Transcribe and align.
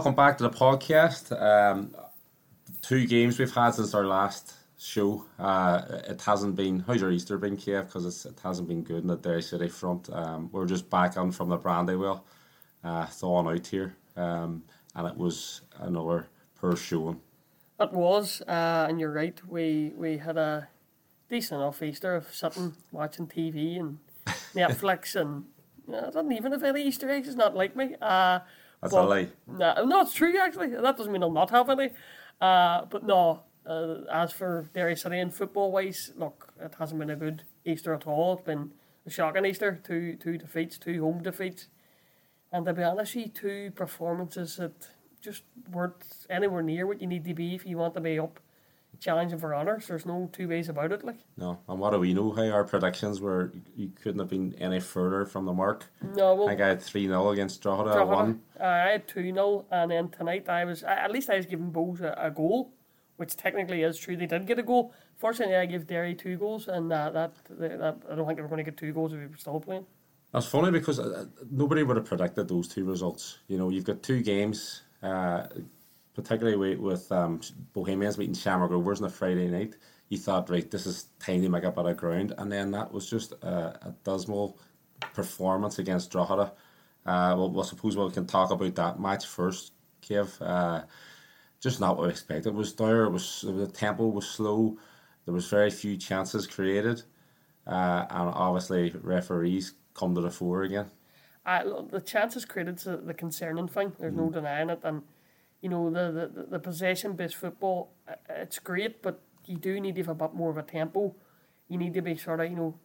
welcome 0.00 0.14
back 0.14 0.38
to 0.38 0.44
the 0.44 0.48
podcast. 0.48 1.30
Um, 1.38 1.94
two 2.80 3.06
games 3.06 3.38
we've 3.38 3.54
had 3.54 3.72
since 3.72 3.92
our 3.92 4.06
last 4.06 4.54
show. 4.78 5.26
Uh, 5.38 5.82
it 6.08 6.22
hasn't 6.22 6.56
been. 6.56 6.80
How's 6.80 7.02
your 7.02 7.12
Easter 7.12 7.36
been, 7.36 7.54
Kev? 7.54 7.84
Because 7.84 8.24
it 8.24 8.40
hasn't 8.42 8.66
been 8.66 8.82
good 8.82 9.02
in 9.02 9.08
the 9.08 9.18
Derry 9.18 9.42
City 9.42 9.68
front. 9.68 10.08
Um, 10.10 10.48
we're 10.52 10.64
just 10.64 10.88
back 10.88 11.18
on 11.18 11.30
from 11.32 11.50
the 11.50 11.58
Brandywell, 11.58 12.22
uh, 12.82 13.04
thawing 13.04 13.54
out 13.54 13.66
here, 13.66 13.94
um, 14.16 14.62
and 14.94 15.06
it 15.06 15.18
was 15.18 15.60
another 15.80 16.30
poor 16.58 16.76
showing. 16.76 17.20
It 17.78 17.92
was, 17.92 18.40
uh, 18.48 18.86
and 18.88 18.98
you're 18.98 19.12
right. 19.12 19.38
We 19.46 19.92
we 19.94 20.16
had 20.16 20.38
a 20.38 20.66
decent 21.28 21.60
enough 21.60 21.82
Easter 21.82 22.14
of 22.14 22.34
sitting 22.34 22.74
watching 22.90 23.26
TV 23.26 23.78
and 23.78 23.98
Netflix, 24.54 25.14
and 25.14 25.44
I 25.94 26.06
didn't 26.06 26.32
even 26.32 26.52
have 26.52 26.62
any 26.62 26.84
Easter 26.84 27.10
eggs. 27.10 27.28
It's 27.28 27.36
not 27.36 27.54
like 27.54 27.76
me. 27.76 27.96
Uh, 28.00 28.38
That's 28.80 28.94
but, 28.94 29.04
a 29.04 29.08
lie. 29.08 29.28
No, 29.46 29.84
no, 29.84 30.00
it's 30.02 30.14
true 30.14 30.38
actually. 30.38 30.68
That 30.68 30.96
doesn't 30.96 31.12
mean 31.12 31.22
I'll 31.22 31.30
not 31.30 31.50
have 31.50 31.68
any. 31.70 31.90
Uh, 32.40 32.86
but 32.86 33.04
no, 33.04 33.42
uh, 33.66 33.96
as 34.12 34.32
for 34.32 34.70
Derry 34.72 34.96
City 34.96 35.18
and 35.18 35.32
football 35.32 35.70
wise, 35.70 36.12
look, 36.16 36.52
it 36.60 36.74
hasn't 36.78 36.98
been 36.98 37.10
a 37.10 37.16
good 37.16 37.42
Easter 37.64 37.92
at 37.92 38.06
all. 38.06 38.34
It's 38.34 38.42
been 38.42 38.70
a 39.06 39.10
shocking 39.10 39.44
Easter. 39.44 39.80
Two 39.84 40.16
two 40.16 40.38
defeats, 40.38 40.78
two 40.78 41.02
home 41.02 41.22
defeats, 41.22 41.68
and 42.52 42.64
to 42.64 42.72
be 42.72 42.82
honest, 42.82 43.16
two 43.34 43.70
performances 43.74 44.56
that 44.56 44.88
just 45.20 45.42
weren't 45.70 46.02
anywhere 46.30 46.62
near 46.62 46.86
what 46.86 47.00
you 47.00 47.06
need 47.06 47.24
to 47.24 47.34
be 47.34 47.54
if 47.54 47.66
you 47.66 47.76
want 47.76 47.94
to 47.94 48.00
be 48.00 48.18
up 48.18 48.40
challenging 49.00 49.38
for 49.38 49.54
honours. 49.54 49.86
There's 49.88 50.06
no 50.06 50.28
two 50.32 50.46
ways 50.46 50.68
about 50.68 50.92
it. 50.92 51.04
Like 51.04 51.16
No, 51.36 51.58
and 51.68 51.78
what 51.80 51.90
do 51.92 51.98
we 51.98 52.14
know? 52.14 52.30
How 52.32 52.48
our 52.50 52.64
predictions 52.64 53.20
were? 53.20 53.52
You 53.74 53.90
couldn't 54.00 54.20
have 54.20 54.28
been 54.28 54.54
any 54.60 54.78
further 54.80 55.24
from 55.26 55.46
the 55.46 55.52
mark. 55.52 55.86
no, 56.16 56.30
I 56.30 56.32
well, 56.34 56.48
think 56.48 56.60
I 56.60 56.68
had 56.68 56.82
three 56.82 57.06
0 57.06 57.30
against 57.30 57.62
Drogheda. 57.62 57.90
I 57.90 57.94
Drogheda, 57.94 58.16
won. 58.16 58.40
uh, 58.60 58.64
I 58.64 58.88
had 58.90 59.08
2 59.08 59.22
0, 59.32 59.64
and 59.70 59.90
then 59.90 60.08
tonight 60.10 60.48
I 60.48 60.64
was, 60.64 60.82
at 60.84 61.10
least 61.10 61.30
I 61.30 61.36
was 61.36 61.46
giving 61.46 61.72
Bohs 61.72 62.00
a, 62.00 62.14
a 62.16 62.30
goal, 62.30 62.72
which 63.16 63.36
technically 63.36 63.82
is 63.82 63.98
true. 63.98 64.16
They 64.16 64.26
did 64.26 64.46
get 64.46 64.58
a 64.58 64.62
goal. 64.62 64.92
Fortunately, 65.16 65.56
I 65.56 65.66
gave 65.66 65.86
Derry 65.86 66.14
two 66.14 66.36
goals, 66.36 66.68
and 66.68 66.92
uh, 66.92 67.10
that, 67.10 67.32
that 67.58 67.96
I 68.10 68.14
don't 68.14 68.26
think 68.26 68.36
they 68.36 68.42
were 68.42 68.48
going 68.48 68.64
to 68.64 68.70
get 68.70 68.76
two 68.76 68.92
goals 68.92 69.12
if 69.12 69.18
we 69.18 69.26
were 69.26 69.36
still 69.36 69.60
playing. 69.60 69.84
That's 70.32 70.46
funny 70.46 70.70
because 70.70 70.98
uh, 71.00 71.26
nobody 71.50 71.82
would 71.82 71.96
have 71.96 72.06
predicted 72.06 72.48
those 72.48 72.68
two 72.68 72.84
results. 72.84 73.38
You 73.48 73.58
know, 73.58 73.68
you've 73.68 73.84
got 73.84 74.02
two 74.02 74.22
games, 74.22 74.82
uh, 75.02 75.48
particularly 76.14 76.56
with, 76.56 76.78
with 76.78 77.12
um, 77.12 77.40
Bohemians 77.72 78.18
meeting 78.18 78.34
Shamrock 78.34 78.70
Rovers 78.70 79.00
on 79.00 79.06
a 79.06 79.10
Friday 79.10 79.48
night. 79.48 79.76
You 80.08 80.18
thought, 80.18 80.50
right, 80.50 80.68
this 80.68 80.86
is 80.86 81.06
make 81.28 81.64
up 81.64 81.78
out 81.78 81.86
of 81.86 81.96
ground, 81.96 82.34
and 82.38 82.50
then 82.50 82.72
that 82.72 82.92
was 82.92 83.08
just 83.08 83.32
a, 83.42 83.78
a 83.82 83.94
dismal 84.04 84.58
performance 85.14 85.78
against 85.78 86.10
Drogheda. 86.10 86.52
Uh, 87.06 87.34
well, 87.36 87.50
well, 87.50 87.64
suppose 87.64 87.96
we 87.96 88.10
can 88.10 88.26
talk 88.26 88.50
about 88.50 88.74
that 88.74 89.00
match 89.00 89.26
first, 89.26 89.72
Kev. 90.02 90.30
Uh, 90.40 90.84
just 91.60 91.80
not 91.80 91.96
what 91.96 92.06
we 92.06 92.10
expected. 92.10 92.48
It 92.48 92.54
was 92.54 92.74
there. 92.74 93.04
It 93.04 93.10
was 93.10 93.44
the 93.46 93.66
tempo 93.66 94.08
was 94.08 94.26
slow. 94.26 94.78
There 95.24 95.34
was 95.34 95.48
very 95.48 95.70
few 95.70 95.96
chances 95.96 96.46
created, 96.46 97.02
uh, 97.66 98.06
and 98.10 98.30
obviously 98.34 98.90
referees 99.02 99.74
come 99.94 100.14
to 100.14 100.20
the 100.20 100.30
fore 100.30 100.62
again. 100.62 100.90
Uh, 101.46 101.82
the 101.90 102.00
chances 102.00 102.44
created 102.44 102.76
is 102.76 102.84
the 102.84 103.14
concerning 103.14 103.68
thing. 103.68 103.92
There's 103.98 104.14
no 104.14 104.30
denying 104.30 104.70
it. 104.70 104.80
And, 104.82 105.02
you 105.60 105.68
know, 105.68 105.90
the, 105.90 106.30
the, 106.34 106.46
the 106.52 106.58
possession 106.58 107.14
based 107.14 107.36
football, 107.36 107.92
uh, 108.08 108.14
it's 108.28 108.58
great, 108.58 109.02
but 109.02 109.20
you 109.46 109.56
do 109.56 109.80
need 109.80 109.94
to 109.96 110.02
have 110.02 110.08
a 110.08 110.14
bit 110.14 110.34
more 110.34 110.50
of 110.50 110.56
a 110.56 110.62
tempo. 110.62 111.14
You 111.68 111.78
need 111.78 111.94
to 111.94 112.02
be 112.02 112.16
sort 112.16 112.40
of, 112.40 112.50
you 112.50 112.56
know, 112.56 112.78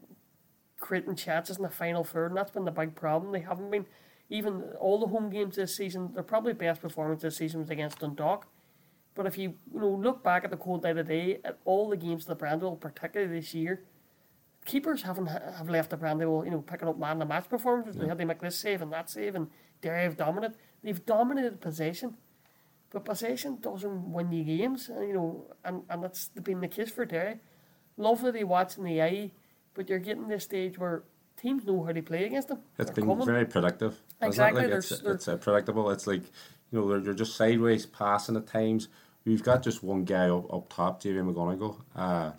creating 0.80 1.16
chances 1.16 1.58
in 1.58 1.64
the 1.64 1.70
final 1.70 2.04
third, 2.04 2.28
and 2.28 2.38
that's 2.38 2.52
been 2.52 2.66
the 2.66 2.72
big 2.72 2.96
problem. 2.96 3.32
They 3.32 3.40
haven't 3.40 3.72
been, 3.72 3.86
even 4.30 4.64
all 4.80 5.00
the 5.00 5.08
home 5.08 5.30
games 5.30 5.56
this 5.56 5.76
season, 5.76 6.12
their 6.14 6.24
probably 6.24 6.54
best 6.54 6.82
performance 6.82 7.22
this 7.22 7.38
season 7.38 7.62
was 7.62 7.70
against 7.70 8.00
Dundalk. 8.00 8.48
But 9.16 9.26
if 9.26 9.38
you, 9.38 9.56
you 9.74 9.80
know 9.80 9.90
look 9.90 10.24
back 10.24 10.44
at 10.44 10.52
the 10.52 10.58
cold 10.58 10.84
day, 10.84 11.40
at 11.44 11.58
all 11.64 11.90
the 11.90 11.98
games 11.98 12.24
of 12.24 12.28
the 12.28 12.36
Brandywell, 12.36 12.76
particularly 12.76 13.40
this 13.40 13.54
year, 13.54 13.84
keepers 14.66 15.04
haven't 15.04 15.28
have 15.28 15.70
left 15.70 15.92
the 15.92 15.98
Brandywell, 15.98 16.44
you 16.44 16.52
know, 16.52 16.62
picking 16.62 16.90
up 16.90 17.00
man 17.00 17.20
the 17.20 17.26
match 17.26 17.48
performances. 17.50 17.96
They 17.96 18.08
had 18.08 18.18
to 18.18 18.26
make 18.26 18.42
this 18.42 18.58
save 18.58 18.82
and 18.82 18.92
that 18.92 19.10
save, 19.10 19.36
and 19.36 19.48
Derry 19.82 20.04
have 20.04 20.18
dominated. 20.18 20.58
They've 20.84 21.06
dominated 21.06 21.62
possession, 21.62 22.18
but 22.96 23.04
possession 23.04 23.58
doesn't 23.60 24.14
win 24.14 24.32
you 24.32 24.46
games, 24.46 24.88
and, 24.88 25.06
you 25.06 25.14
know, 25.14 25.46
and 25.66 25.84
and 25.90 26.02
that's 26.02 26.30
been 26.30 26.62
the 26.62 26.70
case 26.70 26.90
for 26.90 27.04
Derry. 27.04 27.40
Lovely 27.98 28.32
to 28.32 28.44
watch 28.46 28.78
in 28.78 28.86
the 28.86 29.02
eye, 29.02 29.32
but 29.74 29.90
you're 29.90 30.00
getting 30.00 30.30
this 30.30 30.46
stage 30.46 30.80
where 30.80 31.04
teams 31.36 31.66
know 31.66 31.84
how 31.84 31.92
to 31.92 32.02
play 32.02 32.24
against 32.24 32.48
them. 32.48 32.60
It's 32.80 32.92
They're 32.92 32.96
been 32.96 33.08
coming. 33.08 33.26
very 33.26 33.46
predictive. 33.48 34.02
Exactly, 34.22 34.64
It? 34.64 34.70
Like 34.70 34.78
it's 34.78 34.92
it's 34.92 35.28
uh, 35.28 35.36
predictable. 35.36 35.90
It's 35.90 36.08
like 36.08 36.24
you 36.72 36.80
know 36.80 36.88
they're, 36.88 37.02
they're 37.02 37.14
just 37.14 37.36
sideways 37.36 37.86
passing 37.86 38.38
at 38.38 38.48
times. 38.48 38.88
We've 39.26 39.44
got 39.44 39.62
just 39.62 39.84
one 39.84 40.06
guy 40.06 40.30
up, 40.30 40.54
up 40.54 40.74
top, 40.74 41.04
JV 41.04 41.18
McGonigle. 41.30 41.76
Uh, 41.94 42.32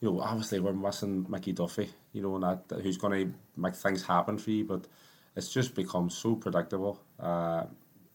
you 0.00 0.10
know, 0.10 0.20
obviously 0.20 0.58
we're 0.58 0.72
missing 0.72 1.26
Mickey 1.28 1.52
Duffy. 1.52 1.90
You 2.12 2.22
know, 2.22 2.34
and 2.34 2.42
that, 2.42 2.68
that 2.70 2.80
who's 2.80 2.96
going 2.96 3.28
to 3.28 3.34
make 3.56 3.76
things 3.76 4.02
happen 4.02 4.36
for 4.36 4.50
you, 4.50 4.64
but 4.64 4.88
it's 5.36 5.52
just 5.52 5.76
become 5.76 6.10
so 6.10 6.34
predictable. 6.34 7.00
Uh, 7.20 7.66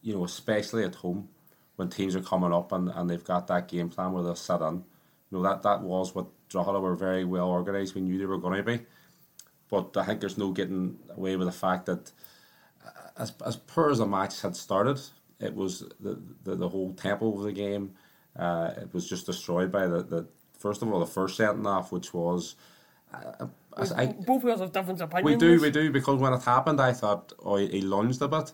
you 0.01 0.13
know, 0.13 0.25
especially 0.25 0.83
at 0.83 0.95
home 0.95 1.29
when 1.77 1.89
teams 1.89 2.15
are 2.15 2.21
coming 2.21 2.53
up 2.53 2.71
and, 2.71 2.89
and 2.89 3.09
they've 3.09 3.23
got 3.23 3.47
that 3.47 3.67
game 3.67 3.89
plan 3.89 4.11
where 4.11 4.23
they'll 4.23 4.35
sit 4.35 4.61
in. 4.61 4.83
You 5.31 5.37
know, 5.37 5.43
that, 5.43 5.63
that 5.63 5.81
was 5.81 6.13
what 6.13 6.27
Drogheda 6.49 6.79
were 6.79 6.95
very 6.95 7.23
well 7.23 7.49
organised. 7.49 7.95
We 7.95 8.01
knew 8.01 8.17
they 8.17 8.25
were 8.25 8.37
going 8.37 8.57
to 8.57 8.63
be. 8.63 8.85
But 9.69 9.95
I 9.97 10.05
think 10.05 10.19
there's 10.19 10.37
no 10.37 10.51
getting 10.51 10.97
away 11.15 11.35
with 11.35 11.47
the 11.47 11.53
fact 11.53 11.85
that 11.87 12.11
as, 13.17 13.33
as 13.45 13.55
poor 13.55 13.89
as 13.89 13.97
the 13.97 14.05
match 14.05 14.41
had 14.41 14.55
started, 14.55 14.99
it 15.39 15.53
was 15.53 15.83
the, 15.99 16.21
the, 16.43 16.55
the 16.55 16.69
whole 16.69 16.93
tempo 16.93 17.35
of 17.35 17.43
the 17.43 17.51
game. 17.51 17.93
Uh, 18.37 18.71
it 18.77 18.93
was 18.93 19.09
just 19.09 19.25
destroyed 19.25 19.71
by 19.71 19.87
the, 19.87 20.03
the 20.03 20.27
first 20.57 20.81
of 20.81 20.91
all 20.91 20.99
the 20.99 21.05
first 21.05 21.37
setting 21.37 21.65
off, 21.65 21.91
which 21.91 22.13
was 22.13 22.55
uh, 23.13 23.47
I, 23.95 24.07
Both 24.07 24.43
of 24.43 24.49
us 24.49 24.59
have 24.59 24.71
different 24.71 25.01
opinions. 25.01 25.25
we 25.25 25.35
do 25.35 25.61
we 25.61 25.71
do 25.71 25.91
because 25.91 26.19
when 26.19 26.33
it 26.33 26.43
happened, 26.43 26.81
I 26.81 26.93
thought 26.93 27.33
oh 27.43 27.57
he, 27.57 27.67
he 27.67 27.81
lunged 27.81 28.21
a 28.21 28.27
bit. 28.27 28.51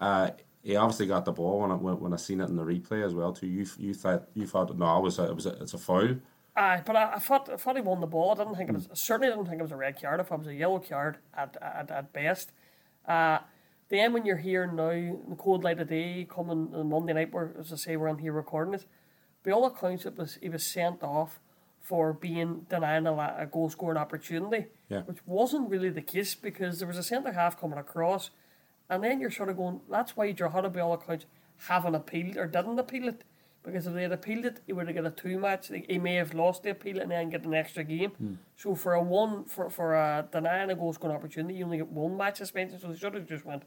Uh, 0.00 0.30
he 0.62 0.76
obviously 0.76 1.06
got 1.06 1.24
the 1.24 1.32
ball 1.32 1.60
when 1.60 1.70
I, 1.70 1.74
when, 1.74 1.98
when 2.00 2.12
I 2.12 2.16
seen 2.16 2.40
it 2.40 2.48
in 2.48 2.56
the 2.56 2.64
replay 2.64 3.04
as 3.04 3.14
well 3.14 3.32
too. 3.32 3.46
You 3.46 3.66
you 3.78 3.94
thought 3.94 4.28
you 4.34 4.46
thought 4.46 4.76
no, 4.78 4.98
it 4.98 5.02
was 5.02 5.18
a, 5.18 5.24
it 5.24 5.34
was 5.34 5.46
a, 5.46 5.50
it's 5.62 5.74
a 5.74 5.78
foul. 5.78 6.16
Aye, 6.56 6.82
but 6.84 6.96
I, 6.96 7.14
I 7.14 7.18
thought 7.18 7.48
I 7.48 7.56
thought 7.56 7.76
he 7.76 7.82
won 7.82 8.00
the 8.00 8.06
ball. 8.06 8.32
I 8.32 8.34
didn't 8.34 8.56
think 8.56 8.70
it 8.70 8.74
was. 8.74 8.88
I 8.90 8.94
certainly 8.94 9.32
didn't 9.32 9.46
think 9.46 9.60
it 9.60 9.62
was 9.62 9.72
a 9.72 9.76
red 9.76 10.00
card. 10.00 10.20
If 10.20 10.30
it 10.30 10.38
was 10.38 10.46
a 10.48 10.54
yellow 10.54 10.78
card 10.80 11.18
at 11.34 11.56
at, 11.62 11.90
at 11.90 12.12
best. 12.12 12.52
Uh, 13.06 13.38
then 13.88 14.12
when 14.12 14.24
you're 14.24 14.36
here 14.36 14.66
now, 14.70 14.90
in 14.90 15.18
the 15.30 15.34
cold 15.36 15.64
light 15.64 15.80
of 15.80 15.88
day, 15.88 16.24
coming 16.30 16.70
on 16.74 16.88
Monday 16.88 17.12
night, 17.12 17.32
where 17.32 17.52
as 17.58 17.72
I 17.72 17.76
say 17.76 17.96
we're 17.96 18.08
on 18.08 18.18
here 18.18 18.32
recording 18.32 18.74
it, 18.74 18.84
by 19.44 19.50
all 19.50 19.64
accounts 19.66 20.06
it 20.06 20.16
was 20.16 20.38
he 20.40 20.48
was 20.48 20.64
sent 20.64 21.02
off 21.02 21.40
for 21.80 22.12
being 22.12 22.66
denying 22.68 23.06
a, 23.06 23.12
a 23.38 23.46
goal 23.50 23.68
scoring 23.68 23.96
opportunity, 23.96 24.66
Yeah. 24.88 25.00
which 25.02 25.18
wasn't 25.26 25.70
really 25.70 25.88
the 25.90 26.02
case 26.02 26.36
because 26.36 26.78
there 26.78 26.86
was 26.86 26.98
a 26.98 27.02
centre 27.02 27.32
half 27.32 27.58
coming 27.60 27.78
across, 27.78 28.30
and 28.90 29.02
then 29.04 29.20
you're 29.20 29.30
sort 29.30 29.48
of 29.48 29.56
going, 29.56 29.80
that's 29.88 30.16
why 30.16 30.30
Drogheda 30.32 30.68
by 30.68 30.80
all 30.80 30.92
accounts 30.92 31.24
haven't 31.68 31.94
appealed 31.94 32.36
or 32.36 32.46
didn't 32.46 32.78
appeal 32.78 33.08
it. 33.08 33.24
Because 33.62 33.86
if 33.86 33.92
they 33.94 34.02
had 34.02 34.12
appealed 34.12 34.46
it, 34.46 34.60
he 34.66 34.72
would 34.72 34.86
have 34.88 34.96
got 34.96 35.04
a 35.06 35.10
two 35.10 35.38
match. 35.38 35.70
He 35.88 35.98
may 35.98 36.14
have 36.14 36.32
lost 36.34 36.62
the 36.62 36.70
appeal 36.70 36.98
and 36.98 37.10
then 37.10 37.28
get 37.30 37.44
an 37.44 37.54
extra 37.54 37.84
game. 37.84 38.38
So 38.56 38.74
for 38.74 38.94
a 38.94 39.02
one 39.02 39.44
for 39.44 39.68
for 39.68 39.94
a 39.94 40.26
denying 40.32 40.70
a 40.70 40.74
goal 40.74 40.92
scoring 40.94 41.14
opportunity, 41.14 41.54
you 41.56 41.64
only 41.66 41.76
get 41.76 41.88
one 41.88 42.16
match 42.16 42.38
suspension. 42.38 42.80
So 42.80 42.88
they 42.88 42.96
should 42.96 43.12
have 43.14 43.26
just 43.28 43.44
went, 43.44 43.64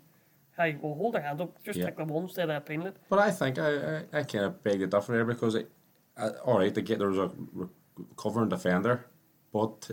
"Hey, 0.57 0.78
well, 0.81 0.95
hold 0.95 1.13
their 1.13 1.22
hand 1.22 1.41
up, 1.41 1.61
just 1.63 1.78
Yeah. 1.78 1.85
take 1.85 1.97
the 1.97 2.05
one 2.05 2.23
instead 2.23 2.50
of 2.50 2.55
appealing 2.55 2.87
it." 2.87 2.97
But 3.08 3.20
I 3.20 3.29
think 3.29 3.59
I, 3.59 3.70
I, 3.70 4.03
I 4.14 4.23
kind 4.23 4.46
of 4.46 4.64
beg 4.64 4.79
the 4.79 4.87
differ 4.87 5.14
here 5.14 5.25
because 5.25 5.53
it, 5.53 5.70
uh, 6.17 6.31
all 6.43 6.58
right, 6.58 6.73
they 6.73 6.81
get 6.81 6.97
there 6.97 7.09
was 7.09 7.20
a 7.20 7.29
recovering 7.93 8.49
defender, 8.49 9.05
but 9.52 9.91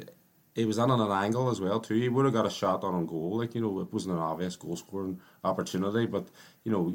it 0.55 0.67
was 0.67 0.79
on 0.79 0.91
an 0.91 1.11
angle 1.11 1.51
as 1.51 1.61
well 1.61 1.81
too. 1.81 1.95
He 1.95 2.09
would 2.09 2.25
have 2.25 2.35
got 2.35 2.47
a 2.47 2.51
shot 2.51 2.85
on 2.85 3.07
goal, 3.07 3.39
like 3.39 3.55
you 3.55 3.61
know, 3.61 3.81
it 3.81 3.93
wasn't 3.93 4.15
an 4.15 4.21
obvious 4.21 4.57
goal 4.57 4.77
scoring 4.77 5.21
opportunity, 5.45 6.07
but 6.07 6.29
you 6.65 6.73
know, 6.73 6.95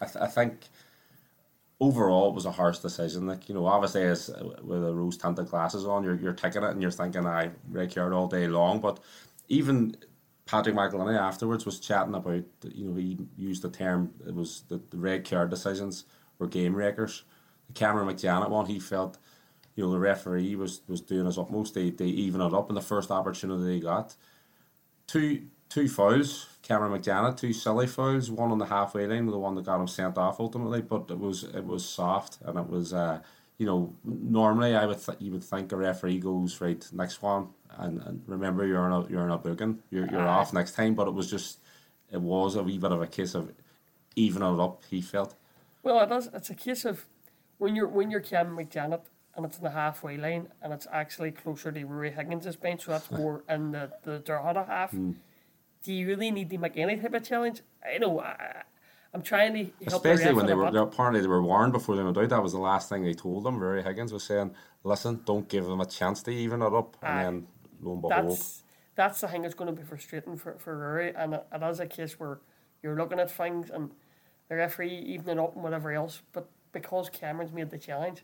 I, 0.00 0.06
th- 0.06 0.16
I 0.16 0.26
think 0.26 0.68
overall 1.80 2.28
it 2.28 2.34
was 2.34 2.46
a 2.46 2.52
harsh 2.52 2.78
decision. 2.78 3.26
Like 3.26 3.48
you 3.48 3.54
know, 3.54 3.66
obviously 3.66 4.02
as 4.02 4.30
with 4.62 4.82
the 4.82 4.94
rose 4.94 5.16
tinted 5.16 5.48
glasses 5.48 5.86
on, 5.86 6.04
you're 6.04 6.16
you're 6.16 6.32
taking 6.32 6.62
it 6.62 6.70
and 6.70 6.82
you're 6.82 6.90
thinking, 6.90 7.26
I 7.26 7.50
red 7.70 7.94
card 7.94 8.12
all 8.12 8.28
day 8.28 8.46
long, 8.48 8.80
but 8.80 9.00
even. 9.48 9.96
Patrick 10.44 10.74
McEleney 10.74 11.18
afterwards 11.18 11.64
was 11.64 11.78
chatting 11.78 12.14
about, 12.14 12.42
you 12.74 12.84
know, 12.84 12.96
he 12.96 13.16
used 13.38 13.62
the 13.62 13.70
term, 13.70 14.12
it 14.26 14.34
was 14.34 14.64
the, 14.68 14.82
the 14.90 14.98
red 14.98 15.26
card 15.28 15.48
decisions 15.48 16.04
were 16.38 16.48
game 16.48 16.74
wreckers. 16.74 17.22
The 17.68 17.72
Cameron 17.72 18.08
McJannet 18.08 18.50
one, 18.50 18.66
he 18.66 18.80
felt, 18.80 19.18
you 19.74 19.84
know, 19.84 19.92
the 19.92 19.98
referee 19.98 20.54
was, 20.56 20.82
was 20.86 21.00
doing 21.00 21.26
his 21.26 21.38
utmost. 21.38 21.74
They, 21.74 21.90
they 21.90 22.06
even 22.06 22.40
it 22.40 22.54
up 22.54 22.68
in 22.68 22.74
the 22.74 22.82
first 22.82 23.10
opportunity 23.10 23.64
they 23.64 23.80
got. 23.80 24.14
Two 25.06 25.46
two 25.72 25.88
fouls, 25.88 26.48
Cameron 26.60 26.92
McJannet, 26.92 27.38
two 27.38 27.54
silly 27.54 27.86
fouls, 27.86 28.30
one 28.30 28.52
on 28.52 28.58
the 28.58 28.66
halfway 28.66 29.06
line, 29.06 29.24
the 29.24 29.38
one 29.38 29.54
that 29.54 29.64
got 29.64 29.80
him 29.80 29.88
sent 29.88 30.18
off 30.18 30.38
ultimately, 30.38 30.82
but 30.82 31.10
it 31.10 31.18
was 31.18 31.44
it 31.44 31.64
was 31.64 31.88
soft 31.88 32.38
and 32.44 32.58
it 32.58 32.68
was, 32.68 32.92
uh, 32.92 33.18
you 33.56 33.64
know, 33.64 33.94
normally 34.04 34.76
I 34.76 34.84
would 34.84 35.02
th- 35.02 35.18
you 35.18 35.32
would 35.32 35.44
think 35.44 35.72
a 35.72 35.76
referee 35.76 36.18
goes 36.18 36.60
right 36.60 36.86
next 36.92 37.22
one 37.22 37.48
and, 37.78 38.02
and 38.02 38.22
remember 38.26 38.66
you're 38.66 38.84
in 38.84 38.92
a 38.92 39.08
you're 39.08 39.24
in 39.24 39.30
a 39.30 39.38
booking, 39.38 39.78
you're 39.90 40.06
you're 40.10 40.20
Aye. 40.20 40.40
off 40.40 40.52
next 40.52 40.72
time, 40.72 40.94
but 40.94 41.08
it 41.08 41.14
was 41.14 41.30
just 41.30 41.60
it 42.10 42.20
was 42.20 42.54
a 42.54 42.62
wee 42.62 42.76
bit 42.76 42.92
of 42.92 43.00
a 43.00 43.06
case 43.06 43.34
of 43.34 43.50
evening 44.14 44.54
it 44.54 44.60
up. 44.60 44.82
He 44.90 45.00
felt. 45.00 45.34
Well, 45.82 46.00
it 46.00 46.14
is. 46.14 46.28
It's 46.34 46.50
a 46.50 46.54
case 46.54 46.84
of 46.84 47.06
when 47.56 47.74
you're 47.74 47.88
when 47.88 48.10
you're 48.10 48.20
Cameron 48.20 48.66
McJannet 48.66 49.00
and 49.34 49.44
it's 49.46 49.58
in 49.58 49.64
the 49.64 49.70
halfway 49.70 50.16
line 50.16 50.48
and 50.60 50.72
it's 50.72 50.86
actually 50.92 51.30
closer 51.30 51.72
to 51.72 51.80
Ruaidhri 51.80 52.16
Higgins' 52.16 52.56
bench, 52.56 52.84
so 52.84 52.92
that's 52.92 53.10
more 53.10 53.44
in 53.48 53.72
the 53.72 53.90
the 54.02 54.18
Drogheda 54.18 54.64
half. 54.64 54.90
Hmm. 54.90 55.12
Do 55.82 55.92
you 55.92 56.06
really 56.06 56.30
need 56.30 56.50
to 56.50 56.58
make 56.58 56.76
any 56.76 56.96
type 56.96 57.14
of 57.14 57.24
challenge? 57.24 57.62
I 57.84 57.98
know. 57.98 58.20
I, 58.20 58.62
I'm 59.14 59.22
trying 59.22 59.52
to 59.54 59.64
help 59.88 60.04
Especially 60.06 60.32
when 60.32 60.46
they 60.46 60.54
were 60.54 60.66
apparently 60.66 61.20
they 61.20 61.26
were 61.26 61.42
warned 61.42 61.72
before 61.72 61.96
they 61.96 62.02
went 62.02 62.16
out. 62.16 62.28
That 62.28 62.42
was 62.42 62.52
the 62.52 62.58
last 62.58 62.88
thing 62.88 63.02
they 63.02 63.14
told 63.14 63.44
them. 63.44 63.58
Ruaidhri 63.58 63.84
Higgins 63.84 64.12
was 64.12 64.24
saying, 64.24 64.54
"Listen, 64.84 65.22
don't 65.24 65.48
give 65.48 65.66
them 65.66 65.80
a 65.80 65.86
chance 65.86 66.22
to 66.24 66.30
even 66.30 66.62
it 66.62 66.72
up." 66.72 66.96
And 67.02 67.18
Aye. 67.18 67.22
then 67.24 67.46
lo 67.80 67.92
and 67.92 68.02
behold, 68.02 68.30
that's 68.30 68.62
that's 68.94 69.20
the 69.20 69.28
thing 69.28 69.42
that's 69.42 69.54
going 69.54 69.74
to 69.74 69.78
be 69.78 69.86
frustrating 69.86 70.36
for, 70.36 70.56
for 70.58 70.76
Ruaidhri, 70.76 71.14
and 71.16 71.34
it, 71.34 71.46
it 71.52 71.62
is 71.62 71.80
a 71.80 71.86
case 71.86 72.18
where 72.18 72.40
you're 72.82 72.96
looking 72.96 73.20
at 73.20 73.30
things 73.30 73.70
and 73.70 73.90
the 74.48 74.56
referee 74.56 74.98
evening 74.98 75.38
up 75.38 75.54
and 75.54 75.62
whatever 75.62 75.92
else, 75.92 76.22
but 76.32 76.48
because 76.72 77.08
Cameron's 77.08 77.52
made 77.52 77.70
the 77.70 77.78
challenge, 77.78 78.22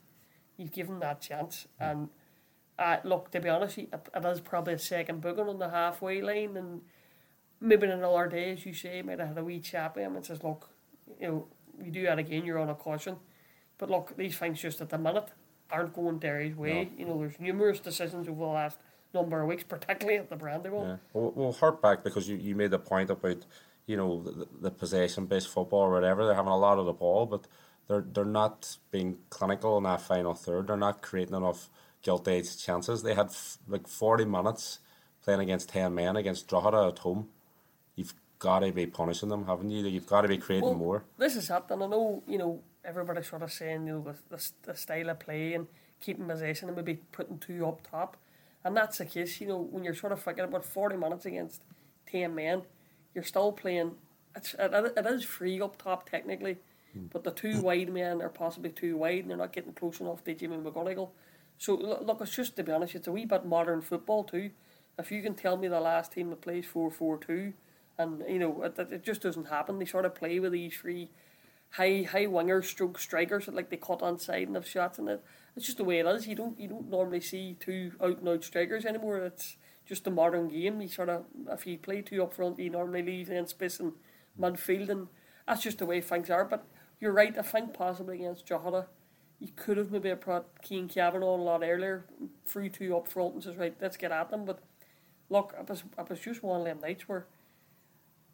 you've 0.59 0.73
given 0.73 0.99
that 0.99 1.23
chance. 1.23 1.67
And 1.81 2.11
uh, 2.79 2.99
look, 3.05 3.31
to 3.31 3.41
be 3.41 3.49
honest, 3.49 3.79
it, 3.79 3.95
is 4.25 4.41
probably 4.41 4.75
a 4.75 4.79
second 4.79 5.23
booking 5.23 5.49
on 5.49 5.59
the 5.59 5.71
halfway 5.71 6.21
line, 6.21 6.57
and 6.57 6.83
maybe 7.61 7.87
in 7.87 7.93
another 7.93 8.29
day, 8.29 8.53
as 8.53 8.67
you 8.67 8.75
say, 8.75 9.01
might 9.01 9.19
have 9.19 9.29
had 9.29 9.39
a 9.39 9.45
wee 9.45 9.61
chat 9.61 9.95
with 9.95 10.05
him 10.05 10.17
and 10.17 10.25
says, 10.25 10.43
look, 10.45 10.69
you 11.21 11.29
know, 11.29 11.47
you 11.83 11.91
do 11.91 12.03
that 12.03 12.19
again, 12.19 12.45
you're 12.45 12.59
on 12.59 12.69
a 12.69 12.75
caution. 12.75 13.17
But 13.79 13.91
look, 13.91 14.17
these 14.17 14.37
things 14.37 14.61
just 14.61 14.81
at 14.81 14.91
the 14.91 14.99
minute 14.99 15.29
aren't 15.71 15.95
going 15.95 16.19
Derry's 16.19 16.57
way. 16.57 16.91
You 16.97 17.07
know, 17.07 17.19
there's 17.19 17.39
numerous 17.39 17.79
decisions 17.81 18.29
over 18.29 18.41
the 18.41 18.47
last 18.47 18.79
number 19.15 19.41
of 19.41 19.49
weeks, 19.49 19.63
particularly 19.69 20.19
at 20.19 20.29
the 20.29 20.37
Brandywell. 20.37 20.87
Yeah. 20.87 20.97
We'll, 21.13 21.33
we'll 21.33 21.53
hark 21.53 21.81
back 21.81 22.05
because 22.05 22.29
you, 22.29 22.37
you 22.37 22.55
made 22.55 22.71
the 22.71 22.79
point 22.79 23.11
about, 23.11 23.45
you 23.87 23.97
know, 23.97 24.23
the, 24.23 24.49
the 24.61 24.71
possession 24.71 25.27
based 25.27 25.49
football 25.49 25.81
or 25.81 25.93
whatever. 25.93 26.27
They're 26.27 26.35
having 26.35 26.53
a 26.53 26.59
lot 26.59 26.79
of 26.79 26.87
the 26.87 26.93
ball, 26.93 27.27
but 27.27 27.47
they're 27.89 28.05
they're 28.13 28.25
not 28.25 28.77
being 28.91 29.19
clinical 29.31 29.77
in 29.79 29.85
that 29.85 30.01
final 30.01 30.35
third. 30.35 30.69
They're 30.69 30.77
not 30.77 31.03
creating 31.03 31.35
enough 31.35 31.71
gilt 32.03 32.29
edged 32.29 32.61
chances. 32.61 33.03
They 33.03 33.15
had 33.15 33.27
f- 33.27 33.59
like 33.67 33.89
40 33.89 34.25
minutes 34.25 34.79
playing 35.25 35.41
against 35.41 35.71
10 35.71 35.95
men 35.95 36.17
against 36.17 36.49
Drogheda 36.49 36.89
at 36.93 36.99
home. 37.01 37.29
You've 37.97 38.15
got 38.39 38.61
to 38.61 38.73
be 38.73 38.87
punishing 38.87 39.29
them, 39.29 39.47
haven't 39.47 39.71
you? 39.71 39.87
You've 39.87 40.07
got 40.07 40.23
to 40.23 40.29
be 40.29 40.39
creating 40.39 40.69
Well, 40.69 40.79
more. 40.79 41.05
This 41.17 41.37
is 41.37 41.51
it, 41.51 41.65
and 41.71 41.83
I 41.83 41.87
know 41.87 42.23
you 42.27 42.39
know 42.39 42.61
everybody's 42.85 43.27
sort 43.29 43.43
of 43.43 43.53
saying 43.53 43.87
you 43.87 43.95
know 43.95 44.01
the, 44.31 44.37
the, 44.37 44.51
the 44.63 44.77
style 44.77 45.11
of 45.11 45.19
play 45.19 45.55
and 45.55 45.67
keeping 46.01 46.27
possession 46.27 46.69
and 46.69 46.77
maybe 46.77 47.01
putting 47.13 47.39
two 47.39 47.67
up 47.67 47.87
top, 47.91 48.17
and 48.65 48.77
that's 48.77 48.99
the 48.99 49.07
case. 49.07 49.41
You 49.41 49.49
know 49.49 49.59
when 49.59 49.85
you're 49.85 49.95
sort 49.95 50.13
of 50.13 50.23
thinking 50.23 50.45
about 50.45 50.65
forty 50.65 50.97
minutes 50.97 51.27
against 51.27 51.63
ten 52.07 52.35
men, 52.35 52.63
you're 53.15 53.25
still 53.25 53.53
playing. 53.53 53.93
It's 54.37 54.55
it, 54.59 54.93
it 54.97 55.07
is 55.07 55.25
free 55.25 55.61
up 55.61 55.83
top 55.83 56.09
technically, 56.09 56.59
but 57.13 57.25
the 57.25 57.31
two 57.31 57.61
wide 57.61 57.93
men 57.93 58.23
are 58.23 58.29
possibly 58.29 58.71
too 58.71 58.97
wide 58.97 59.21
and 59.21 59.31
they're 59.31 59.37
not 59.37 59.53
getting 59.53 59.73
close 59.73 60.01
enough 60.01 60.25
to 60.25 60.35
Jimmy 60.35 60.57
McGonigle. 60.57 61.11
So 61.59 61.75
lo- 61.75 62.03
look, 62.03 62.21
it's 62.21 62.35
just 62.35 62.57
to 62.57 62.63
be 62.63 62.73
honest, 62.73 62.95
it's 62.95 63.09
a 63.09 63.13
wee 63.13 63.25
bit 63.25 63.45
modern 63.45 63.81
football 63.83 64.25
too. 64.25 64.51
If 64.99 65.13
you 65.13 65.23
can 65.23 65.35
tell 65.35 65.57
me 65.57 65.69
the 65.69 65.81
last 65.81 66.13
team 66.13 66.31
that 66.31 66.41
plays 66.41 66.67
four 66.67 66.91
four 66.91 67.19
two, 67.19 67.53
and 67.99 68.23
you 68.29 68.39
know 68.39 68.63
it, 68.63 68.79
it 68.79 69.03
just 69.03 69.23
doesn't 69.23 69.49
happen. 69.49 69.79
They 69.79 69.85
sort 69.85 70.05
of 70.05 70.15
play 70.15 70.39
with 70.41 70.53
these 70.53 70.77
three 70.77 71.11
high 71.71 72.07
high 72.11 72.27
wingers, 72.27 72.65
stroke 72.65 72.99
strikers 72.99 73.47
that 73.47 73.55
like 73.55 73.71
they 73.71 73.77
cut 73.77 74.03
on 74.03 74.19
side 74.19 74.47
and 74.47 74.57
have 74.57 74.67
shots, 74.67 74.99
and 74.99 75.09
it, 75.09 75.25
it's 75.57 75.67
just 75.67 75.79
the 75.79 75.85
way 75.85 75.99
it 75.99 76.07
is. 76.07 76.27
You 76.27 76.35
don't 76.35 76.59
you 76.59 76.69
don't 76.69 76.91
normally 76.91 77.21
see 77.21 77.57
two 77.59 77.93
out 78.03 78.19
and 78.19 78.29
out 78.29 78.45
strikers 78.45 78.85
anymore. 78.85 79.19
It's 79.19 79.57
just 79.87 80.05
the 80.05 80.11
modern 80.11 80.49
game. 80.49 80.81
You 80.81 80.89
sort 80.89 81.09
of 81.09 81.25
if 81.51 81.67
you 81.67 81.79
play 81.79 82.03
two 82.03 82.23
up 82.23 82.35
front, 82.35 82.59
you 82.59 82.71
normally 82.71 83.03
leave 83.03 83.31
in 83.31 83.47
space 83.47 83.81
and 83.81 83.93
midfield, 84.39 84.89
and 84.89 85.09
that's 85.47 85.63
just 85.63 85.79
the 85.79 85.87
way 85.87 86.01
things 86.01 86.31
are. 86.31 86.45
But 86.45 86.67
you're 87.01 87.13
right. 87.13 87.37
I 87.39 87.43
think 87.43 87.75
possibly 87.75 88.17
against 88.17 88.47
Drogheda, 88.47 88.87
you 89.41 89.49
could 89.55 89.77
have 89.77 89.91
maybe 89.93 90.13
brought 90.15 90.47
Cian 90.65 90.89
Kavanagh 90.89 91.25
on 91.27 91.41
a 91.41 91.43
lot 91.43 91.63
earlier, 91.63 92.05
threw 92.47 92.69
two 92.69 92.97
up 92.97 93.07
front 93.09 93.35
and 93.35 93.43
says 93.43 93.57
right, 93.57 93.75
let's 93.81 93.97
get 93.97 94.11
at 94.13 94.31
them. 94.31 94.45
But 94.45 94.61
look, 95.31 95.55
it 95.59 95.69
was 95.69 95.85
it 95.99 96.11
was 96.11 96.21
just 96.21 96.43
one 96.43 96.61
of 96.61 96.67
them 96.67 96.81
nights 96.81 97.09
where. 97.09 97.27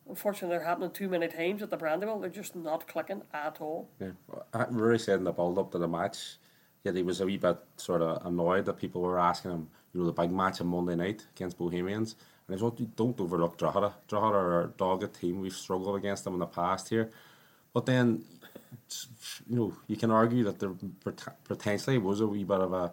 Unfortunately, 0.06 0.54
they're 0.54 0.66
happening 0.66 0.90
too 0.90 1.08
many 1.08 1.28
times 1.28 1.62
at 1.62 1.70
the 1.70 1.78
Brandywell. 1.78 2.20
They're 2.20 2.28
just 2.28 2.54
not 2.54 2.86
clicking 2.86 3.22
at 3.32 3.58
all. 3.58 3.88
Yeah, 3.98 4.10
I- 4.52 4.64
Ruaidhri 4.66 5.00
said 5.00 5.18
in 5.20 5.24
the 5.24 5.32
build 5.32 5.58
up 5.58 5.72
to 5.72 5.78
the 5.78 5.88
match, 5.88 6.36
yeah, 6.84 6.92
he 6.92 7.02
was 7.02 7.22
a 7.22 7.24
wee 7.24 7.38
bit 7.38 7.56
sort 7.78 8.02
of 8.02 8.24
annoyed 8.26 8.66
that 8.66 8.74
people 8.74 9.00
were 9.00 9.18
asking 9.18 9.52
him, 9.52 9.68
you 9.94 10.00
know, 10.00 10.06
the 10.06 10.12
big 10.12 10.30
match 10.30 10.60
on 10.60 10.66
Monday 10.66 10.94
night 10.94 11.26
against 11.34 11.56
Bohemians. 11.56 12.16
And 12.46 12.60
was 12.60 12.62
like, 12.78 12.94
don't 12.96 13.18
overlook 13.18 13.56
Drogheda. 13.56 13.94
Drogheda 14.06 14.36
are 14.36 14.62
a 14.64 14.68
dogged 14.76 15.18
team. 15.18 15.40
We've 15.40 15.54
struggled 15.54 15.96
against 15.96 16.24
them 16.24 16.34
in 16.34 16.40
the 16.40 16.46
past 16.46 16.90
here. 16.90 17.10
But 17.72 17.86
then, 17.86 18.24
you 19.48 19.56
know, 19.56 19.74
you 19.86 19.96
can 19.96 20.10
argue 20.10 20.44
that 20.44 20.58
there 20.58 20.72
potentially 21.44 21.98
was 21.98 22.20
a 22.20 22.26
wee 22.26 22.44
bit 22.44 22.60
of 22.60 22.72
a 22.72 22.92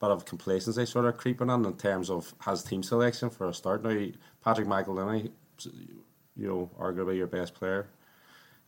bit 0.00 0.10
of 0.10 0.24
complacency 0.24 0.84
sort 0.86 1.06
of 1.06 1.16
creeping 1.16 1.50
in 1.50 1.64
in 1.64 1.76
terms 1.76 2.10
of 2.10 2.34
has 2.40 2.62
team 2.62 2.82
selection 2.82 3.30
for 3.30 3.48
a 3.48 3.54
start. 3.54 3.82
Now, 3.82 4.06
Patrick 4.44 4.66
McEleney, 4.66 5.30
you 6.36 6.48
know, 6.48 6.70
arguably 6.78 7.16
your 7.16 7.26
best 7.26 7.54
player. 7.54 7.88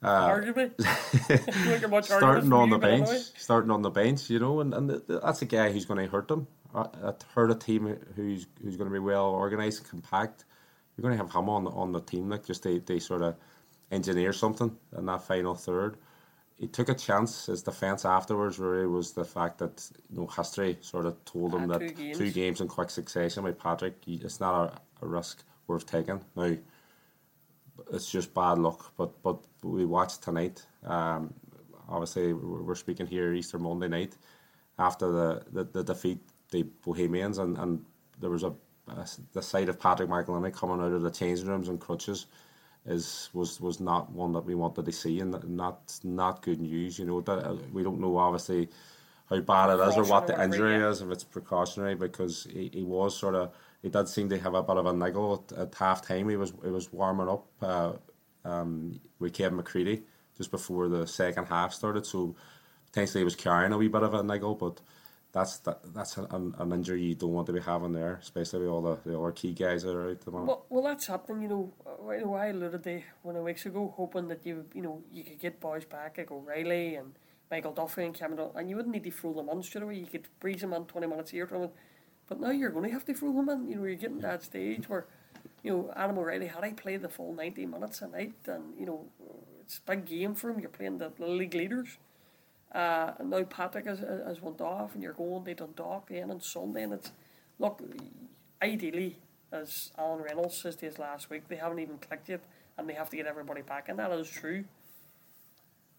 Arguably, 0.02 0.70
at 1.82 1.90
much 1.90 2.10
argument 2.10 2.44
starting 2.44 2.52
on 2.52 2.68
you, 2.68 2.74
the 2.74 2.78
bench, 2.78 3.08
anyway. 3.08 3.24
starting 3.36 3.70
on 3.70 3.82
the 3.82 3.90
bench, 3.90 4.30
you 4.30 4.38
know, 4.38 4.60
and, 4.60 4.72
and 4.72 4.88
th- 4.88 5.06
th- 5.08 5.20
that's 5.24 5.42
a 5.42 5.44
guy 5.44 5.72
who's 5.72 5.84
going 5.86 5.98
to 5.98 6.10
hurt 6.10 6.28
them. 6.28 6.46
Uh, 6.72 6.86
uh, 7.02 7.12
hurt 7.34 7.50
a 7.50 7.54
team 7.54 7.96
who's 8.14 8.46
who's 8.62 8.76
going 8.76 8.88
to 8.88 8.92
be 8.92 9.00
well 9.00 9.30
organised 9.30 9.80
and 9.80 9.88
compact. 9.88 10.44
You're 10.96 11.02
going 11.02 11.16
to 11.18 11.24
have 11.24 11.34
him 11.34 11.48
on 11.48 11.64
the, 11.64 11.70
on 11.70 11.92
the 11.92 12.00
team, 12.00 12.28
like 12.28 12.46
just 12.46 12.62
they, 12.62 12.78
they 12.78 12.98
sort 12.98 13.22
of 13.22 13.36
engineer 13.90 14.32
something 14.32 14.76
in 14.96 15.06
that 15.06 15.22
final 15.22 15.54
third. 15.54 15.96
He 16.58 16.66
took 16.66 16.88
a 16.88 16.94
chance. 16.94 17.46
His 17.46 17.62
defence 17.62 18.04
afterwards 18.04 18.58
really 18.58 18.86
was 18.86 19.12
the 19.12 19.24
fact 19.24 19.58
that 19.58 19.88
you 20.10 20.18
know 20.20 20.26
history 20.26 20.76
sort 20.80 21.06
of 21.06 21.24
told 21.24 21.54
him 21.54 21.70
Ah, 21.70 21.78
that 21.78 21.88
two 21.88 21.94
games. 21.94 22.18
two 22.18 22.30
games 22.30 22.60
in 22.60 22.68
quick 22.68 22.90
succession 22.90 23.44
with 23.44 23.58
Patrick, 23.58 23.94
it's 24.06 24.40
not 24.40 24.54
a, 25.00 25.04
a 25.04 25.08
risk 25.08 25.44
worth 25.68 25.86
taking. 25.86 26.20
Now, 26.34 26.56
it's 27.92 28.10
just 28.10 28.34
bad 28.34 28.58
luck. 28.58 28.92
But 28.96 29.22
but 29.22 29.38
we 29.62 29.84
watched 29.86 30.22
tonight. 30.22 30.66
Um, 30.84 31.32
obviously, 31.88 32.32
we're 32.32 32.62
we're 32.62 32.74
speaking 32.74 33.06
here 33.06 33.32
Easter 33.32 33.58
Monday 33.58 33.88
night 33.88 34.16
after 34.80 35.10
the, 35.12 35.42
the, 35.52 35.64
the 35.64 35.84
defeat 35.84 36.18
the 36.50 36.62
Bohemians, 36.84 37.38
and, 37.38 37.56
and 37.58 37.84
there 38.20 38.30
was 38.30 38.42
a, 38.42 38.52
a 38.88 39.06
the 39.32 39.42
sight 39.42 39.68
of 39.68 39.78
Patrick 39.78 40.08
McEleney 40.08 40.52
coming 40.52 40.80
out 40.84 40.92
of 40.92 41.02
the 41.02 41.10
changing 41.10 41.46
rooms 41.46 41.68
and 41.68 41.78
crutches 41.78 42.26
is 42.88 43.28
was 43.32 43.60
was 43.60 43.80
not 43.80 44.10
one 44.10 44.32
that 44.32 44.44
we 44.44 44.54
wanted 44.54 44.86
to 44.86 44.92
see, 44.92 45.20
and 45.20 45.36
not 45.48 45.98
not 46.02 46.42
good 46.42 46.60
news. 46.60 46.98
You 46.98 47.04
know 47.04 47.20
that 47.20 47.38
uh, 47.46 47.56
we 47.72 47.82
don't 47.82 48.00
know 48.00 48.16
obviously 48.16 48.68
how 49.28 49.40
bad 49.40 49.78
it 49.78 49.88
is 49.88 49.96
or 49.96 50.04
what 50.04 50.26
the 50.26 50.42
injury 50.42 50.76
is 50.76 51.02
if 51.02 51.10
it's 51.10 51.24
precautionary 51.24 51.94
because 51.94 52.46
he, 52.50 52.70
he 52.72 52.82
was 52.82 53.16
sort 53.16 53.34
of 53.34 53.52
he 53.82 53.90
did 53.90 54.08
seem 54.08 54.28
to 54.30 54.38
have 54.38 54.54
a 54.54 54.62
bit 54.62 54.78
of 54.78 54.86
a 54.86 54.92
niggle 54.92 55.44
at, 55.50 55.58
at 55.58 55.74
half 55.74 56.06
time. 56.06 56.28
He 56.28 56.36
was 56.36 56.52
he 56.64 56.70
was 56.70 56.92
warming 56.92 57.28
up 57.28 57.46
uh, 57.60 57.92
um, 58.44 59.00
with 59.18 59.34
Kevin 59.34 59.56
McCready 59.56 60.02
just 60.36 60.50
before 60.50 60.88
the 60.88 61.06
second 61.06 61.46
half 61.46 61.74
started, 61.74 62.06
so 62.06 62.34
potentially 62.86 63.20
he 63.20 63.24
was 63.24 63.36
carrying 63.36 63.72
a 63.72 63.78
wee 63.78 63.88
bit 63.88 64.02
of 64.02 64.14
a 64.14 64.22
niggle, 64.22 64.54
but. 64.54 64.80
That's 65.30 65.58
that, 65.58 65.94
that's 65.94 66.16
an, 66.16 66.54
an 66.58 66.72
injury 66.72 67.02
you 67.02 67.14
don't 67.14 67.32
want 67.32 67.46
to 67.48 67.52
be 67.52 67.60
having 67.60 67.92
there, 67.92 68.18
especially 68.22 68.60
with 68.60 68.70
all 68.70 68.80
the, 68.80 68.98
the 69.04 69.18
other 69.18 69.32
key 69.32 69.52
guys 69.52 69.82
that 69.82 69.94
are 69.94 70.10
out 70.10 70.20
the 70.22 70.30
moment. 70.30 70.48
Well, 70.48 70.66
well, 70.70 70.82
that's 70.84 71.06
happening. 71.06 71.42
You 71.42 71.48
know, 71.48 71.72
you 72.10 72.24
know, 72.24 72.34
I 72.34 72.46
alluded 72.46 72.82
to 72.84 73.02
one 73.22 73.36
of 73.36 73.44
weeks 73.44 73.66
ago, 73.66 73.92
hoping 73.94 74.28
that 74.28 74.46
you, 74.46 74.64
you 74.74 74.80
know, 74.80 75.02
you 75.12 75.24
could 75.24 75.38
get 75.38 75.60
boys 75.60 75.84
back 75.84 76.16
like 76.16 76.30
O'Reilly 76.30 76.94
and 76.94 77.12
Michael 77.50 77.72
Duffy 77.72 78.04
and 78.04 78.14
Cameron, 78.14 78.50
and 78.54 78.70
you 78.70 78.76
wouldn't 78.76 78.94
need 78.94 79.04
to 79.04 79.10
throw 79.10 79.34
them 79.34 79.50
in 79.50 79.62
straight 79.62 79.84
away. 79.84 79.96
You 79.96 80.06
could 80.06 80.28
breeze 80.40 80.62
them 80.62 80.72
in 80.72 80.86
twenty 80.86 81.06
minutes 81.06 81.30
here, 81.30 81.44
it. 81.44 81.70
But 82.26 82.40
now 82.40 82.50
you're 82.50 82.70
going 82.70 82.84
to 82.86 82.92
have 82.92 83.04
to 83.04 83.14
throw 83.14 83.32
them 83.32 83.50
in. 83.50 83.68
You 83.68 83.76
know, 83.76 83.84
you're 83.84 83.96
getting 83.96 84.20
that 84.20 84.42
stage 84.42 84.88
where, 84.88 85.06
you 85.62 85.72
know, 85.72 85.92
Adam 85.94 86.18
O'Reilly 86.18 86.46
had 86.46 86.64
I 86.64 86.72
played 86.72 87.02
the 87.02 87.08
full 87.10 87.34
ninety 87.34 87.66
minutes 87.66 88.00
a 88.00 88.08
night, 88.08 88.34
and 88.46 88.78
you 88.78 88.86
know, 88.86 89.04
it's 89.60 89.76
a 89.78 89.90
big 89.90 90.06
game 90.06 90.34
for 90.34 90.48
him. 90.48 90.58
You're 90.58 90.70
playing 90.70 90.98
the 90.98 91.12
league 91.18 91.54
leaders. 91.54 91.98
Uh, 92.72 93.12
and 93.18 93.30
now 93.30 93.42
Patrick 93.44 93.86
has, 93.86 94.00
has 94.00 94.38
off, 94.60 94.94
and 94.94 95.02
you're 95.02 95.14
going 95.14 95.44
to 95.44 95.54
Dundalk 95.54 96.08
then 96.10 96.30
on 96.30 96.40
Sunday, 96.40 96.82
and 96.82 96.92
it's 96.92 97.12
look, 97.58 97.82
ideally, 98.62 99.16
as 99.50 99.90
Alan 99.96 100.22
Reynolds 100.22 100.60
says 100.60 100.76
to 100.76 100.88
us 100.88 100.98
last 100.98 101.30
week, 101.30 101.48
they 101.48 101.56
haven't 101.56 101.78
even 101.78 101.98
clicked 101.98 102.28
yet, 102.28 102.42
and 102.76 102.88
they 102.88 102.94
have 102.94 103.08
to 103.10 103.16
get 103.16 103.26
everybody 103.26 103.62
back, 103.62 103.88
and 103.88 103.98
that 103.98 104.12
is 104.12 104.28
true. 104.28 104.64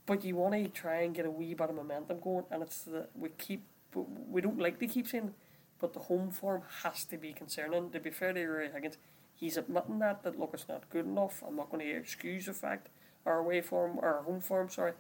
But 0.06 0.24
you 0.24 0.36
want 0.36 0.54
to 0.54 0.68
try 0.70 1.02
and 1.02 1.14
get 1.14 1.26
a 1.26 1.32
wee 1.32 1.54
bit 1.54 1.70
of 1.70 1.76
momentum 1.76 2.20
going, 2.20 2.46
and 2.52 2.62
it's 2.62 2.82
the 2.82 3.08
we 3.16 3.30
keep 3.30 3.64
we 3.96 4.42
don't 4.42 4.60
like 4.60 4.80
to 4.80 4.88
keep 4.88 5.08
saying, 5.08 5.34
but 5.80 5.94
the 5.94 6.00
home 6.00 6.32
form 6.32 6.62
has 6.84 7.04
to 7.06 7.18
be 7.18 7.34
concerning. 7.34 7.90
To 7.92 8.00
be 8.00 8.10
fair 8.12 8.34
to 8.34 8.40
Ruaidhri 8.40 8.74
Higgins, 8.74 8.98
he's 9.36 9.58
admitting 9.58 10.00
that 10.00 10.24
that 10.24 10.40
look 10.40 10.52
it's 10.54 10.68
not 10.68 10.90
good 10.90 11.06
enough. 11.06 11.44
I'm 11.48 11.56
not 11.56 11.72
going 11.72 11.86
to 11.86 11.96
excuse 11.96 12.46
the 12.46 12.54
fact 12.54 12.90
our 13.26 13.40
away 13.40 13.62
form 13.62 14.00
our 14.02 14.22
home 14.24 14.42
form, 14.42 14.70
sorry, 14.70 14.94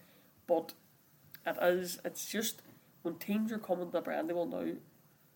but 0.47 0.73
it 1.45 1.57
is. 1.61 1.99
It's 2.05 2.25
just 2.25 2.61
when 3.01 3.15
teams 3.15 3.51
are 3.51 3.57
coming 3.59 3.91
to 3.91 4.01
Brandywell 4.01 4.49
now, 4.49 4.73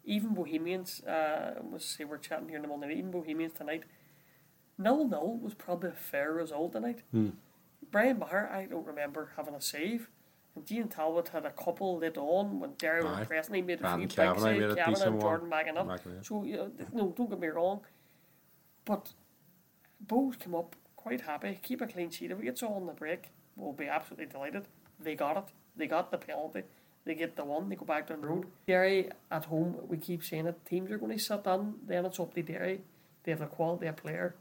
even 0.05 0.33
Bohemians. 0.33 1.03
Uh, 1.03 1.61
let's 1.71 1.85
say 1.85 2.03
we're 2.03 2.17
chatting 2.17 2.49
here 2.49 2.57
in 2.57 2.63
the 2.63 2.67
morning, 2.67 2.91
Even 2.91 3.11
Bohemians 3.11 3.53
tonight, 3.53 3.83
nil 4.77 5.07
nil 5.07 5.39
was 5.41 5.53
probably 5.53 5.89
a 5.89 5.93
fair 5.93 6.33
result 6.33 6.73
tonight. 6.73 7.01
You 7.11 7.33
Brian 7.91 8.19
Maher, 8.19 8.49
I 8.51 8.65
don't 8.65 8.85
remember 8.87 9.31
having 9.35 9.53
a 9.53 9.61
save. 9.61 10.09
And 10.55 10.65
Dean 10.65 10.87
Talbot 10.87 11.29
had 11.29 11.45
a 11.45 11.51
couple 11.51 11.97
lit 11.97 12.17
on 12.17 12.59
when 12.59 12.73
Derry 12.73 13.03
were 13.03 13.09
Aye. 13.09 13.25
pressing. 13.25 13.55
He 13.55 13.61
made 13.61 13.81
a 13.81 13.97
few 13.97 14.07
big 14.07 14.11
saves. 14.11 14.43
made 14.43 14.61
a 14.63 14.75
Kavanagh 14.75 14.89
decent 14.89 15.11
and. 15.13 15.21
Jordan. 15.21 15.49
McEneff. 15.49 16.25
So, 16.25 16.43
you 16.43 16.57
know, 16.57 16.71
no, 16.91 17.13
don't 17.15 17.29
get 17.29 17.39
me 17.39 17.47
wrong. 17.47 17.81
But 18.85 19.13
Bohs 20.05 20.37
came 20.39 20.53
up 20.55 20.75
quite 20.95 21.21
happy. 21.21 21.59
Keep 21.61 21.81
a 21.81 21.87
clean 21.87 22.09
sheet. 22.11 22.31
If 22.31 22.37
we 22.37 22.45
get 22.45 22.57
so 22.57 22.67
on 22.67 22.85
the 22.85 22.93
break, 22.93 23.29
we'll 23.55 23.73
be 23.73 23.87
absolutely 23.87 24.27
delighted. 24.27 24.67
They 24.99 25.15
got 25.15 25.37
it. 25.37 25.43
They 25.75 25.87
got 25.87 26.11
the 26.11 26.17
penalty. 26.17 26.63
They 27.05 27.15
get 27.15 27.35
the 27.35 27.43
one. 27.43 27.69
They 27.69 27.75
go 27.75 27.85
back 27.85 28.07
down 28.07 28.21
the 28.21 28.27
road. 28.27 28.45
Derry 28.67 29.09
at 29.29 29.45
home, 29.45 29.75
we 29.87 29.97
keep 29.97 30.23
saying 30.23 30.47
it. 30.47 30.65
Teams 30.65 30.89
are 30.91 30.97
going 30.97 31.17
to 31.17 31.23
sit 31.23 31.43
down. 31.43 31.75
Then 31.85 32.05
it's 32.05 32.19
up 32.19 32.33
to 32.33 32.41
Derry. 32.41 32.81
They 33.23 33.31
have 33.31 33.39
the 33.39 33.47
quality 33.47 33.87
of 33.87 33.97
player. 33.97 34.35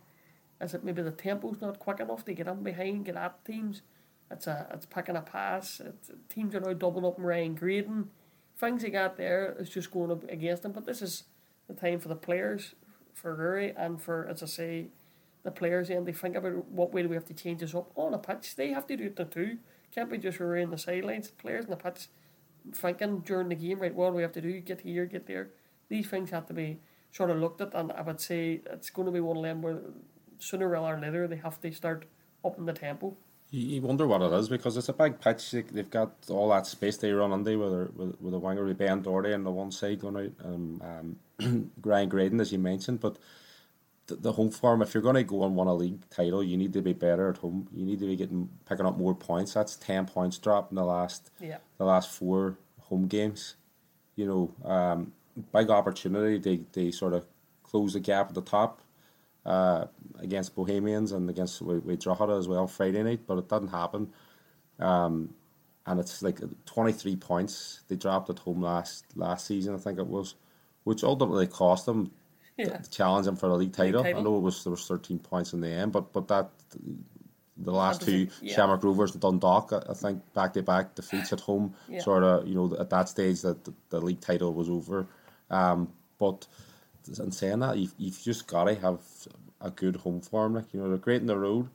Is 0.61 0.75
it 0.75 0.85
maybe 0.85 1.03
the 1.03 1.11
tempo's 1.11 1.61
not 1.61 1.81
quick 1.81 1.99
enough 1.99 2.25
to 2.25 2.35
get 2.35 2.47
in 2.47 2.63
behind, 2.63 3.05
get 3.05 3.17
at 3.17 3.45
teams? 3.45 3.83
It's 4.31 4.47
a 4.47 4.69
it's 4.73 4.87
picking 4.87 5.17
a 5.17 5.21
pass. 5.21 5.81
It's, 5.81 6.11
teams 6.29 6.55
are 6.55 6.61
now 6.61 6.73
doubling 6.73 7.05
up 7.05 7.19
and 7.19 7.27
Ryan 7.27 7.55
Graydon. 7.55 8.11
Things 8.59 8.83
they 8.83 8.91
got 8.91 9.17
there 9.17 9.57
is 9.59 9.69
just 9.69 9.91
going 9.91 10.13
up 10.13 10.23
against 10.31 10.63
them. 10.63 10.73
But 10.73 10.87
this 10.87 11.03
is 11.03 11.25
the 11.67 11.75
time 11.75 11.99
for 11.99 12.09
the 12.09 12.15
players, 12.15 12.75
for 13.13 13.37
Ruaidhri, 13.37 13.75
and 13.77 14.01
for 14.01 14.27
as 14.29 14.43
I 14.43 14.47
say, 14.47 14.87
the 15.43 15.51
players. 15.51 15.91
And 15.91 16.07
they 16.07 16.13
think 16.13 16.37
about 16.37 16.65
what 16.69 16.93
way 16.93 17.03
do 17.03 17.09
we 17.09 17.17
have 17.17 17.27
to 17.27 17.35
change 17.35 17.61
this 17.61 17.75
up 17.75 17.91
on 17.97 18.15
a 18.15 18.19
pitch. 18.19 18.55
They 18.55 18.71
have 18.71 18.87
to 18.87 18.97
do 18.97 19.13
it 19.17 19.31
too. 19.33 19.59
Can't 19.95 20.11
be 20.11 20.19
just 20.19 20.39
Ruaidhri 20.39 20.71
the 20.71 20.79
sidelines. 20.79 21.29
Players 21.31 21.65
in 21.65 21.71
the 21.71 21.77
pitch 21.77 22.09
thinking 22.73 23.21
during 23.21 23.49
the 23.49 23.55
game, 23.55 23.81
right? 23.81 23.95
What 23.95 24.11
do 24.11 24.17
we 24.17 24.23
have 24.23 24.33
to 24.33 24.41
do? 24.41 24.61
Get 24.61 24.81
here, 24.81 25.05
get 25.07 25.27
there. 25.27 25.51
These 25.89 26.07
things 26.09 26.31
have 26.31 26.47
to 26.47 26.55
be 26.55 26.79
sort 27.11 27.31
of 27.31 27.39
looked 27.39 27.61
at, 27.61 27.75
and 27.75 27.93
I 27.93 28.01
would 28.03 28.21
say 28.21 28.61
it's 28.71 28.89
going 28.91 29.07
to 29.07 29.13
be 29.13 29.21
one 29.21 29.37
of 29.37 29.43
them 29.43 29.61
where 29.63 29.79
sooner 30.39 30.75
or 30.75 30.99
later 31.01 31.29
they 31.29 31.37
have 31.37 31.61
to 31.61 31.73
start 31.73 32.07
upping 32.45 32.67
the 32.67 32.73
tempo. 32.73 33.17
You, 33.51 33.83
wonder 33.83 34.07
what 34.07 34.23
it 34.23 34.33
is 34.33 34.49
because 34.49 34.79
it's 34.79 34.89
a 34.89 34.95
big 34.95 35.21
pitch. 35.21 35.51
They- 35.51 35.61
They've 35.61 35.91
got 35.91 36.15
all 36.31 36.49
that 36.51 36.67
space 36.67 36.97
they 36.97 37.13
run 37.13 37.33
under 37.33 37.59
with 37.59 37.95
with, 37.95 38.21
with 38.21 38.33
the 38.33 38.39
winger 38.39 38.73
Ben 38.73 39.03
Doherty 39.03 39.35
on 39.35 39.45
the 39.45 39.51
one 39.51 39.71
side 39.71 40.01
going 40.01 40.17
out, 40.17 40.47
um, 40.47 41.17
um, 41.41 41.71
Ryan 41.85 42.09
Graydon 42.09 42.41
as 42.41 42.51
you 42.51 42.59
mentioned. 42.59 43.01
But 43.01 43.19
the, 44.07 44.17
the 44.17 44.33
home 44.33 44.51
form, 44.51 44.83
if 44.83 44.95
you're 44.95 45.03
going 45.03 45.15
to 45.15 45.23
go 45.25 45.45
and 45.45 45.57
win 45.57 45.69
a 45.69 45.75
league 45.75 46.09
title, 46.11 46.43
you 46.43 46.57
need 46.57 46.73
to 46.73 46.83
be 46.83 46.93
better 46.93 47.29
at 47.31 47.39
home. 47.39 47.69
You 47.73 47.85
need 47.85 48.01
to 48.01 48.07
be 48.07 48.17
getting 48.17 48.49
picking 48.69 48.87
up 48.87 48.99
more 48.99 49.15
points. 49.15 49.55
That's 49.55 49.77
ten 49.77 50.07
points 50.07 50.39
dropped 50.39 50.73
in 50.73 50.77
the 50.77 50.85
last 50.85 51.31
Yeah. 51.41 51.59
the 51.79 51.85
last 51.85 52.11
four 52.11 52.59
home 52.81 53.07
games. 53.07 53.55
You 54.17 54.27
know, 54.27 54.71
um, 54.71 55.13
big 55.53 55.71
opportunity. 55.71 56.39
They 56.39 56.65
they 56.73 56.91
sort 56.91 57.13
of 57.15 57.25
close 57.63 57.93
the 57.95 58.01
gap 58.01 58.29
at 58.29 58.35
the 58.35 58.43
top 58.43 58.81
uh, 59.47 59.87
against 60.19 60.55
Bohemians 60.55 61.13
and 61.13 61.31
against 61.31 61.63
with, 61.63 61.85
with 61.85 62.01
Drogheda 62.01 62.35
as 62.35 62.49
well 62.49 62.67
Friday 62.67 63.03
night, 63.03 63.21
but 63.27 63.39
it 63.39 63.49
doesn't 63.49 63.69
happen. 63.69 64.13
Um, 64.79 65.35
and 65.87 65.99
it's 66.01 66.23
like 66.23 66.41
twenty 66.67 66.93
three 66.93 67.17
points 67.17 67.83
they 67.89 67.97
dropped 67.97 68.31
at 68.31 68.41
home 68.41 68.63
last 68.63 69.05
last 69.17 69.47
season, 69.47 69.75
I 69.75 69.79
think 69.79 69.99
it 69.99 70.07
was, 70.07 70.35
which 70.85 71.03
ultimately 71.05 71.47
cost 71.47 71.87
them 71.87 72.11
Yeah. 72.57 72.81
challenge 72.91 73.27
them 73.27 73.37
for 73.37 73.49
the 73.49 73.57
league 73.57 73.73
title. 73.73 74.03
title. 74.03 74.21
I 74.21 74.23
know 74.23 74.37
it 74.37 74.41
was 74.41 74.63
there 74.65 74.71
was 74.71 74.87
thirteen 74.87 75.19
points 75.19 75.53
in 75.53 75.61
the 75.61 75.69
end, 75.69 75.93
but 75.93 76.13
but 76.13 76.29
that 76.29 76.51
the 77.57 77.71
last 77.73 78.03
two 78.03 78.29
yeah. 78.41 78.55
Shamrock 78.55 78.83
Rovers 78.83 79.13
and 79.13 79.21
Dundalk, 79.21 79.73
I 79.73 79.91
I 79.91 79.95
think 79.95 80.21
back 80.35 80.53
to 80.55 80.63
back 80.63 80.95
defeats 80.95 81.33
at 81.33 81.41
home, 81.41 81.75
Yeah. 81.89 82.01
sort 82.01 82.23
of 82.25 82.47
you 82.47 82.55
know 82.55 82.77
at 82.79 82.91
that 82.91 83.09
stage 83.09 83.43
that 83.43 83.65
the, 83.65 83.73
the 83.91 84.01
league 84.01 84.21
title 84.21 84.53
was 84.53 84.69
over. 84.69 85.07
Um, 85.51 85.93
but 86.19 86.47
in 87.19 87.33
saying 87.33 87.59
that, 87.61 87.77
you've, 87.79 87.95
you've 87.99 88.21
just 88.23 88.47
got 88.47 88.65
to 88.65 88.75
have 88.77 89.01
a 89.61 89.71
good 89.71 89.97
home 89.97 90.21
form. 90.21 90.55
Like 90.55 90.73
you 90.73 90.81
know 90.81 90.89
they're 90.89 90.99
great 90.99 91.21
in 91.21 91.27
the 91.27 91.39
road, 91.39 91.69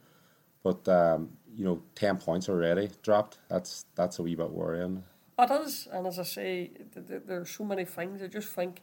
but 0.64 0.88
um, 0.88 1.30
you 1.56 1.66
know 1.66 1.82
ten 1.96 2.18
points 2.18 2.50
already 2.50 2.90
dropped. 3.02 3.38
That's 3.50 3.86
that's 3.96 4.20
a 4.20 4.24
wee 4.24 4.36
bit 4.36 4.52
worrying. 4.52 5.04
It 5.40 5.52
is, 5.52 5.88
and 5.92 6.08
as 6.08 6.18
I 6.18 6.24
say, 6.24 6.72
th- 6.94 7.08
th- 7.08 7.22
there 7.28 7.42
are 7.42 7.46
so 7.46 7.64
many 7.64 7.86
things. 7.86 8.24
I 8.24 8.28
just 8.28 8.50
think 8.50 8.82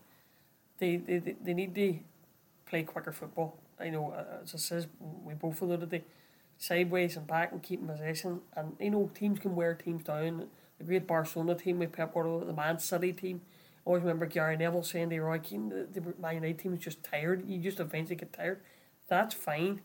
they 0.78 0.96
they, 0.96 1.18
they, 1.18 1.36
they 1.42 1.54
need 1.54 1.74
to 1.74 1.98
play 2.66 2.82
quicker 2.82 3.12
football. 3.12 3.58
I 3.78 3.90
know, 3.90 4.10
uh, 4.12 4.42
as 4.42 4.54
I 4.54 4.58
says, 4.58 4.86
we 5.00 5.34
both 5.34 5.60
alluded 5.60 5.90
to 5.90 6.00
sideways 6.58 7.16
and 7.16 7.26
back 7.26 7.52
and 7.52 7.62
keeping 7.62 7.86
possession. 7.86 8.40
And 8.56 8.76
you 8.78 8.90
know, 8.90 9.10
teams 9.14 9.38
can 9.38 9.54
wear 9.54 9.74
teams 9.74 10.04
down. 10.04 10.48
The 10.78 10.84
great 10.84 11.06
Barcelona 11.06 11.54
team 11.54 11.78
with 11.78 11.92
Pep 11.92 12.14
Guardiola, 12.14 12.44
the 12.44 12.52
Man 12.52 12.78
City 12.78 13.12
team. 13.12 13.42
I 13.86 13.90
always 13.90 14.02
remember 14.02 14.26
Gary 14.26 14.56
Neville 14.56 14.82
saying 14.82 15.10
to 15.10 15.20
Roy 15.20 15.38
Keane, 15.38 15.68
the, 15.68 16.00
the 16.00 16.14
Man 16.20 16.36
United 16.36 16.58
team 16.58 16.74
is 16.74 16.80
just 16.80 17.02
tired. 17.04 17.48
You 17.48 17.58
just 17.58 17.80
eventually 17.80 18.16
get 18.16 18.32
tired. 18.32 18.60
That's 19.08 19.34
fine. 19.34 19.82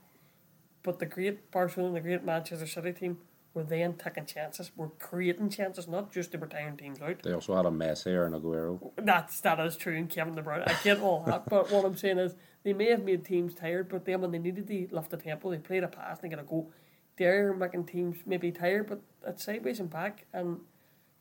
But 0.81 0.99
the 0.99 1.05
great 1.05 1.51
Barcelona, 1.51 1.95
the 1.95 2.01
great 2.01 2.23
Manchester 2.23 2.65
City 2.65 2.93
team 2.93 3.17
were 3.53 3.63
then 3.63 3.93
taking 3.93 4.25
chances, 4.25 4.71
were 4.75 4.89
creating 4.99 5.49
chances, 5.49 5.87
not 5.87 6.11
just 6.11 6.31
they 6.31 6.37
were 6.37 6.47
tiring 6.47 6.77
teams 6.77 7.01
out. 7.01 7.23
They 7.23 7.33
also 7.33 7.55
had 7.55 7.65
a 7.65 7.69
Messi 7.69 8.13
or 8.13 8.25
an 8.25 8.33
Aguero. 8.33 8.91
That's 8.97 9.41
that 9.41 9.59
is 9.59 9.75
true 9.75 9.95
in 9.95 10.07
Kevin 10.07 10.35
De 10.35 10.41
Bruyne. 10.41 10.67
I 10.67 10.75
get 10.83 10.99
all 10.99 11.23
that, 11.25 11.49
but 11.49 11.71
what 11.71 11.85
I'm 11.85 11.97
saying 11.97 12.19
is 12.19 12.35
they 12.63 12.73
may 12.73 12.89
have 12.89 13.03
made 13.03 13.25
teams 13.25 13.53
tired, 13.53 13.89
but 13.89 14.05
then 14.05 14.21
when 14.21 14.31
they 14.31 14.39
needed 14.39 14.67
to 14.67 14.87
lift 14.91 15.09
the 15.09 15.17
tempo, 15.17 15.49
they 15.49 15.57
played 15.57 15.83
a 15.83 15.87
pass 15.87 16.19
and 16.19 16.31
they 16.31 16.35
get 16.35 16.43
a 16.43 16.47
goal. 16.47 16.71
They're 17.17 17.53
making 17.53 17.85
teams 17.85 18.17
maybe 18.25 18.51
tired, 18.51 18.87
but 18.87 19.01
it's 19.25 19.43
sideways 19.43 19.79
and 19.79 19.89
back, 19.89 20.25
and 20.31 20.59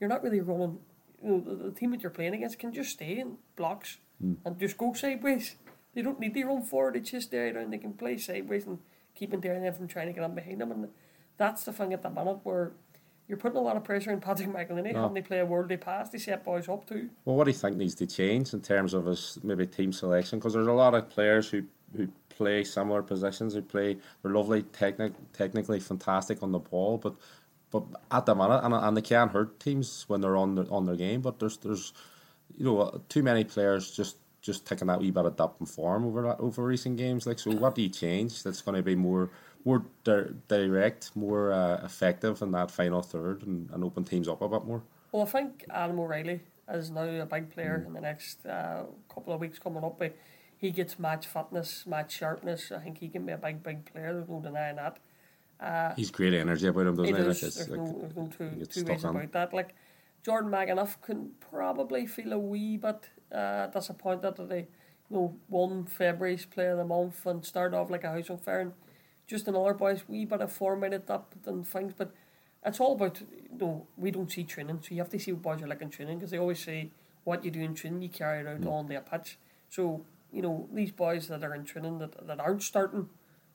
you're 0.01 0.11
not 0.11 0.23
really 0.23 0.41
running. 0.41 0.79
You 1.23 1.31
know, 1.31 1.41
the, 1.41 1.65
the 1.65 1.71
team 1.73 1.91
that 1.91 2.03
you're 2.03 2.11
playing 2.11 2.35
against 2.35 2.59
can 2.59 2.73
just 2.73 2.91
stay 2.91 3.19
in 3.19 3.39
blocks 3.57 3.99
hmm. 4.21 4.35
and 4.45 4.59
just 4.59 4.79
go 4.79 4.93
sideways. 4.93 5.57
They 5.95 6.03
don't 6.03 6.21
need 6.21 6.35
to 6.35 6.45
run 6.45 6.63
forward. 6.63 6.95
It's 6.95 7.11
just 7.11 7.33
there 7.33 7.47
and 7.47 7.73
They 7.73 7.79
can 7.79 7.95
play 7.95 8.19
sideways 8.19 8.67
and 8.67 8.79
keep 9.17 9.31
keeping 9.31 9.41
there 9.41 9.55
and 9.55 9.65
then 9.65 9.73
from 9.73 9.89
trying 9.89 10.07
to 10.07 10.13
get 10.13 10.23
on 10.23 10.37
behind 10.37 10.61
them. 10.61 10.71
And 10.71 10.89
that's 11.39 11.65
the 11.65 11.73
thing 11.73 11.95
at 11.95 12.03
the 12.03 12.11
minute 12.11 12.41
where 12.43 12.73
you're 13.27 13.39
putting 13.39 13.59
a 13.59 13.63
lot 13.63 13.77
of 13.77 13.85
pressure 13.85 14.11
on 14.13 14.21
Patrick 14.21 14.49
McEleney 14.49 14.93
No. 14.93 15.03
having 15.03 15.23
to 15.23 15.27
play 15.27 15.39
a 15.39 15.47
worldly 15.47 15.77
pass 15.77 16.11
to 16.11 16.19
set 16.19 16.45
boys 16.45 16.69
up 16.69 16.87
too. 16.87 17.09
Well, 17.25 17.37
what 17.37 17.45
do 17.45 17.51
you 17.51 17.57
think 17.57 17.77
needs 17.77 17.95
to 17.97 18.07
change 18.07 18.53
in 18.53 18.61
terms 18.61 18.95
of 18.95 19.07
his 19.07 19.39
maybe 19.43 19.67
team 19.67 19.93
selection? 19.93 20.39
Because 20.39 20.55
there's 20.55 20.67
a 20.67 20.73
lot 20.73 20.95
of 20.95 21.09
players 21.09 21.49
who, 21.49 21.63
who 21.97 22.09
play 22.31 22.65
similar 22.65 23.03
positions, 23.03 23.55
who 23.55 23.63
play 23.63 23.97
they're 24.23 24.33
lovely, 24.33 24.63
technic, 24.63 25.13
technically 25.33 25.81
fantastic 25.81 26.43
on 26.43 26.53
the 26.53 26.59
ball, 26.59 26.99
but 26.99 27.15
but 27.71 27.85
at 28.11 28.25
the 28.25 28.35
minute, 28.35 28.61
and, 28.65 28.73
and 28.73 28.97
they 28.97 29.03
can 29.03 29.29
hurt 29.29 29.61
teams 29.61 30.07
when 30.09 30.23
they're 30.23 30.39
on 30.39 30.55
their, 30.55 30.65
on 30.73 30.87
their 30.87 30.97
game. 30.97 31.21
But 31.21 31.39
there's 31.39 31.59
there's 31.59 31.93
you 32.57 32.65
know 32.65 33.03
too 33.11 33.23
many 33.23 33.45
players 33.45 33.91
just 33.91 34.17
just 34.41 34.67
taking 34.67 34.87
that 34.87 35.01
wee 35.01 35.11
bit 35.11 35.27
of 35.27 35.37
dip 35.37 35.51
in 35.61 35.67
form 35.67 36.07
over 36.07 36.23
that, 36.23 36.41
over 36.41 36.65
recent 36.65 36.97
games. 36.97 37.27
Like, 37.27 37.39
so 37.39 37.51
what 37.51 37.75
do 37.75 37.83
you 37.83 37.89
change 37.91 38.43
that's 38.43 38.63
going 38.63 38.77
to 38.77 38.83
be 38.83 38.95
more 38.95 39.31
more 39.69 39.85
di- 40.05 40.33
direct, 40.49 41.15
more 41.15 41.53
uh, 41.53 41.85
effective 41.85 42.41
in 42.41 42.51
that 42.53 42.71
final 42.71 43.03
third, 43.03 43.43
and, 43.47 43.69
and 43.71 43.85
open 43.85 44.03
teams 44.03 44.27
up 44.27 44.41
a 44.41 44.49
bit 44.49 44.65
more? 44.65 44.83
Well, 45.13 45.23
I 45.23 45.27
think 45.27 45.67
Adam 45.71 46.01
O'Reilly 46.01 46.41
is 46.73 46.91
now 46.91 47.03
a 47.03 47.27
big 47.27 47.51
player 47.51 47.85
in 47.87 47.93
the 47.93 48.01
next 48.01 48.47
uh, 48.47 48.85
couple 49.13 49.33
of 49.35 49.41
weeks 49.41 49.59
coming 49.59 49.85
up. 49.85 50.03
He 50.57 50.71
gets 50.71 50.99
match 50.99 51.27
fitness, 51.27 51.87
match 51.87 52.13
sharpness. 52.13 52.73
I 52.73 52.79
think 52.79 52.99
he 52.99 53.09
can 53.09 53.27
be 53.27 53.33
a 53.33 53.37
big, 53.37 53.63
big 53.63 53.85
player. 53.93 54.15
There's 54.15 54.29
no 54.29 54.41
denying 54.41 54.77
that. 54.77 54.99
He's 55.97 56.11
great 56.11 56.35
energy 56.35 56.67
about 56.69 56.87
him, 56.87 56.97
doesn't 56.97 57.15
he? 57.15 57.23
Like, 57.23 57.39
there's, 57.39 57.69
like- 57.69 57.79
no, 57.79 57.99
there's 58.01 58.17
no 58.17 58.27
two, 58.27 58.65
two 58.67 58.85
ways 58.85 59.05
about 59.05 59.33
that. 59.33 59.53
Like 59.53 59.75
Jordan 60.25 60.51
McEneff 60.51 61.01
can 61.03 61.33
probably 61.51 62.07
feel 62.07 62.33
a 62.33 62.39
wee 62.39 62.77
bit 62.79 63.09
uh, 63.33 63.67
disappointed 63.67 64.37
that 64.37 64.49
they, 64.49 64.67
you 65.11 65.17
know, 65.17 65.37
won 65.49 65.85
February's 65.85 66.47
player 66.47 66.73
of 66.73 66.79
the 66.79 66.85
month 66.85 67.27
and 67.27 67.45
start 67.45 67.75
off 67.75 67.91
like 67.91 68.05
a 68.05 68.11
house 68.11 68.31
on 68.31 68.39
fire. 68.39 68.61
And 68.61 68.73
just 69.29 69.47
another 69.47 69.75
boys 69.75 70.03
wee 70.09 70.25
bit 70.25 70.41
of 70.41 70.51
form 70.51 70.83
in 70.83 70.95
it 70.95 71.09
up 71.09 71.35
and 71.47 71.69
things, 71.69 71.93
but 71.97 72.13
it's 72.65 72.81
all 72.81 72.95
about 72.95 73.21
you 73.21 73.59
know 73.59 73.87
we 73.97 74.11
don't 74.11 74.33
see 74.33 74.43
training, 74.43 74.81
so 74.83 74.95
you 74.95 75.01
have 75.01 75.11
to 75.11 75.19
see 75.19 75.33
what 75.33 75.43
boys 75.43 75.63
are 75.63 75.69
like 75.69 75.83
in 75.83 75.91
training 75.91 76.19
because 76.19 76.33
they 76.33 76.39
always 76.39 76.59
say 76.59 76.91
what 77.25 77.45
you 77.45 77.51
do 77.51 77.61
in 77.61 77.75
training 77.75 78.03
you 78.03 78.09
carry 78.09 78.41
it 78.41 78.47
out 78.47 78.67
on 78.67 78.89
the 78.89 79.01
pitch. 79.01 79.39
So 79.69 80.05
you 80.33 80.43
know 80.43 80.69
these 80.73 80.91
boys 80.91 81.29
that 81.29 81.45
are 81.45 81.55
in 81.55 81.65
training 81.65 81.99
that, 81.99 82.27
that 82.27 82.41
aren't 82.41 82.63
starting, 82.63 83.11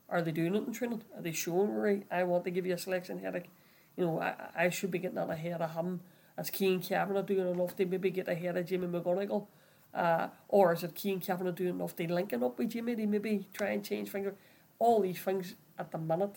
are 0.08 0.22
they 0.22 0.32
doing 0.32 0.56
it 0.56 0.68
in 0.68 0.72
training? 0.72 1.04
Are 1.16 1.22
they 1.22 1.32
showing 1.32 1.72
right? 1.72 2.06
I 2.12 2.24
want 2.24 2.46
to 2.46 2.52
give 2.52 2.66
you 2.66 2.76
a 2.76 2.78
selection 2.78 3.20
headache. 3.20 3.50
You 3.98 4.06
know 4.06 4.22
I, 4.22 4.36
I 4.56 4.70
should 4.70 4.92
be 4.92 5.00
getting 5.00 5.16
that 5.16 5.30
ahead 5.30 5.62
of 5.62 5.74
him. 5.74 6.02
Is 6.38 6.52
Cian 6.52 6.80
Kavanagh 6.80 7.24
doing 7.24 7.48
enough 7.48 7.76
to 7.76 7.86
maybe 7.86 8.12
get 8.12 8.28
ahead 8.28 8.58
of 8.58 8.66
Jimmy 8.66 8.88
McGonigle? 8.88 9.48
Uh, 9.94 10.28
or 10.48 10.74
is 10.74 10.84
it 10.84 10.98
Cian 10.98 11.20
Kavanagh 11.20 11.52
doing 11.52 11.76
enough 11.76 11.96
to 11.96 12.12
linking 12.12 12.44
up 12.44 12.58
with 12.58 12.72
Jimmy 12.72 12.96
to 12.96 13.06
maybe 13.06 13.48
try 13.54 13.70
and 13.70 13.84
change 13.84 14.10
things? 14.10 14.32
All 14.80 15.02
these 15.02 15.20
things 15.20 15.56
at 15.78 15.92
the 15.92 15.98
minute 15.98 16.36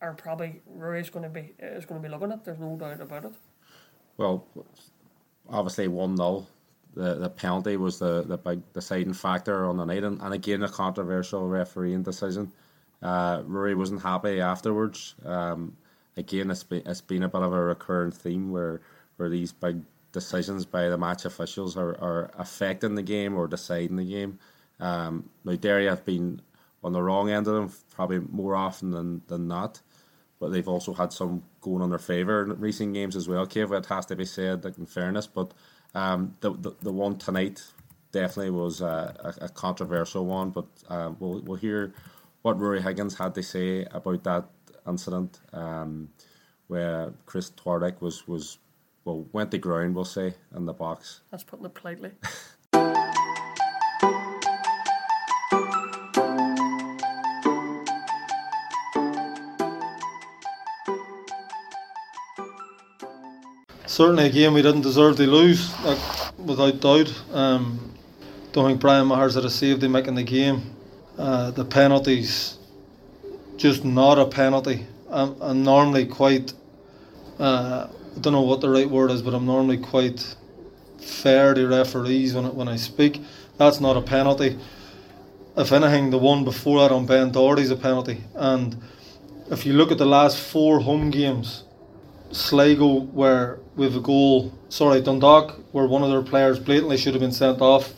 are 0.00 0.14
probably 0.14 0.60
Ruaidhri's 0.76 1.10
going 1.10 1.24
to 1.24 1.28
be 1.28 1.54
is 1.58 1.84
going 1.84 2.00
to 2.00 2.08
be 2.08 2.12
looking 2.12 2.32
at. 2.32 2.44
There's 2.44 2.58
no 2.58 2.76
doubt 2.76 3.00
about 3.00 3.24
it. 3.24 3.32
Well, 4.16 4.46
obviously 5.48 5.88
one 5.88 6.16
0 6.16 6.46
The 6.94 7.14
the 7.14 7.30
penalty 7.30 7.76
was 7.76 7.98
the, 7.98 8.22
the 8.22 8.38
big 8.38 8.72
deciding 8.72 9.14
factor 9.14 9.66
on 9.66 9.76
the 9.76 9.84
night, 9.84 10.04
and, 10.04 10.20
and 10.20 10.34
again 10.34 10.62
a 10.62 10.68
controversial 10.68 11.48
refereeing 11.48 12.02
decision. 12.02 12.52
Uh, 13.02 13.42
Ruaidhri 13.42 13.76
wasn't 13.76 14.02
happy 14.02 14.40
afterwards. 14.40 15.14
Um, 15.24 15.76
again, 16.16 16.50
it's 16.50 16.64
been 16.64 16.82
it's 16.86 17.00
been 17.00 17.22
a 17.22 17.28
bit 17.28 17.42
of 17.42 17.52
a 17.52 17.60
recurrent 17.60 18.14
theme 18.14 18.50
where 18.50 18.80
where 19.16 19.28
these 19.28 19.52
big 19.52 19.82
decisions 20.12 20.64
by 20.64 20.88
the 20.88 20.96
match 20.96 21.24
officials 21.24 21.76
are, 21.76 21.90
are 22.00 22.30
affecting 22.38 22.94
the 22.94 23.02
game 23.02 23.36
or 23.36 23.46
deciding 23.46 23.96
the 23.96 24.04
game. 24.04 24.38
Um, 24.80 25.28
now 25.44 25.56
Derry 25.56 25.86
have 25.86 26.04
been 26.04 26.40
on 26.84 26.92
the 26.92 27.02
wrong 27.02 27.30
end 27.30 27.46
of 27.48 27.54
them 27.54 27.72
probably 27.94 28.20
more 28.20 28.56
often 28.56 28.90
than, 28.92 29.22
than 29.28 29.48
not. 29.48 29.80
but 30.40 30.50
they've 30.52 30.68
also 30.68 30.94
had 30.94 31.12
some 31.12 31.42
going 31.60 31.82
on 31.82 31.90
their 31.90 31.98
favour 31.98 32.44
in 32.44 32.60
recent 32.60 32.94
games 32.94 33.16
as 33.16 33.28
well. 33.28 33.46
Kev, 33.46 33.76
it 33.76 33.86
has 33.86 34.06
to 34.06 34.16
be 34.16 34.24
said, 34.24 34.64
like 34.64 34.78
in 34.78 34.86
fairness, 34.86 35.26
but 35.26 35.52
um, 35.94 36.36
the, 36.40 36.52
the 36.52 36.72
the 36.82 36.92
one 36.92 37.16
tonight 37.18 37.62
definitely 38.12 38.50
was 38.50 38.80
a, 38.80 39.34
a, 39.40 39.46
a 39.46 39.48
controversial 39.50 40.26
one. 40.26 40.50
But 40.50 40.66
um, 40.88 41.16
we'll 41.20 41.40
we'll 41.42 41.56
hear 41.58 41.94
what 42.42 42.58
Ruaidhri 42.58 42.82
Higgins 42.82 43.16
had 43.18 43.34
to 43.36 43.42
say 43.42 43.86
about 43.92 44.24
that 44.24 44.46
incident, 44.86 45.40
um, 45.52 46.10
where 46.68 47.12
Chris 47.26 47.50
Twardek 47.50 48.00
was 48.00 48.28
was 48.28 48.58
well 49.04 49.26
went 49.32 49.50
to 49.52 49.58
ground, 49.58 49.94
we'll 49.94 50.04
say, 50.04 50.34
in 50.54 50.66
the 50.66 50.74
box. 50.74 51.22
That's 51.30 51.44
putting 51.44 51.66
it 51.66 51.74
politely. 51.74 52.12
certainly 63.98 64.26
a 64.26 64.30
game 64.30 64.54
we 64.54 64.62
didn't 64.62 64.82
deserve 64.82 65.16
to 65.16 65.26
lose, 65.26 65.74
without 66.38 66.78
doubt. 66.78 67.12
Um, 67.32 67.92
don't 68.52 68.68
think 68.68 68.80
Brian 68.80 69.08
Maher's 69.08 69.34
had 69.34 69.44
a 69.44 69.50
save 69.50 69.80
to 69.80 69.88
make 69.88 70.06
in 70.06 70.14
the 70.14 70.22
game. 70.22 70.62
Uh, 71.18 71.50
the 71.50 71.64
penalties, 71.64 72.58
just 73.56 73.84
not 73.84 74.16
a 74.16 74.24
penalty. 74.24 74.86
I'm, 75.10 75.34
I'm 75.42 75.64
normally 75.64 76.06
quite, 76.06 76.52
uh, 77.40 77.88
I 77.90 78.20
don't 78.20 78.32
know 78.32 78.42
what 78.42 78.60
the 78.60 78.70
right 78.70 78.88
word 78.88 79.10
is, 79.10 79.20
but 79.20 79.34
I'm 79.34 79.46
normally 79.46 79.78
quite 79.78 80.36
fair 81.00 81.52
to 81.54 81.66
referees 81.66 82.36
when, 82.36 82.54
when 82.54 82.68
I 82.68 82.76
speak. 82.76 83.20
That's 83.56 83.80
not 83.80 83.96
a 83.96 84.00
penalty. 84.00 84.60
If 85.56 85.72
anything, 85.72 86.10
the 86.10 86.18
one 86.18 86.44
before 86.44 86.82
that 86.82 86.94
on 86.94 87.04
Ben 87.04 87.32
Doherty's 87.32 87.72
a 87.72 87.76
penalty. 87.76 88.22
And 88.36 88.80
if 89.50 89.66
you 89.66 89.72
look 89.72 89.90
at 89.90 89.98
the 89.98 90.06
last 90.06 90.38
four 90.38 90.78
home 90.78 91.10
games, 91.10 91.64
Sligo 92.30 93.00
where 93.00 93.58
with 93.76 93.96
a 93.96 94.00
goal, 94.00 94.52
sorry, 94.68 95.00
Dundalk 95.00 95.60
where 95.72 95.86
one 95.86 96.02
of 96.02 96.10
their 96.10 96.22
players 96.22 96.58
blatantly 96.58 96.96
should 96.96 97.14
have 97.14 97.20
been 97.20 97.32
sent 97.32 97.60
off 97.60 97.92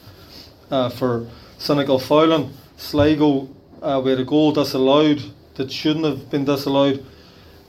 uh, 0.71 0.89
for 0.89 1.29
cynical 1.59 1.99
fouling. 1.99 2.53
Sligo 2.77 3.49
uh, 3.83 4.01
we 4.03 4.11
had 4.11 4.21
a 4.21 4.25
goal 4.25 4.53
disallowed 4.53 5.23
that 5.55 5.73
shouldn't 5.73 6.05
have 6.05 6.31
been 6.31 6.45
disallowed. 6.45 7.05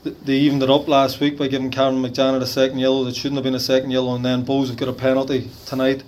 They 0.04 0.34
evened 0.34 0.62
it 0.62 0.70
up 0.70 0.88
last 0.88 1.20
week 1.20 1.38
by 1.38 1.48
giving 1.48 1.70
Cameron 1.70 2.02
McJannet 2.02 2.42
a 2.42 2.46
second 2.46 2.78
yellow 2.78 3.04
that 3.04 3.14
shouldn't 3.14 3.36
have 3.36 3.44
been 3.44 3.54
a 3.54 3.60
second 3.60 3.90
yellow, 3.90 4.14
and 4.14 4.24
then 4.24 4.44
Bohs 4.44 4.68
have 4.68 4.76
got 4.76 4.88
a 4.88 4.92
penalty 4.92 5.48
tonight 5.64 6.02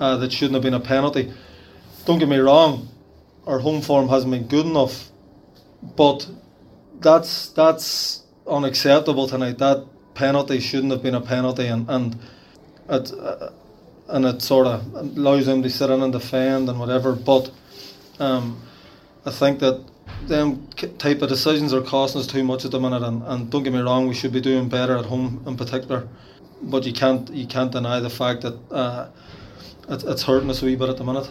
uh, 0.00 0.16
that 0.16 0.32
shouldn't 0.32 0.54
have 0.54 0.62
been 0.62 0.74
a 0.74 0.80
penalty. 0.80 1.32
Don't 2.04 2.18
get 2.18 2.28
me 2.28 2.38
wrong, 2.38 2.88
our 3.46 3.60
home 3.60 3.82
form 3.82 4.08
hasn't 4.08 4.32
been 4.32 4.48
good 4.48 4.66
enough, 4.66 5.10
but 5.96 6.28
that's 7.00 7.48
that's 7.50 8.24
unacceptable 8.48 9.28
tonight. 9.28 9.58
That 9.58 9.86
penalty 10.16 10.60
shouldn't 10.60 10.92
have 10.92 11.02
been 11.02 11.14
a 11.14 11.20
penalty, 11.20 11.66
and 11.66 11.88
and 11.88 12.16
it 12.88 13.12
uh, 13.12 13.50
and 14.08 14.24
it 14.24 14.42
sort 14.42 14.66
of 14.66 14.94
allows 14.94 15.46
them 15.46 15.62
to 15.62 15.70
sit 15.70 15.90
in 15.90 16.02
and 16.02 16.12
defend 16.12 16.68
and 16.68 16.78
whatever. 16.78 17.14
But 17.14 17.50
um, 18.18 18.62
I 19.24 19.30
think 19.30 19.60
that 19.60 19.84
them 20.22 20.66
type 20.98 21.22
of 21.22 21.28
decisions 21.28 21.72
are 21.74 21.82
costing 21.82 22.20
us 22.20 22.26
too 22.26 22.44
much 22.44 22.64
at 22.64 22.70
the 22.70 22.80
minute. 22.80 23.02
And, 23.02 23.22
and 23.24 23.50
don't 23.50 23.62
get 23.62 23.72
me 23.72 23.80
wrong, 23.80 24.08
we 24.08 24.14
should 24.14 24.32
be 24.32 24.40
doing 24.40 24.68
better 24.68 24.96
at 24.96 25.06
home 25.06 25.42
in 25.46 25.56
particular. 25.56 26.08
But 26.62 26.86
you 26.86 26.92
can't 26.92 27.28
you 27.30 27.46
can't 27.46 27.70
deny 27.70 28.00
the 28.00 28.10
fact 28.10 28.42
that 28.42 28.56
uh, 28.70 29.08
it, 29.88 30.04
it's 30.04 30.22
hurting 30.22 30.50
us 30.50 30.62
a 30.62 30.66
wee 30.66 30.76
bit 30.76 30.88
at 30.88 30.96
the 30.96 31.04
minute. 31.04 31.30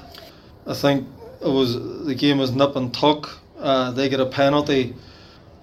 I 0.67 0.74
think 0.74 1.08
it 1.41 1.50
was 1.50 2.06
the 2.06 2.15
game 2.15 2.38
was 2.38 2.52
nip 2.52 2.76
and 2.76 2.93
tuck. 2.93 3.39
Uh, 3.58 3.91
they 3.91 4.10
get 4.10 4.19
a 4.19 4.26
penalty 4.26 4.93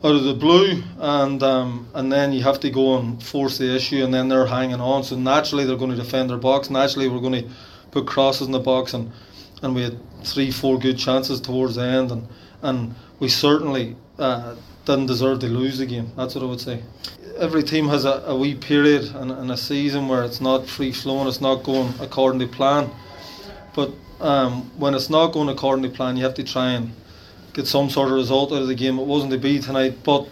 out 0.04 0.16
of 0.16 0.24
the 0.24 0.34
blue, 0.34 0.82
and 0.98 1.42
um, 1.42 1.88
and 1.94 2.12
then 2.12 2.32
you 2.32 2.42
have 2.42 2.58
to 2.60 2.70
go 2.70 2.98
and 2.98 3.22
force 3.22 3.58
the 3.58 3.74
issue, 3.74 4.04
and 4.04 4.12
then 4.12 4.28
they're 4.28 4.46
hanging 4.46 4.80
on. 4.80 5.04
So 5.04 5.16
naturally 5.16 5.64
they're 5.64 5.76
going 5.76 5.92
to 5.92 5.96
defend 5.96 6.30
their 6.30 6.38
box. 6.38 6.70
Naturally 6.70 7.08
we're 7.08 7.20
going 7.20 7.44
to 7.44 7.50
put 7.92 8.06
crosses 8.06 8.46
in 8.46 8.52
the 8.52 8.58
box, 8.58 8.94
and 8.94 9.10
and 9.62 9.74
we 9.74 9.82
had 9.82 9.96
three, 10.24 10.50
four 10.50 10.78
good 10.78 10.98
chances 10.98 11.40
towards 11.40 11.76
the 11.76 11.84
end, 11.84 12.10
and 12.10 12.26
and 12.62 12.94
we 13.20 13.28
certainly 13.28 13.96
uh, 14.18 14.56
didn't 14.84 15.06
deserve 15.06 15.38
to 15.40 15.46
lose 15.46 15.78
the 15.78 15.86
game. 15.86 16.10
That's 16.16 16.34
what 16.34 16.42
I 16.42 16.46
would 16.46 16.60
say. 16.60 16.82
Every 17.38 17.62
team 17.62 17.88
has 17.88 18.04
a, 18.04 18.22
a 18.26 18.36
wee 18.36 18.54
period 18.54 19.04
and, 19.14 19.30
and 19.30 19.50
a 19.50 19.56
season 19.56 20.08
where 20.08 20.22
it's 20.22 20.40
not 20.40 20.66
free 20.66 20.92
flowing, 20.92 21.28
it's 21.28 21.40
not 21.40 21.62
going 21.62 21.92
according 22.00 22.40
to 22.40 22.46
plan. 22.46 22.90
But 23.74 23.90
um, 24.20 24.70
when 24.78 24.94
it's 24.94 25.08
not 25.08 25.32
going 25.32 25.48
according 25.48 25.82
to 25.84 25.88
plan, 25.88 26.16
you 26.16 26.24
have 26.24 26.34
to 26.34 26.44
try 26.44 26.72
and 26.72 26.92
get 27.52 27.66
some 27.66 27.90
sort 27.90 28.08
of 28.08 28.14
result 28.14 28.52
out 28.52 28.62
of 28.62 28.68
the 28.68 28.74
game. 28.74 28.98
It 28.98 29.06
wasn't 29.06 29.32
to 29.32 29.38
be 29.38 29.58
tonight, 29.58 29.98
but 30.04 30.28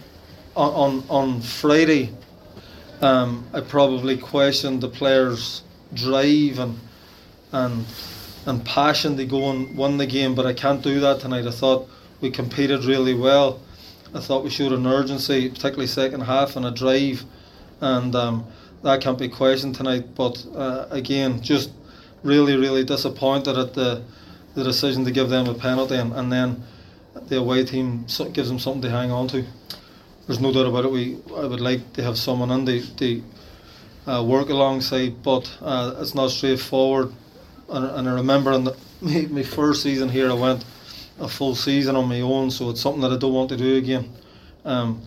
on 0.55 0.73
on, 0.73 1.03
on 1.09 1.41
Friday, 1.41 2.11
um, 3.01 3.45
I 3.53 3.61
probably 3.61 4.17
questioned 4.17 4.81
the 4.81 4.89
players' 4.89 5.63
drive 5.93 6.59
and 6.59 6.79
and 7.51 7.85
and 8.45 8.65
passion 8.65 9.17
to 9.17 9.25
go 9.25 9.51
and 9.51 9.77
win 9.77 9.97
the 9.97 10.07
game. 10.07 10.35
But 10.35 10.45
I 10.45 10.53
can't 10.53 10.81
do 10.81 10.99
that 11.01 11.19
tonight. 11.19 11.45
I 11.45 11.51
thought 11.51 11.87
we 12.21 12.31
competed 12.31 12.85
really 12.85 13.13
well. 13.13 13.59
I 14.13 14.19
thought 14.19 14.43
we 14.43 14.49
showed 14.49 14.73
an 14.73 14.85
urgency, 14.85 15.49
particularly 15.49 15.87
second 15.87 16.21
half, 16.21 16.55
and 16.55 16.65
a 16.65 16.71
drive, 16.71 17.23
and 17.79 18.13
um, 18.15 18.45
that 18.83 18.99
can't 19.01 19.17
be 19.17 19.29
questioned 19.29 19.75
tonight. 19.75 20.15
But 20.15 20.45
uh, 20.55 20.87
again, 20.89 21.41
just 21.41 21.71
really, 22.23 22.57
really 22.57 22.83
disappointed 22.83 23.57
at 23.57 23.73
the 23.73 24.03
the 24.53 24.63
decision 24.63 25.05
to 25.05 25.11
give 25.11 25.29
them 25.29 25.47
a 25.47 25.53
penalty, 25.53 25.95
and, 25.95 26.11
and 26.13 26.31
then 26.31 26.61
the 27.31 27.37
away 27.37 27.63
team 27.63 28.05
gives 28.33 28.49
them 28.49 28.59
something 28.59 28.81
to 28.81 28.89
hang 28.89 29.09
on 29.09 29.25
to. 29.29 29.45
There's 30.27 30.41
no 30.41 30.51
doubt 30.51 30.65
about 30.65 30.83
it. 30.83 30.91
We 30.91 31.17
I 31.33 31.45
would 31.45 31.61
like 31.61 31.93
to 31.93 32.03
have 32.03 32.17
someone 32.17 32.51
in 32.51 32.65
the 32.65 32.79
the 32.97 33.21
uh, 34.05 34.21
work 34.23 34.49
alongside, 34.49 35.23
but 35.23 35.49
uh, 35.61 35.95
it's 35.99 36.13
not 36.13 36.31
straightforward. 36.31 37.13
And, 37.69 37.85
and 37.85 38.09
I 38.09 38.13
remember 38.15 38.51
in 38.51 38.65
the, 38.65 38.75
my, 39.01 39.21
my 39.29 39.43
first 39.43 39.81
season 39.81 40.09
here, 40.09 40.29
I 40.29 40.33
went 40.33 40.65
a 41.19 41.27
full 41.27 41.55
season 41.55 41.95
on 41.95 42.09
my 42.09 42.19
own, 42.19 42.51
so 42.51 42.69
it's 42.69 42.81
something 42.81 43.01
that 43.01 43.13
I 43.13 43.17
don't 43.17 43.33
want 43.33 43.49
to 43.49 43.57
do 43.57 43.77
again. 43.77 44.09
Um, 44.65 45.01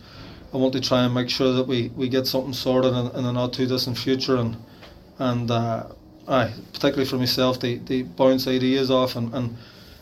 I 0.55 0.57
want 0.57 0.73
to 0.73 0.81
try 0.81 1.05
and 1.05 1.13
make 1.13 1.29
sure 1.29 1.53
that 1.53 1.67
we, 1.67 1.91
we 1.95 2.09
get 2.09 2.27
something 2.27 2.55
sorted 2.55 2.95
in, 2.95 3.07
in 3.17 3.25
the 3.25 3.33
not 3.33 3.53
too 3.53 3.67
distant 3.67 3.99
future, 3.99 4.37
and 4.37 4.57
and 5.19 5.51
uh, 5.51 5.85
particularly 6.27 7.05
for 7.05 7.19
myself, 7.19 7.61
the 7.61 7.79
the 7.85 8.03
bounce 8.03 8.47
ideas 8.47 8.91
off 8.91 9.17
and, 9.17 9.35
and 9.35 9.57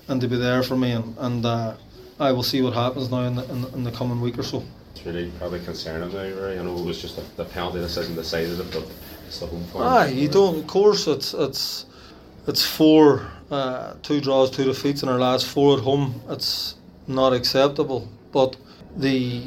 and 0.08 0.20
to 0.20 0.28
be 0.28 0.36
there 0.36 0.62
for 0.62 0.76
me, 0.76 0.92
and 0.92 1.16
and 1.18 1.46
uh, 1.46 1.74
I 2.22 2.30
will 2.30 2.44
see 2.44 2.62
what 2.62 2.72
happens 2.72 3.10
now 3.10 3.22
in 3.22 3.34
the, 3.34 3.44
in 3.50 3.62
the, 3.62 3.68
in 3.74 3.84
the 3.84 3.90
coming 3.90 4.20
week 4.20 4.38
or 4.38 4.44
so. 4.44 4.62
It's 4.94 5.04
really 5.04 5.32
probably 5.38 5.60
concerning 5.60 6.12
now, 6.12 6.18
right? 6.18 6.58
I 6.58 6.62
know 6.62 6.78
it 6.78 6.84
was 6.84 7.02
just 7.02 7.16
the, 7.16 7.24
the 7.42 7.44
penalty 7.44 7.80
decision 7.80 8.14
decided 8.14 8.60
it, 8.60 8.70
but 8.72 8.86
it's 9.26 9.40
the 9.40 9.46
home 9.46 9.64
form. 9.64 9.84
Ah, 9.84 10.04
you 10.04 10.28
don't. 10.28 10.58
Of 10.60 10.66
course, 10.68 11.08
it's 11.08 11.34
it's 11.34 11.86
it's 12.46 12.64
four, 12.64 13.26
uh, 13.50 13.94
two 14.02 14.20
draws, 14.20 14.50
two 14.50 14.64
defeats 14.64 15.02
in 15.02 15.08
our 15.08 15.18
last 15.18 15.46
four 15.46 15.76
at 15.76 15.82
home. 15.82 16.20
It's 16.28 16.76
not 17.08 17.32
acceptable. 17.32 18.08
But 18.30 18.56
the 18.96 19.42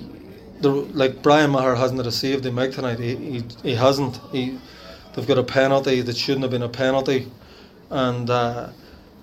the 0.60 0.70
like 0.70 1.22
Brian 1.22 1.52
Maher 1.52 1.76
hasn't 1.76 2.00
had 2.00 2.08
a 2.08 2.12
save 2.12 2.42
to 2.42 2.52
make 2.52 2.74
tonight. 2.74 3.00
He, 3.00 3.16
he 3.16 3.44
he 3.64 3.76
hasn't. 3.76 4.20
He 4.34 4.60
they've 5.14 5.28
got 5.28 5.38
a 5.38 5.44
penalty 5.44 6.02
that 6.02 6.18
shouldn't 6.18 6.44
have 6.44 6.52
been 6.52 6.64
a 6.64 6.70
penalty, 6.70 7.32
and. 7.90 8.30
Uh, 8.30 8.70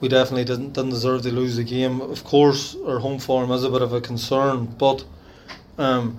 we 0.03 0.09
definitely 0.09 0.45
didn't, 0.45 0.73
didn't 0.73 0.91
deserve 0.91 1.23
to 1.23 1.31
lose 1.31 1.57
the 1.57 1.63
game. 1.63 2.01
Of 2.01 2.25
course, 2.25 2.77
our 2.87 2.99
home 2.99 3.21
form 3.21 3.53
is 3.53 3.63
a 3.63 3.71
bit 3.71 3.83
of 3.83 3.93
a 3.93 4.01
concern, 4.01 4.67
but 4.67 5.05
um, 5.79 6.19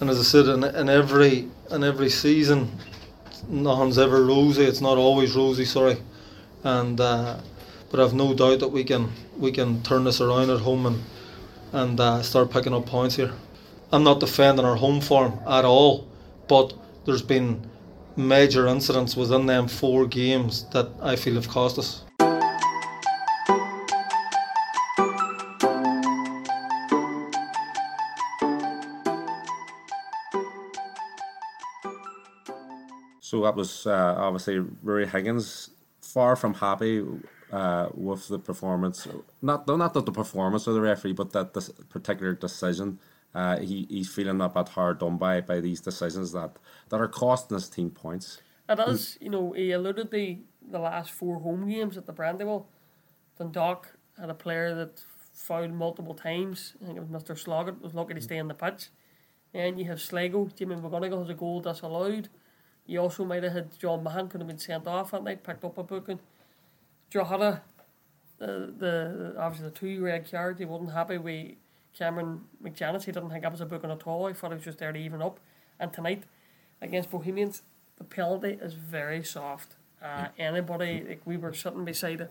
and 0.00 0.08
as 0.08 0.20
I 0.20 0.22
said, 0.22 0.46
in, 0.46 0.62
in 0.62 0.88
every 0.88 1.48
in 1.72 1.82
every 1.82 2.10
season, 2.10 2.70
nothing's 3.48 3.98
ever 3.98 4.24
rosy. 4.24 4.62
It's 4.62 4.80
not 4.80 4.98
always 4.98 5.34
rosy. 5.34 5.64
Sorry, 5.64 5.96
and 6.62 7.00
uh, 7.00 7.40
but 7.90 7.98
I've 7.98 8.14
no 8.14 8.34
doubt 8.34 8.60
that 8.60 8.68
we 8.68 8.84
can 8.84 9.10
we 9.36 9.50
can 9.50 9.82
turn 9.82 10.04
this 10.04 10.20
around 10.20 10.50
at 10.50 10.60
home 10.60 10.86
and 10.86 11.02
and 11.72 11.98
uh, 11.98 12.22
start 12.22 12.52
picking 12.52 12.72
up 12.72 12.86
points 12.86 13.16
here. 13.16 13.32
I'm 13.90 14.04
not 14.04 14.20
defending 14.20 14.64
our 14.64 14.76
home 14.76 15.00
form 15.00 15.40
at 15.48 15.64
all, 15.64 16.06
but 16.46 16.72
there's 17.04 17.22
been 17.22 17.68
major 18.16 18.68
incidents 18.68 19.16
within 19.16 19.46
them 19.46 19.66
four 19.66 20.06
games 20.06 20.66
that 20.70 20.88
I 21.02 21.16
feel 21.16 21.34
have 21.34 21.48
cost 21.48 21.80
us. 21.80 22.03
That 33.44 33.56
was 33.56 33.86
uh, 33.86 34.14
obviously 34.18 34.58
Ruaidhri 34.58 35.10
Higgins, 35.10 35.70
far 36.00 36.34
from 36.34 36.54
happy 36.54 37.04
uh, 37.52 37.88
with 37.94 38.28
the 38.28 38.38
performance. 38.38 39.06
Not 39.40 39.66
not 39.68 39.94
that 39.94 40.06
the 40.06 40.12
performance 40.12 40.66
of 40.66 40.74
the 40.74 40.80
referee, 40.80 41.12
but 41.12 41.32
that 41.32 41.54
this 41.54 41.68
particular 41.88 42.34
decision. 42.34 42.98
Uh, 43.34 43.58
he, 43.58 43.84
he's 43.90 44.08
feeling 44.08 44.40
a 44.40 44.48
bit 44.48 44.68
hard 44.68 45.00
done 45.00 45.16
by 45.16 45.40
by 45.40 45.60
these 45.60 45.80
decisions 45.80 46.30
that, 46.32 46.52
that 46.88 47.00
are 47.00 47.08
costing 47.08 47.56
his 47.56 47.68
team 47.68 47.90
points. 47.90 48.40
It 48.68 48.78
is, 48.78 49.18
you 49.20 49.28
know, 49.28 49.52
he 49.52 49.72
alluded 49.72 50.10
to 50.12 50.36
the 50.70 50.78
last 50.78 51.10
four 51.10 51.40
home 51.40 51.68
games 51.68 51.96
at 51.96 52.06
the 52.06 52.12
Brandywell. 52.12 52.68
Dundalk 53.36 53.98
had 54.18 54.30
a 54.30 54.34
player 54.34 54.74
that 54.74 55.02
fouled 55.34 55.72
multiple 55.72 56.14
times. 56.14 56.74
I 56.80 56.86
think 56.86 56.96
it 56.96 57.06
was 57.06 57.22
Mr. 57.22 57.36
Sloggett 57.36 57.82
was 57.82 57.92
lucky 57.92 58.14
to 58.14 58.20
stay 58.20 58.38
in 58.38 58.48
the 58.48 58.54
pitch. 58.54 58.88
And 59.52 59.78
you 59.78 59.84
have 59.86 60.00
Sligo, 60.00 60.48
Jimmy 60.56 60.76
McGonigle 60.76 61.20
has 61.20 61.28
a 61.28 61.34
goal 61.34 61.60
disallowed. 61.60 62.28
You 62.86 63.00
also 63.00 63.24
might 63.24 63.42
have 63.42 63.52
had 63.52 63.78
John 63.78 64.02
Mahon 64.02 64.28
could 64.28 64.40
have 64.40 64.48
been 64.48 64.58
sent 64.58 64.86
off 64.86 65.12
that 65.12 65.24
night, 65.24 65.42
picked 65.42 65.64
up 65.64 65.78
a 65.78 65.82
booking. 65.82 66.20
Drogheda, 67.10 67.62
the, 68.38 68.74
the 68.76 69.34
obviously 69.38 69.68
the 69.68 69.74
two 69.74 70.04
red 70.04 70.30
cards, 70.30 70.58
he 70.58 70.64
wasn't 70.64 70.92
happy 70.92 71.16
with 71.16 71.52
Cameron 71.96 72.42
McJannet. 72.62 73.04
He 73.04 73.12
didn't 73.12 73.30
think 73.30 73.42
that 73.42 73.52
was 73.52 73.60
a 73.60 73.66
booking 73.66 73.90
at 73.90 74.06
all. 74.06 74.26
He 74.26 74.34
thought 74.34 74.52
it 74.52 74.56
was 74.56 74.64
just 74.64 74.78
there 74.78 74.92
to 74.92 74.98
even 74.98 75.22
up. 75.22 75.40
And 75.80 75.92
tonight, 75.92 76.24
against 76.82 77.10
Bohemians, 77.10 77.62
the 77.96 78.04
penalty 78.04 78.58
is 78.60 78.74
very 78.74 79.22
soft. 79.24 79.76
Uh, 80.02 80.28
anybody, 80.38 81.02
like 81.08 81.22
we 81.24 81.36
were 81.36 81.54
sitting 81.54 81.84
beside 81.84 82.20
it, 82.20 82.30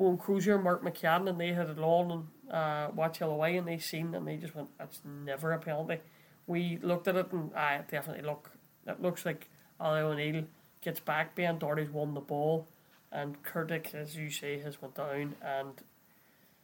Owen 0.00 0.16
Cruiser, 0.16 0.58
Mark 0.58 0.82
McCann, 0.82 1.28
and 1.28 1.38
they 1.38 1.52
had 1.52 1.68
it 1.68 1.78
on 1.78 2.10
and 2.10 2.52
uh, 2.52 2.90
watch 2.94 3.20
away, 3.20 3.56
and 3.56 3.68
they 3.68 3.78
seen 3.78 4.14
and 4.14 4.26
they 4.26 4.36
just 4.36 4.54
went, 4.54 4.68
"That's 4.78 5.00
never 5.04 5.52
a 5.52 5.58
penalty." 5.58 5.98
We 6.46 6.78
looked 6.82 7.08
at 7.08 7.16
it 7.16 7.30
and 7.32 7.54
I 7.54 7.82
definitely 7.88 8.24
look. 8.24 8.50
It 8.86 9.00
looks 9.00 9.26
like 9.26 9.48
Ollie 9.82 10.00
O'Neill 10.00 10.44
gets 10.80 11.00
back. 11.00 11.34
Ben 11.34 11.58
Doherty's 11.58 11.90
won 11.90 12.14
the 12.14 12.20
ball, 12.20 12.66
and 13.10 13.42
Kurtic, 13.42 13.94
as 13.94 14.16
you 14.16 14.30
say, 14.30 14.60
has 14.60 14.80
went 14.80 14.94
down. 14.94 15.34
And 15.44 15.82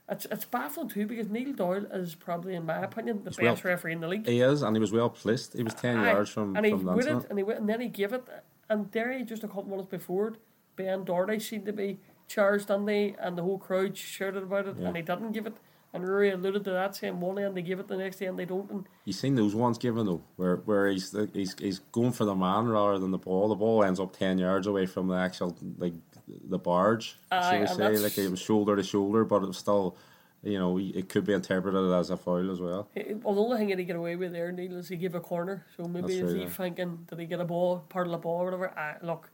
it's 0.08 0.26
it's 0.26 0.44
baffling 0.44 0.88
too 0.88 1.06
because 1.06 1.28
Neil 1.28 1.52
Doyle 1.52 1.84
is 1.92 2.14
probably, 2.14 2.54
in 2.54 2.64
my 2.64 2.78
opinion, 2.82 3.24
the 3.24 3.30
He's 3.30 3.36
best 3.38 3.64
well- 3.64 3.72
referee 3.72 3.92
in 3.92 4.00
the 4.00 4.08
league. 4.08 4.26
He 4.26 4.40
is, 4.40 4.62
and 4.62 4.74
he 4.76 4.80
was 4.80 4.92
well 4.92 5.10
placed. 5.10 5.54
He 5.54 5.62
was 5.62 5.74
10 5.74 5.96
Aye, 5.98 6.12
yards 6.12 6.30
from, 6.30 6.56
and 6.56 6.64
he 6.64 6.72
from 6.72 6.84
would 6.84 7.04
Lancet. 7.04 7.24
it, 7.24 7.30
and 7.30 7.38
he 7.38 7.42
went, 7.42 7.60
and 7.60 7.68
then 7.68 7.80
he 7.80 7.88
gave 7.88 8.12
it, 8.12 8.24
and 8.70 8.90
Derry 8.90 9.22
just 9.24 9.44
a 9.44 9.48
couple 9.48 9.64
minutes 9.66 9.88
before, 9.90 10.34
Ben 10.76 11.04
Doherty 11.04 11.40
seemed 11.40 11.66
to 11.66 11.72
be 11.72 11.98
charged 12.28 12.70
on 12.70 12.84
they, 12.86 13.14
and 13.18 13.36
the 13.36 13.42
whole 13.42 13.58
crowd 13.58 13.96
shouted 13.96 14.42
about 14.44 14.66
it, 14.68 14.76
Yeah. 14.78 14.88
and 14.88 14.96
he 14.96 15.02
didn't 15.02 15.32
give 15.32 15.46
it. 15.46 15.56
And 15.94 16.04
Ruaidhri 16.04 16.34
alluded 16.34 16.64
to 16.64 16.70
that, 16.72 16.94
saying 16.96 17.18
one 17.18 17.38
end 17.38 17.56
they 17.56 17.62
give 17.62 17.80
it, 17.80 17.88
the 17.88 17.96
next 17.96 18.20
end 18.20 18.38
they 18.38 18.44
don't. 18.44 18.70
And 18.70 18.86
You 19.04 19.14
seen 19.14 19.36
those 19.36 19.54
ones 19.54 19.78
given 19.78 20.04
though, 20.04 20.22
where 20.36 20.56
where 20.56 20.88
he's 20.88 21.16
he's 21.32 21.56
he's 21.58 21.78
going 21.78 22.12
for 22.12 22.26
the 22.26 22.34
man 22.34 22.68
rather 22.68 22.98
than 22.98 23.10
the 23.10 23.18
ball. 23.18 23.48
The 23.48 23.54
ball 23.54 23.82
ends 23.82 23.98
up 23.98 24.14
ten 24.16 24.38
yards 24.38 24.66
away 24.66 24.84
from 24.84 25.08
the 25.08 25.14
actual 25.14 25.56
like 25.78 25.94
the 26.26 26.58
barge. 26.58 27.16
Aye, 27.30 27.50
shall 27.50 27.60
we 27.60 27.96
say 27.96 27.98
like 27.98 28.18
it 28.18 28.30
was 28.30 28.40
shoulder 28.40 28.76
to 28.76 28.82
shoulder, 28.82 29.24
but 29.24 29.42
it 29.42 29.46
was 29.46 29.56
still, 29.56 29.96
you 30.42 30.58
know, 30.58 30.78
it 30.78 31.08
could 31.08 31.24
be 31.24 31.32
interpreted 31.32 31.90
as 31.92 32.10
a 32.10 32.18
foul 32.18 32.50
as 32.50 32.60
well. 32.60 32.90
well, 33.22 33.34
the 33.34 33.40
only 33.40 33.56
thing 33.56 33.68
that 33.68 33.78
he 33.78 33.86
get 33.86 33.96
away 33.96 34.14
with 34.16 34.32
there, 34.32 34.52
Neil, 34.52 34.76
is 34.76 34.88
he 34.88 34.96
gave 34.96 35.14
a 35.14 35.20
corner. 35.20 35.64
So 35.74 35.84
maybe 35.84 36.18
That's 36.18 36.30
is 36.30 36.34
he 36.34 36.40
yeah. 36.42 36.48
thinking 36.48 37.06
did 37.08 37.18
he 37.18 37.24
get 37.24 37.40
a 37.40 37.46
ball, 37.46 37.78
part 37.88 38.06
of 38.06 38.12
the 38.12 38.18
ball, 38.18 38.42
or 38.42 38.44
whatever? 38.44 38.78
Uh, 38.78 38.94
look, 39.06 39.30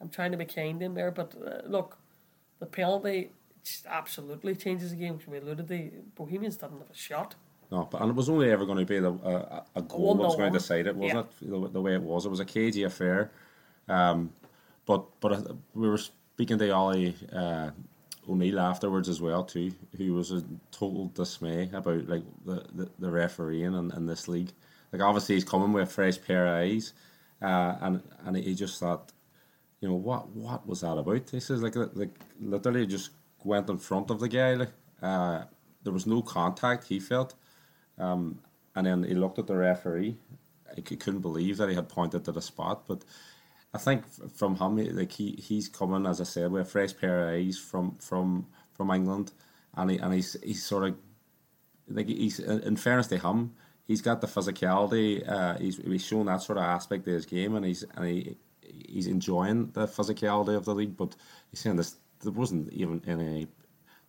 I'm 0.00 0.10
trying 0.10 0.32
to 0.32 0.36
be 0.36 0.44
kind 0.44 0.82
in 0.82 0.92
there, 0.92 1.10
but 1.10 1.34
uh, 1.34 1.66
look, 1.66 1.96
the 2.58 2.66
penalty 2.66 3.30
just 3.66 3.86
absolutely 3.86 4.54
changes 4.54 4.90
the 4.90 4.96
game. 4.96 5.18
We 5.26 5.38
alluded 5.38 5.68
the 5.68 5.90
Bohemians 6.14 6.56
didn't 6.56 6.78
have 6.78 6.90
a 6.90 6.94
shot. 6.96 7.34
No, 7.70 7.88
but 7.90 8.00
and 8.00 8.10
it 8.10 8.14
was 8.14 8.28
only 8.28 8.50
ever 8.50 8.64
going 8.64 8.78
to 8.78 8.84
be 8.84 9.00
the, 9.00 9.10
a, 9.10 9.64
a 9.74 9.82
goal 9.82 10.14
that 10.14 10.22
was 10.22 10.36
going 10.36 10.52
to 10.52 10.58
decide 10.58 10.86
it, 10.86 10.94
wasn't 10.94 11.26
Yeah. 11.40 11.48
it? 11.48 11.62
The, 11.62 11.68
the 11.70 11.82
way 11.82 11.94
it 11.94 12.02
was, 12.02 12.24
it 12.24 12.28
was 12.30 12.38
a 12.40 12.44
cagey 12.44 12.84
affair. 12.84 13.32
Um, 13.88 14.32
but 14.84 15.04
but 15.20 15.32
uh, 15.32 15.42
we 15.74 15.88
were 15.88 15.98
speaking 15.98 16.58
to 16.58 16.70
Ollie 16.70 17.16
uh, 17.32 17.70
O'Neill 18.28 18.60
afterwards 18.60 19.08
as 19.08 19.20
well 19.20 19.42
too, 19.42 19.72
who 19.96 20.14
was 20.14 20.30
in 20.30 20.60
total 20.70 21.06
dismay 21.08 21.68
about 21.72 22.06
like 22.08 22.22
the, 22.44 22.64
the, 22.72 22.88
the 23.00 23.10
refereeing 23.10 23.74
in, 23.74 23.90
in 23.96 24.06
this 24.06 24.28
league. 24.28 24.52
Like 24.92 25.02
obviously 25.02 25.34
he's 25.34 25.44
coming 25.44 25.72
with 25.72 25.88
a 25.88 25.92
fresh 25.92 26.20
pair 26.22 26.46
of 26.46 26.54
eyes, 26.54 26.92
uh, 27.42 27.74
and 27.80 28.02
and 28.24 28.36
he 28.36 28.54
just 28.54 28.78
thought, 28.78 29.10
you 29.80 29.88
know 29.88 29.96
what 29.96 30.28
what 30.30 30.66
was 30.68 30.82
that 30.82 30.96
about? 30.96 31.28
He 31.30 31.40
says 31.40 31.62
like 31.62 31.74
like 31.94 32.14
literally 32.40 32.86
just 32.86 33.10
went 33.46 33.70
in 33.70 33.78
front 33.78 34.10
of 34.10 34.20
the 34.20 34.28
guy. 34.28 34.66
Uh, 35.00 35.44
there 35.82 35.92
was 35.92 36.06
no 36.06 36.22
contact. 36.22 36.88
He 36.88 37.00
felt. 37.00 37.34
Um, 37.98 38.40
and 38.74 38.86
then 38.86 39.04
he 39.04 39.14
looked 39.14 39.38
at 39.38 39.46
the 39.46 39.56
referee. 39.56 40.18
He 40.74 40.96
couldn't 40.96 41.20
believe 41.20 41.56
that 41.56 41.68
he 41.68 41.74
had 41.74 41.88
pointed 41.88 42.24
to 42.24 42.32
the 42.32 42.42
spot. 42.42 42.86
But 42.86 43.04
I 43.72 43.78
think 43.78 44.04
from 44.34 44.56
him, 44.56 44.96
like 44.96 45.12
he, 45.12 45.38
he's 45.42 45.68
coming, 45.68 46.06
as 46.06 46.20
I 46.20 46.24
said, 46.24 46.50
with 46.50 46.66
a 46.66 46.70
fresh 46.70 46.96
pair 46.96 47.28
of 47.28 47.34
eyes 47.34 47.58
from 47.58 47.96
from 47.98 48.46
from 48.72 48.90
England, 48.90 49.32
and 49.74 49.90
he 49.90 49.98
and 49.98 50.12
he's 50.12 50.36
he's 50.42 50.64
sort 50.64 50.84
of 50.84 50.96
like 51.88 52.08
he's 52.08 52.40
in 52.40 52.76
fairness 52.76 53.06
to 53.08 53.18
him, 53.18 53.54
he's 53.86 54.02
got 54.02 54.20
the 54.20 54.26
physicality. 54.26 55.26
Uh, 55.26 55.56
he's 55.58 55.76
he's 55.76 56.04
shown 56.04 56.26
that 56.26 56.42
sort 56.42 56.58
of 56.58 56.64
aspect 56.64 57.06
of 57.06 57.14
his 57.14 57.26
game, 57.26 57.54
and 57.54 57.64
he's 57.64 57.84
and 57.94 58.06
he 58.06 58.36
he's 58.60 59.06
enjoying 59.06 59.70
the 59.72 59.86
physicality 59.86 60.56
of 60.56 60.64
the 60.64 60.74
league. 60.74 60.96
But 60.96 61.14
he's 61.50 61.60
saying 61.60 61.76
this 61.76 61.96
there 62.22 62.32
wasn't 62.32 62.72
even 62.72 63.02
any. 63.06 63.46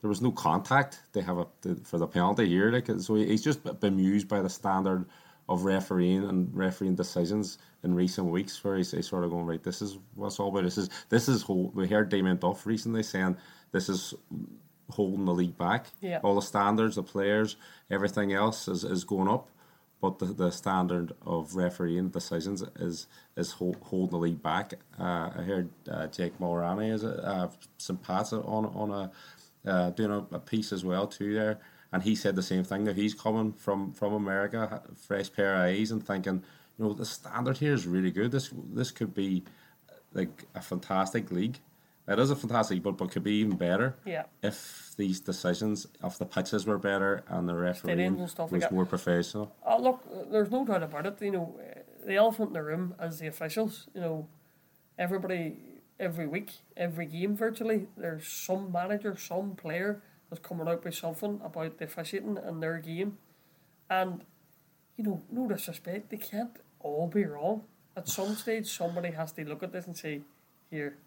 There 0.01 0.09
was 0.09 0.21
no 0.21 0.31
contact. 0.31 1.01
They 1.13 1.21
have 1.21 1.37
a 1.39 1.47
for 1.83 1.97
the 1.97 2.07
penalty 2.07 2.47
here, 2.47 2.71
like 2.71 2.87
so. 2.99 3.15
He's 3.15 3.43
just 3.43 3.63
bemused 3.79 4.27
by 4.27 4.41
the 4.41 4.49
standard 4.49 5.05
of 5.49 5.63
refereeing 5.63 6.23
and 6.27 6.53
refereeing 6.53 6.95
decisions 6.95 7.57
in 7.83 7.95
recent 7.95 8.27
weeks, 8.27 8.63
where 8.63 8.75
he's, 8.77 8.91
he's 8.91 9.07
sort 9.07 9.23
of 9.23 9.31
going 9.31 9.45
right. 9.45 9.63
This 9.63 9.81
is 9.81 9.97
what's 10.15 10.39
all 10.39 10.49
about. 10.49 10.63
This 10.63 10.77
is 10.77 10.89
this 11.09 11.27
is 11.27 11.41
whole. 11.41 11.71
We 11.73 11.87
heard 11.87 12.09
Damien 12.09 12.37
Duff 12.37 12.65
recently 12.65 13.03
saying 13.03 13.37
this 13.71 13.89
is 13.89 14.13
holding 14.89 15.25
the 15.25 15.33
league 15.33 15.57
back. 15.57 15.87
Yeah. 16.01 16.19
All 16.23 16.35
the 16.35 16.41
standards, 16.41 16.95
the 16.95 17.03
players, 17.03 17.55
everything 17.89 18.33
else 18.33 18.67
is, 18.67 18.83
is 18.83 19.03
going 19.03 19.27
up, 19.27 19.49
but 20.01 20.19
the, 20.19 20.25
the 20.25 20.51
standard 20.51 21.13
of 21.25 21.55
refereeing 21.55 22.09
decisions 22.09 22.63
is 22.79 23.07
is 23.35 23.51
hold, 23.53 23.77
holding 23.81 24.11
the 24.11 24.17
league 24.17 24.43
back. 24.43 24.73
Uh, 24.99 25.31
I 25.35 25.41
heard 25.41 25.69
uh, 25.89 26.07
Jake 26.07 26.37
Mulraney 26.39 26.93
is 26.93 27.03
it, 27.03 27.19
uh, 27.19 27.47
St. 27.77 28.01
Pat's 28.01 28.33
on 28.33 28.65
on 28.65 28.91
a 28.91 29.11
uh, 29.69 29.89
doing 29.91 30.11
a, 30.11 30.35
a 30.35 30.39
piece 30.39 30.71
as 30.71 30.85
well 30.85 31.07
too 31.07 31.33
there, 31.33 31.59
and 31.91 32.03
he 32.03 32.15
said 32.15 32.35
the 32.35 32.43
same 32.43 32.63
thing 32.63 32.83
that 32.85 32.95
he's 32.95 33.13
coming 33.13 33.53
from 33.53 33.91
from 33.91 34.13
America, 34.13 34.83
fresh 34.95 35.31
pair 35.31 35.55
of 35.55 35.61
eyes, 35.61 35.91
and 35.91 36.05
thinking, 36.05 36.43
you 36.77 36.85
know, 36.85 36.93
the 36.93 37.05
standard 37.05 37.57
here 37.57 37.73
is 37.73 37.87
really 37.87 38.11
good. 38.11 38.31
This 38.31 38.51
this 38.73 38.91
could 38.91 39.13
be 39.13 39.43
like 40.13 40.45
a 40.55 40.61
fantastic 40.61 41.31
league. 41.31 41.59
It 42.07 42.19
is 42.19 42.31
a 42.31 42.35
fantastic, 42.35 42.81
but 42.81 42.97
but 42.97 43.11
could 43.11 43.23
be 43.23 43.33
even 43.41 43.57
better 43.57 43.95
Yeah. 44.05 44.25
if 44.41 44.93
these 44.95 45.19
decisions 45.19 45.87
of 46.01 46.17
the 46.17 46.25
pitches 46.25 46.65
were 46.65 46.77
better 46.77 47.23
and 47.27 47.47
the 47.49 47.55
refereeing 47.55 48.17
was 48.17 48.37
like 48.39 48.71
more 48.71 48.85
professional. 48.85 49.53
Oh, 49.65 49.77
look, 49.81 50.31
there's 50.31 50.49
no 50.49 50.65
doubt 50.65 50.83
about 50.83 51.05
it. 51.05 51.21
You 51.21 51.31
know, 51.31 51.59
uh, 51.59 51.81
the 52.05 52.15
elephant 52.15 52.49
in 52.49 52.53
the 52.53 52.63
room 52.63 52.95
as 52.97 53.19
the 53.19 53.27
officials. 53.27 53.89
You 53.93 54.01
know, 54.01 54.27
everybody, 54.97 55.57
every 55.99 56.27
week, 56.27 56.51
every 56.77 57.05
game 57.05 57.35
virtually, 57.35 57.87
there's 57.97 58.27
some 58.27 58.71
manager, 58.71 59.17
some 59.17 59.55
player 59.55 60.01
that's 60.29 60.41
coming 60.47 60.67
out 60.67 60.83
with 60.85 60.95
something 60.95 61.41
about 61.43 61.77
the 61.77 61.85
officiating 61.85 62.37
in 62.37 62.59
their 62.61 62.79
game. 62.79 63.17
And, 63.89 64.23
you 64.95 65.03
know, 65.03 65.21
no 65.29 65.47
disrespect, 65.47 66.09
they 66.09 66.17
can't 66.17 66.57
all 66.79 67.07
be 67.07 67.25
wrong. 67.25 67.63
At 67.95 68.07
some 68.07 68.35
stage, 68.35 68.67
somebody 68.67 69.11
has 69.11 69.31
to 69.33 69.43
look 69.45 69.63
at 69.63 69.71
this 69.71 69.87
and 69.87 69.97
say, 69.97 70.21
here, 70.69 70.97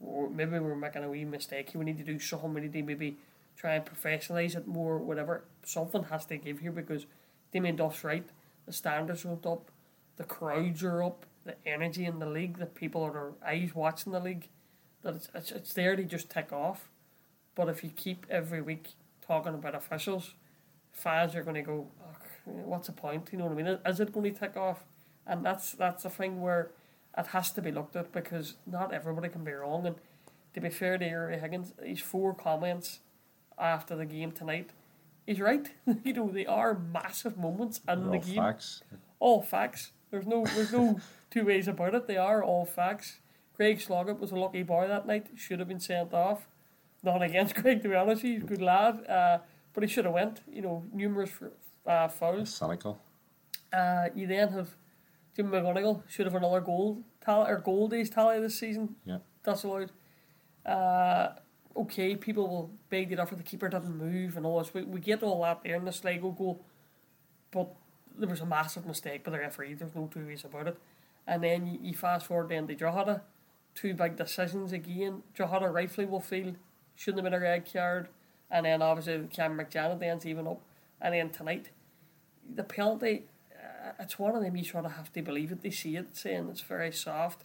or 0.00 0.28
maybe 0.28 0.58
we're 0.58 0.74
making 0.74 1.04
a 1.04 1.08
wee 1.08 1.24
mistake 1.24 1.70
here. 1.70 1.78
We 1.78 1.84
need 1.84 1.98
to 1.98 2.04
do 2.04 2.18
something. 2.18 2.52
We 2.54 2.62
need 2.62 2.72
to 2.72 2.82
maybe 2.82 3.16
try 3.56 3.74
and 3.74 3.84
professionalise 3.84 4.56
it 4.56 4.66
more, 4.66 4.98
whatever. 4.98 5.44
Something 5.64 6.04
has 6.04 6.26
to 6.26 6.36
give 6.36 6.60
here 6.60 6.72
because 6.72 7.06
Damien 7.52 7.76
Duff's 7.76 8.04
right. 8.04 8.26
The 8.66 8.72
standards 8.72 9.24
are 9.24 9.32
up, 9.32 9.70
the 10.16 10.24
crowds 10.24 10.82
are 10.82 11.02
up, 11.02 11.24
the 11.44 11.54
energy 11.64 12.04
in 12.04 12.18
the 12.18 12.26
league, 12.26 12.58
the 12.58 12.66
people 12.66 13.02
are 13.02 13.32
eyes 13.46 13.74
watching 13.74 14.12
the 14.12 14.20
league, 14.20 14.48
that 15.02 15.14
it's, 15.14 15.28
it's, 15.34 15.52
it's 15.52 15.72
there 15.72 15.94
to 15.94 16.02
just 16.02 16.28
tick 16.30 16.52
off. 16.52 16.88
But 17.54 17.68
if 17.68 17.84
you 17.84 17.90
keep 17.90 18.26
every 18.28 18.60
week 18.60 18.88
talking 19.26 19.54
about 19.54 19.74
officials, 19.74 20.34
fans 20.92 21.34
are 21.34 21.42
going 21.42 21.54
to 21.54 21.62
go, 21.62 21.86
"Ugh, 22.02 22.54
what's 22.64 22.88
the 22.88 22.92
point? 22.92 23.28
You 23.32 23.38
know 23.38 23.46
what 23.46 23.58
I 23.58 23.62
mean? 23.62 23.78
Is 23.86 24.00
it 24.00 24.12
going 24.12 24.32
to 24.34 24.38
tick 24.38 24.56
off? 24.56 24.84
And 25.26 25.44
that's 25.44 25.72
that's 25.72 26.02
the 26.02 26.10
thing 26.10 26.40
where 26.40 26.70
it 27.16 27.28
has 27.28 27.50
to 27.52 27.62
be 27.62 27.72
looked 27.72 27.96
at 27.96 28.12
because 28.12 28.54
not 28.66 28.92
everybody 28.92 29.28
can 29.28 29.44
be 29.44 29.52
wrong. 29.52 29.86
And 29.86 29.96
to 30.54 30.60
be 30.60 30.70
fair 30.70 30.98
to 30.98 31.04
Ruaidhri 31.04 31.40
Higgins, 31.40 31.72
his 31.82 32.00
four 32.00 32.34
comments 32.34 33.00
after 33.58 33.96
the 33.96 34.04
game 34.06 34.32
tonight, 34.32 34.70
he's 35.26 35.40
right. 35.40 35.68
you 36.04 36.12
know, 36.12 36.28
they 36.30 36.46
are 36.46 36.74
massive 36.74 37.36
moments 37.38 37.80
in 37.88 38.00
They're 38.10 38.10
the 38.10 38.16
all 38.18 38.24
game. 38.24 38.36
facts. 38.36 38.82
All 39.18 39.42
facts. 39.42 39.92
There's 40.10 40.26
no 40.26 40.44
there's 40.54 40.72
no 40.72 41.00
two 41.30 41.44
ways 41.44 41.68
about 41.68 41.94
it. 41.94 42.06
They 42.06 42.16
are 42.16 42.42
all 42.42 42.64
facts. 42.64 43.20
Greg 43.56 43.80
Sloggett 43.80 44.20
was 44.20 44.32
a 44.32 44.36
lucky 44.36 44.62
boy 44.62 44.86
that 44.86 45.06
night. 45.06 45.28
Should 45.36 45.58
have 45.60 45.68
been 45.68 45.80
sent 45.80 46.12
off. 46.12 46.46
Not 47.02 47.22
against 47.22 47.54
Craig, 47.60 47.82
to 47.82 47.88
be 47.88 47.94
honest. 47.94 48.22
He's 48.22 48.42
a 48.42 48.46
good 48.46 48.60
lad. 48.62 49.04
Uh, 49.08 49.38
but 49.72 49.82
he 49.82 49.88
should 49.88 50.04
have 50.04 50.14
went. 50.14 50.42
You 50.50 50.62
know, 50.62 50.84
numerous 50.92 51.30
uh, 51.86 52.08
fouls. 52.08 52.54
Cynical. 52.54 53.00
Uh, 53.72 54.08
you 54.14 54.26
then 54.26 54.48
have 54.52 54.76
Jim 55.36 55.50
McGonigle 55.50 56.02
should 56.08 56.24
have 56.24 56.34
another 56.34 56.62
goal 56.62 57.04
tally 57.22 57.50
or 57.50 57.58
goal 57.58 57.88
days 57.88 58.08
tally 58.08 58.40
this 58.40 58.58
season. 58.58 58.96
Yeah. 59.04 59.18
That's 59.44 59.64
allowed. 59.64 59.92
Uh, 60.64 61.34
okay, 61.76 62.16
people 62.16 62.48
will 62.48 62.70
beg 62.88 63.12
it 63.12 63.20
up 63.20 63.28
for 63.28 63.36
the 63.36 63.42
keeper 63.42 63.68
didn't 63.68 63.98
move 63.98 64.38
and 64.38 64.46
all 64.46 64.58
this. 64.58 64.72
We, 64.72 64.82
we 64.82 64.98
get 64.98 65.22
all 65.22 65.42
that 65.42 65.62
there 65.62 65.76
in 65.76 65.84
the 65.84 65.92
Sligo 65.92 66.30
goal, 66.30 66.64
but 67.50 67.68
there 68.18 68.30
was 68.30 68.40
a 68.40 68.46
massive 68.46 68.86
mistake 68.86 69.24
by 69.24 69.30
the 69.30 69.38
referee. 69.38 69.74
There's 69.74 69.94
no 69.94 70.08
two 70.10 70.26
ways 70.26 70.44
about 70.44 70.68
it. 70.68 70.78
And 71.26 71.44
then 71.44 71.66
you, 71.66 71.78
you 71.82 71.94
fast 71.94 72.26
forward 72.26 72.48
then 72.48 72.66
to 72.68 72.74
Drogheda, 72.74 73.22
two 73.74 73.92
big 73.92 74.16
decisions 74.16 74.72
again. 74.72 75.22
Drogheda 75.34 75.68
rightfully 75.68 76.06
will 76.06 76.20
feel 76.20 76.54
shouldn't 76.94 77.22
have 77.22 77.30
been 77.30 77.38
a 77.38 77.42
red 77.42 77.70
card, 77.70 78.08
and 78.50 78.64
then 78.64 78.80
obviously 78.80 79.28
Cam 79.28 79.58
McJannet 79.58 80.02
ends 80.02 80.24
even 80.24 80.46
up, 80.46 80.62
and 80.98 81.12
then 81.12 81.28
tonight, 81.28 81.68
the 82.54 82.64
penalty. 82.64 83.26
Uh, 83.98 84.02
it's 84.02 84.18
one 84.18 84.34
of 84.34 84.42
them 84.42 84.56
you 84.56 84.64
sort 84.64 84.84
of 84.84 84.92
have 84.92 85.12
to 85.12 85.22
believe 85.22 85.52
it. 85.52 85.62
They 85.62 85.70
see 85.70 85.96
it, 85.96 86.16
saying 86.16 86.48
it's 86.50 86.60
very 86.60 86.92
soft. 86.92 87.44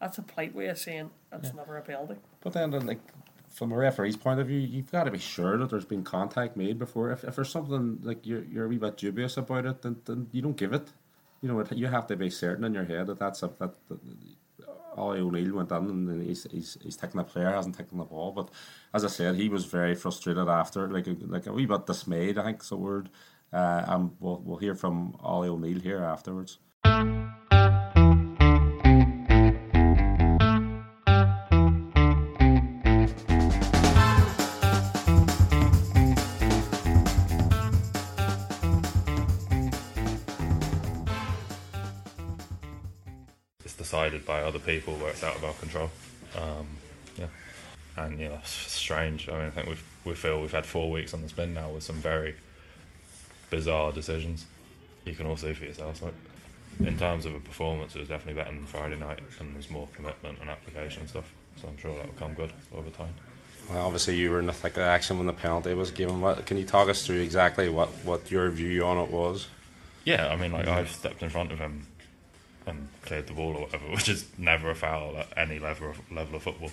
That's 0.00 0.18
a 0.18 0.22
polite 0.22 0.54
way 0.54 0.66
of 0.66 0.78
saying 0.78 1.10
it's 1.32 1.48
yeah. 1.48 1.54
never 1.56 1.76
a 1.76 1.82
penalty. 1.82 2.16
But 2.40 2.52
then, 2.54 2.70
like 2.86 3.00
from 3.50 3.72
a 3.72 3.76
referee's 3.76 4.16
point 4.16 4.40
of 4.40 4.46
view, 4.46 4.58
you've 4.58 4.90
got 4.90 5.04
to 5.04 5.10
be 5.10 5.18
sure 5.18 5.58
that 5.58 5.70
there's 5.70 5.84
been 5.84 6.04
contact 6.04 6.56
made 6.56 6.78
before. 6.78 7.10
If, 7.10 7.24
if 7.24 7.36
there's 7.36 7.50
something 7.50 7.98
like 8.02 8.26
you're 8.26 8.44
you're 8.44 8.64
a 8.64 8.68
wee 8.68 8.78
bit 8.78 8.96
dubious 8.96 9.36
about 9.36 9.66
it, 9.66 9.82
then, 9.82 9.96
then 10.04 10.28
you 10.32 10.42
don't 10.42 10.56
give 10.56 10.72
it. 10.72 10.88
You 11.42 11.48
know, 11.48 11.64
you 11.72 11.86
have 11.86 12.06
to 12.08 12.16
be 12.16 12.30
certain 12.30 12.64
in 12.64 12.74
your 12.74 12.84
head 12.84 13.06
that 13.08 13.18
that's 13.18 13.42
a 13.42 13.50
that. 13.58 13.74
that 13.88 13.98
Ollie 14.96 15.20
O'Neill 15.20 15.54
went 15.54 15.70
in 15.70 15.76
and 15.76 16.26
he's, 16.26 16.48
he's 16.50 16.76
he's 16.82 16.96
taking 16.96 17.18
the 17.18 17.24
player, 17.24 17.50
hasn't 17.50 17.76
taken 17.76 17.96
the 17.96 18.04
ball. 18.04 18.32
But 18.32 18.50
as 18.92 19.04
I 19.04 19.08
said, 19.08 19.36
he 19.36 19.48
was 19.48 19.64
very 19.64 19.94
frustrated 19.94 20.48
after, 20.48 20.88
like 20.88 21.06
like 21.28 21.46
a 21.46 21.52
wee 21.52 21.66
bit 21.66 21.86
dismayed. 21.86 22.38
I 22.38 22.44
think 22.44 22.62
is 22.62 22.70
the 22.70 22.76
word. 22.76 23.08
Uh, 23.52 23.84
and 23.88 24.12
we'll 24.20 24.40
we'll 24.44 24.58
hear 24.58 24.74
from 24.74 25.16
Ollie 25.20 25.48
O'Neill 25.48 25.80
here 25.80 25.98
afterwards. 25.98 26.58
It's 43.64 43.74
decided 43.76 44.24
by 44.24 44.42
other 44.42 44.60
people 44.60 44.94
where 44.94 45.10
it's 45.10 45.24
out 45.24 45.34
of 45.34 45.44
our 45.44 45.54
control. 45.54 45.90
Um, 46.36 46.68
yeah, 47.18 47.26
and 47.96 48.20
yeah, 48.20 48.38
it's 48.38 48.50
strange. 48.50 49.28
I 49.28 49.32
mean, 49.32 49.46
I 49.46 49.50
think 49.50 49.66
we 49.66 49.76
we 50.04 50.14
feel 50.14 50.40
we've 50.40 50.52
had 50.52 50.66
four 50.66 50.88
weeks 50.88 51.12
on 51.14 51.22
the 51.22 51.28
spin 51.28 51.52
now 51.52 51.70
with 51.70 51.82
some 51.82 51.96
very 51.96 52.36
bizarre 53.50 53.92
decisions. 53.92 54.46
You 55.04 55.14
can 55.14 55.26
all 55.26 55.36
see 55.36 55.52
for 55.52 55.64
yourself. 55.64 56.02
Like, 56.02 56.14
in 56.80 56.96
terms 56.96 57.26
of 57.26 57.34
a 57.34 57.40
performance, 57.40 57.94
it 57.94 57.98
was 57.98 58.08
definitely 58.08 58.40
better 58.40 58.54
than 58.54 58.64
Friday 58.64 58.96
night, 58.96 59.20
and 59.38 59.54
there's 59.54 59.70
more 59.70 59.88
commitment 59.94 60.38
and 60.40 60.48
application 60.48 61.00
and 61.00 61.10
stuff. 61.10 61.32
So 61.60 61.68
I'm 61.68 61.76
sure 61.76 61.94
that 61.96 62.06
will 62.06 62.14
come 62.14 62.34
good 62.34 62.52
over 62.74 62.90
time. 62.90 63.12
Well, 63.70 63.86
obviously, 63.86 64.16
you 64.16 64.30
were 64.30 64.40
in 64.40 64.46
the 64.46 64.52
thick 64.52 64.76
of 64.76 64.82
action 64.82 65.18
when 65.18 65.26
the 65.26 65.32
penalty 65.32 65.74
was 65.74 65.90
given. 65.90 66.20
What 66.20 66.46
can 66.46 66.56
you 66.56 66.64
talk 66.64 66.88
us 66.88 67.06
through 67.06 67.20
exactly 67.20 67.68
what, 67.68 67.88
what 68.04 68.30
your 68.30 68.48
view 68.50 68.84
on 68.84 68.98
it 68.98 69.10
was? 69.10 69.48
Yeah, 70.04 70.28
I 70.28 70.36
mean, 70.36 70.52
like 70.52 70.66
I 70.66 70.84
stepped 70.86 71.22
in 71.22 71.28
front 71.28 71.52
of 71.52 71.58
him 71.58 71.86
and 72.66 72.88
cleared 73.02 73.26
the 73.26 73.34
ball 73.34 73.54
or 73.56 73.62
whatever, 73.62 73.84
which 73.90 74.08
is 74.08 74.26
never 74.38 74.70
a 74.70 74.74
foul 74.74 75.16
at 75.18 75.28
any 75.36 75.58
level 75.58 75.90
of, 75.90 76.12
level 76.12 76.36
of 76.36 76.42
football. 76.42 76.70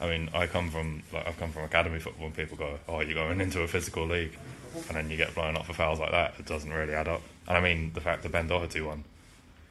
I 0.00 0.08
mean, 0.08 0.28
I 0.34 0.46
come 0.46 0.70
from 0.70 1.02
like 1.12 1.26
I've 1.28 1.38
come 1.38 1.52
from 1.52 1.64
academy 1.64 1.98
football, 1.98 2.26
and 2.26 2.36
people 2.36 2.56
go, 2.56 2.78
"Oh, 2.88 3.00
you're 3.00 3.14
going 3.14 3.40
into 3.40 3.60
a 3.60 3.68
physical 3.68 4.06
league," 4.06 4.36
and 4.74 4.96
then 4.96 5.10
you 5.10 5.16
get 5.16 5.34
blown 5.34 5.56
up 5.56 5.66
for 5.66 5.72
fouls 5.72 5.98
like 6.00 6.10
that. 6.10 6.34
It 6.38 6.46
doesn't 6.46 6.70
really 6.70 6.94
add 6.94 7.08
up. 7.08 7.22
And 7.48 7.56
I 7.56 7.60
mean, 7.60 7.92
the 7.94 8.00
fact 8.00 8.22
that 8.22 8.32
Ben 8.32 8.48
Doherty 8.48 8.80
won, 8.80 9.04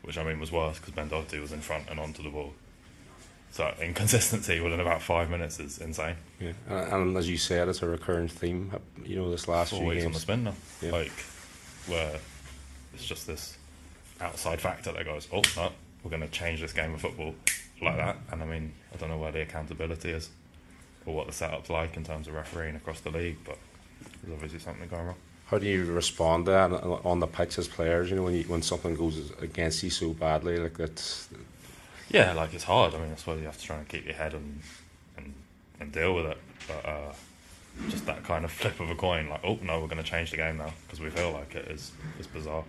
which 0.01 0.17
I 0.17 0.23
mean 0.23 0.39
was 0.39 0.51
worse 0.51 0.79
because 0.79 0.93
Ben 0.93 1.09
Doherty 1.09 1.39
was 1.39 1.51
in 1.51 1.61
front 1.61 1.89
and 1.89 1.99
onto 1.99 2.23
the 2.23 2.29
ball. 2.29 2.53
So 3.51 3.71
inconsistency 3.79 4.59
within 4.59 4.79
about 4.79 5.01
five 5.01 5.29
minutes 5.29 5.59
is 5.59 5.77
insane. 5.77 6.15
Yeah, 6.39 6.53
and, 6.67 6.93
and 6.93 7.17
as 7.17 7.29
you 7.29 7.37
said, 7.37 7.67
it's 7.67 7.83
a 7.83 7.87
recurring 7.87 8.27
theme. 8.27 8.71
You 9.05 9.17
know, 9.17 9.29
this 9.29 9.47
last 9.47 9.71
few 9.71 9.85
weeks 9.85 10.03
games 10.03 10.05
on 10.05 10.11
the 10.13 10.19
spin 10.19 10.43
now, 10.45 10.53
yeah. 10.81 10.91
like 10.91 11.11
where 11.85 12.17
it's 12.93 13.05
just 13.05 13.27
this 13.27 13.57
outside 14.21 14.59
factor 14.59 14.91
that 14.91 15.05
goes, 15.05 15.27
oh 15.31 15.41
no, 15.55 15.71
we're 16.03 16.09
going 16.09 16.21
to 16.21 16.29
change 16.29 16.61
this 16.61 16.73
game 16.73 16.93
of 16.93 17.01
football 17.01 17.35
like 17.81 17.97
that. 17.97 18.17
And 18.31 18.41
I 18.41 18.45
mean, 18.45 18.73
I 18.93 18.97
don't 18.97 19.09
know 19.09 19.17
where 19.17 19.31
the 19.31 19.41
accountability 19.41 20.11
is 20.11 20.29
or 21.05 21.13
what 21.13 21.27
the 21.27 21.33
setup's 21.33 21.69
like 21.69 21.97
in 21.97 22.03
terms 22.03 22.27
of 22.27 22.33
refereeing 22.33 22.75
across 22.75 23.01
the 23.01 23.11
league, 23.11 23.37
but 23.45 23.57
there's 24.23 24.33
obviously 24.33 24.59
something 24.59 24.87
going 24.87 25.05
wrong. 25.05 25.15
How 25.47 25.57
do 25.59 25.67
you 25.67 25.85
respond 25.85 26.45
to 26.45 26.51
that 26.51 26.71
on 26.71 27.19
the 27.19 27.27
pitch 27.27 27.59
as 27.59 27.67
players? 27.67 28.09
You 28.09 28.15
know, 28.15 28.23
when 28.23 28.35
you, 28.35 28.43
when 28.43 28.61
something 28.61 28.95
goes 28.95 29.31
against 29.41 29.83
you 29.83 29.89
so 29.89 30.11
badly, 30.11 30.57
like 30.57 30.77
that. 30.77 31.27
Yeah, 32.09 32.33
like 32.33 32.53
it's 32.53 32.63
hard. 32.63 32.95
I 32.95 32.99
mean, 32.99 33.11
I 33.11 33.15
suppose 33.15 33.39
you 33.39 33.45
have 33.45 33.57
to 33.57 33.63
try 33.63 33.77
and 33.77 33.87
keep 33.87 34.05
your 34.05 34.15
head 34.15 34.33
and 34.33 34.61
and, 35.17 35.33
and 35.79 35.91
deal 35.91 36.15
with 36.15 36.25
it. 36.25 36.37
But 36.67 36.85
uh, 36.89 37.13
just 37.89 38.05
that 38.05 38.23
kind 38.23 38.45
of 38.45 38.51
flip 38.59 38.79
of 38.79 38.89
a 38.89 38.95
coin, 38.95 39.29
like, 39.29 39.41
oh 39.43 39.59
no, 39.61 39.81
we're 39.81 39.87
going 39.87 40.03
to 40.03 40.09
change 40.09 40.31
the 40.31 40.37
game 40.37 40.57
now 40.57 40.73
because 40.85 40.99
we 40.99 41.09
feel 41.09 41.31
like 41.31 41.53
it 41.55 41.67
is 41.67 41.91
is 42.19 42.27
bizarre. 42.27 42.63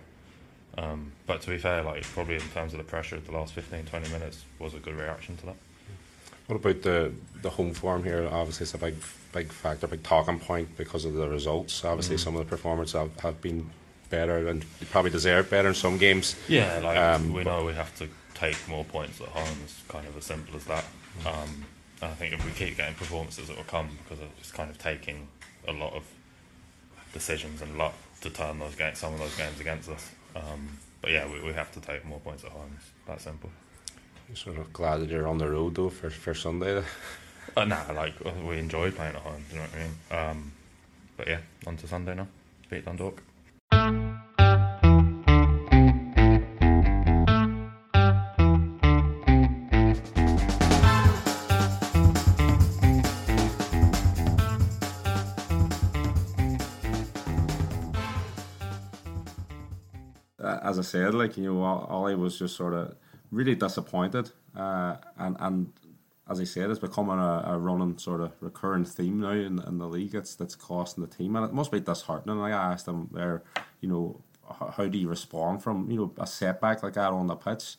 Um, 0.77 1.13
but 1.25 1.41
to 1.41 1.49
be 1.49 1.57
fair, 1.57 1.81
like 1.83 2.03
probably 2.03 2.35
in 2.35 2.41
terms 2.53 2.73
of 2.73 2.79
the 2.79 2.83
pressure, 2.83 3.15
of 3.15 3.25
the 3.25 3.31
last 3.31 3.53
15, 3.53 3.85
20 3.85 4.09
minutes 4.09 4.43
was 4.59 4.73
a 4.73 4.79
good 4.79 4.95
reaction 4.95 5.37
to 5.37 5.45
that. 5.47 5.55
What 6.47 6.57
about 6.57 6.81
the 6.81 7.13
the 7.41 7.49
home 7.49 7.73
form 7.73 8.03
here? 8.03 8.27
Obviously, 8.31 8.65
it's 8.65 8.73
a 8.73 8.77
big 8.77 8.95
big 9.35 9.51
factor, 9.51 9.85
big 9.85 10.01
talking 10.01 10.39
point 10.39 10.75
because 10.77 11.05
of 11.05 11.13
the 11.13 11.27
results. 11.27 11.83
Obviously, 11.83 12.15
mm. 12.15 12.19
some 12.19 12.35
of 12.35 12.39
the 12.39 12.49
performances 12.49 12.93
have, 12.93 13.19
have 13.19 13.41
been 13.41 13.69
better 14.09 14.47
and 14.47 14.65
probably 14.89 15.11
deserve 15.11 15.49
better 15.49 15.67
in 15.67 15.73
some 15.75 15.97
games. 15.97 16.35
Yeah, 16.47 16.79
like 16.81 16.97
um, 16.97 17.33
we 17.33 17.43
know 17.43 17.65
we 17.65 17.73
have 17.73 17.93
to 17.97 18.07
take 18.33 18.57
more 18.67 18.85
points 18.85 19.19
at 19.19 19.27
home. 19.27 19.57
It's 19.65 19.81
kind 19.89 20.07
of 20.07 20.17
as 20.17 20.23
simple 20.23 20.55
as 20.55 20.63
that. 20.65 20.85
Um, 21.25 21.65
and 22.01 22.11
I 22.11 22.13
think 22.13 22.33
if 22.33 22.45
we 22.45 22.51
keep 22.51 22.77
getting 22.77 22.95
performances, 22.95 23.49
it 23.49 23.57
will 23.57 23.65
come 23.65 23.89
because 24.03 24.23
it's 24.39 24.51
kind 24.51 24.69
of 24.69 24.77
taking 24.77 25.27
a 25.67 25.73
lot 25.73 25.93
of 25.93 26.03
decisions 27.13 27.61
and 27.61 27.77
luck 27.77 27.93
to 28.21 28.29
turn 28.29 28.59
those 28.59 28.75
games, 28.75 28.99
some 28.99 29.13
of 29.13 29.19
those 29.19 29.35
games 29.35 29.59
against 29.59 29.89
us. 29.89 30.11
Um, 30.35 30.77
but 31.01 31.11
yeah, 31.11 31.29
we, 31.29 31.41
we 31.41 31.53
have 31.53 31.71
to 31.73 31.81
take 31.81 32.05
more 32.05 32.19
points 32.19 32.43
at 32.45 32.51
home. 32.51 32.71
It's 32.77 32.89
that 33.07 33.21
simple. 33.21 33.49
You're 34.29 34.37
sort 34.37 34.57
of 34.57 34.71
glad 34.71 34.97
that 35.01 35.09
you're 35.09 35.27
on 35.27 35.37
the 35.37 35.49
road 35.49 35.75
though 35.75 35.89
for, 35.89 36.09
for 36.09 36.33
Sunday. 36.33 36.81
uh, 37.55 37.65
nah, 37.65 37.91
like 37.93 38.13
we 38.43 38.57
enjoy 38.57 38.91
playing 38.91 39.15
at 39.15 39.21
home. 39.21 39.43
You 39.49 39.57
know 39.57 39.61
what 39.63 39.75
I 39.75 39.79
mean? 39.79 40.29
Um, 40.29 40.51
but 41.17 41.27
yeah, 41.27 41.39
on 41.67 41.77
to 41.77 41.87
Sunday 41.87 42.15
now. 42.15 42.27
Beat 42.69 42.85
Dundalk. 42.85 43.21
as 60.65 60.79
I 60.79 60.81
said, 60.81 61.13
like 61.13 61.37
you 61.37 61.53
know, 61.53 61.63
Ollie 61.63 62.15
was 62.15 62.39
just 62.39 62.55
sort 62.55 62.73
of 62.73 62.95
really 63.31 63.55
disappointed, 63.55 64.31
uh, 64.55 64.95
and 65.17 65.37
and 65.39 65.73
as 66.27 66.39
I 66.39 66.43
said, 66.43 66.69
it's 66.69 66.79
becoming 66.79 67.19
a, 67.19 67.43
a 67.45 67.57
running 67.57 67.97
sort 67.97 68.21
of 68.21 68.31
recurring 68.41 68.85
theme 68.85 69.19
now 69.19 69.31
in, 69.31 69.59
in 69.59 69.77
the 69.77 69.87
league. 69.87 70.15
It's 70.15 70.35
that's 70.35 70.55
costing 70.55 71.03
the 71.05 71.09
team, 71.09 71.35
and 71.35 71.45
it 71.45 71.53
must 71.53 71.71
be 71.71 71.79
disheartening. 71.79 72.39
Like 72.39 72.53
I 72.53 72.71
asked 72.73 72.87
them 72.87 73.09
there, 73.11 73.43
you 73.81 73.89
know, 73.89 74.21
how, 74.47 74.73
how 74.75 74.85
do 74.87 74.97
you 74.97 75.07
respond 75.07 75.61
from 75.61 75.89
you 75.91 75.97
know 75.97 76.13
a 76.17 76.25
setback 76.25 76.81
like 76.81 76.93
that 76.93 77.11
on 77.11 77.27
the 77.27 77.35
pitch, 77.35 77.75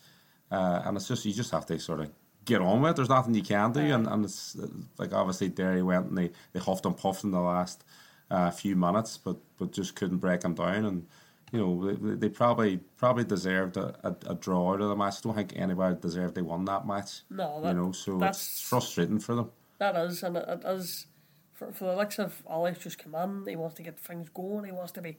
uh, 0.50 0.82
and 0.84 0.96
it's 0.96 1.08
just 1.08 1.24
you 1.24 1.32
just 1.32 1.50
have 1.50 1.66
to 1.66 1.78
sort 1.80 2.00
of 2.00 2.10
get 2.44 2.60
on 2.60 2.82
with 2.82 2.92
it. 2.92 2.96
There's 2.96 3.08
nothing 3.08 3.34
you 3.34 3.42
can 3.42 3.72
do, 3.72 3.80
and, 3.80 4.06
and 4.06 4.24
it's 4.24 4.56
like 4.96 5.12
obviously 5.12 5.48
Derry 5.48 5.82
went 5.82 6.06
and 6.06 6.18
they, 6.18 6.30
they 6.52 6.60
huffed 6.60 6.86
and 6.86 6.96
puffed 6.96 7.24
in 7.24 7.32
the 7.32 7.40
last 7.40 7.82
uh, 8.30 8.52
few 8.52 8.76
minutes, 8.76 9.18
but 9.18 9.38
but 9.58 9.72
just 9.72 9.96
couldn't 9.96 10.18
break 10.18 10.42
them 10.42 10.54
down 10.54 10.84
and 10.84 11.06
you 11.52 11.60
know, 11.60 11.92
they, 11.92 12.14
they 12.16 12.28
probably 12.28 12.78
probably 12.96 13.24
deserved 13.24 13.76
a, 13.76 13.94
a, 14.02 14.32
a, 14.32 14.34
draw 14.34 14.72
out 14.72 14.80
of 14.80 14.88
the 14.88 14.96
match. 14.96 15.16
I 15.18 15.20
don't 15.22 15.36
think 15.36 15.52
anybody 15.56 15.96
deserved 16.00 16.34
they 16.34 16.42
won 16.42 16.64
that 16.64 16.86
match. 16.86 17.22
No, 17.30 17.60
that, 17.62 17.68
you 17.68 17.74
know, 17.74 17.92
so 17.92 18.22
it's 18.22 18.60
frustrating 18.60 19.20
for 19.20 19.34
them. 19.36 19.50
That 19.78 19.94
is, 19.96 20.22
and 20.22 20.36
it, 20.36 20.48
it 20.48 20.64
is 20.66 21.06
for, 21.52 21.72
for 21.72 21.84
the 21.84 21.92
likes 21.92 22.18
of 22.18 22.42
Alex 22.50 22.80
just 22.80 22.98
come 22.98 23.14
in. 23.14 23.46
He 23.48 23.56
wants 23.56 23.76
to 23.76 23.82
get 23.82 23.98
things 23.98 24.28
going. 24.28 24.64
He 24.64 24.72
wants 24.72 24.92
to 24.92 25.02
be 25.02 25.18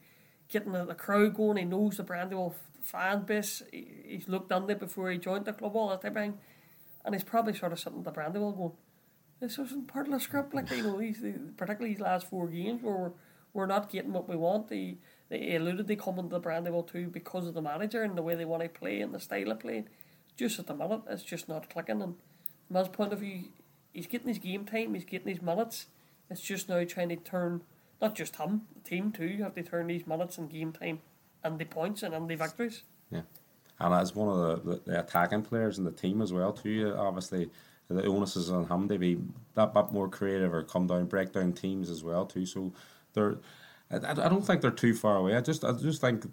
getting 0.49 0.73
the, 0.73 0.85
the 0.85 0.95
crowd 0.95 1.35
going. 1.35 1.57
He 1.57 1.65
knows 1.65 1.97
the 1.97 2.03
Brandywell 2.03 2.55
fan 2.81 3.21
base. 3.21 3.63
He, 3.71 3.87
he's 4.05 4.27
looked 4.27 4.51
under 4.51 4.73
it 4.73 4.79
before 4.79 5.09
he 5.11 5.17
joined 5.17 5.45
the 5.45 5.53
club, 5.53 5.75
all 5.75 5.89
that 5.89 6.01
type 6.01 6.11
of 6.11 6.17
thing. 6.17 6.37
And 7.05 7.15
he's 7.15 7.23
probably 7.23 7.53
sort 7.53 7.71
of 7.71 7.79
sitting 7.79 7.99
at 7.99 8.05
the 8.05 8.11
Brandywell 8.11 8.51
going, 8.51 8.73
this 9.39 9.57
wasn't 9.57 9.87
part 9.87 10.07
of 10.07 10.13
the 10.13 10.19
script. 10.19 10.53
Like, 10.53 10.69
you 10.71 10.83
know, 10.83 10.99
these, 10.99 11.23
particularly 11.55 11.93
these 11.93 12.01
last 12.01 12.29
four 12.29 12.47
games 12.47 12.81
where 12.83 12.95
we're, 12.95 13.11
we're 13.53 13.65
not 13.65 13.89
getting 13.89 14.11
what 14.11 14.27
we 14.27 14.35
want. 14.35 14.69
He, 14.69 14.97
they 15.29 15.55
alluded 15.55 15.87
they 15.87 15.95
come 15.95 16.19
into 16.19 16.29
the 16.29 16.39
Brandywell 16.39 16.87
too 16.87 17.07
because 17.07 17.47
of 17.47 17.53
the 17.53 17.61
manager 17.61 18.03
and 18.03 18.17
the 18.17 18.21
way 18.21 18.35
they 18.35 18.45
want 18.45 18.63
to 18.63 18.69
play 18.69 19.01
and 19.01 19.13
the 19.13 19.19
style 19.19 19.51
of 19.51 19.59
play. 19.59 19.85
Just 20.35 20.59
at 20.59 20.67
the 20.67 20.75
minute, 20.75 21.01
it's 21.09 21.23
just 21.23 21.49
not 21.49 21.69
clicking. 21.69 22.01
And 22.01 22.15
from 22.67 22.77
his 22.77 22.87
point 22.87 23.13
of 23.13 23.19
view, 23.19 23.45
he's 23.91 24.07
getting 24.07 24.27
his 24.27 24.39
game 24.39 24.65
time, 24.65 24.93
he's 24.93 25.05
getting 25.05 25.33
his 25.33 25.41
minutes. 25.41 25.87
It's 26.29 26.41
just 26.41 26.69
now 26.69 26.83
trying 26.83 27.09
to 27.09 27.15
turn, 27.15 27.63
not 28.01 28.15
just 28.15 28.35
him, 28.35 28.63
the 28.73 28.87
team 28.87 29.11
too, 29.11 29.25
You 29.25 29.43
have 29.43 29.55
to 29.55 29.63
turn 29.63 29.87
these 29.87 30.05
minutes 30.05 30.37
and 30.37 30.49
game 30.49 30.71
time 30.71 30.99
and 31.43 31.57
the 31.57 31.65
points 31.65 32.03
and, 32.03 32.13
and 32.13 32.29
the 32.29 32.35
victories. 32.35 32.83
Yeah. 33.11 33.21
And 33.79 33.93
as 33.93 34.15
one 34.15 34.29
of 34.29 34.65
the, 34.65 34.81
the, 34.85 34.99
attacking 34.99 35.43
players 35.43 35.77
in 35.77 35.85
the 35.85 35.91
team 35.91 36.21
as 36.21 36.33
well 36.33 36.51
too, 36.51 36.93
obviously 36.97 37.49
the 37.89 38.05
onus 38.05 38.35
is 38.35 38.49
on 38.49 38.67
him 38.67 38.87
to 38.89 38.97
be 38.97 39.17
that 39.55 39.73
bit 39.73 39.91
more 39.91 40.09
creative 40.09 40.53
or 40.53 40.63
come 40.63 40.87
down, 40.87 41.05
break 41.05 41.31
down 41.31 41.53
teams 41.53 41.89
as 41.89 42.03
well 42.03 42.25
too. 42.25 42.45
So 42.45 42.73
they're 43.13 43.37
I, 43.91 44.11
I 44.11 44.29
don't 44.29 44.45
think 44.45 44.61
they're 44.61 44.71
too 44.71 44.93
far 44.93 45.17
away. 45.17 45.35
I 45.35 45.41
just 45.41 45.63
I 45.63 45.71
just 45.73 46.01
think, 46.01 46.25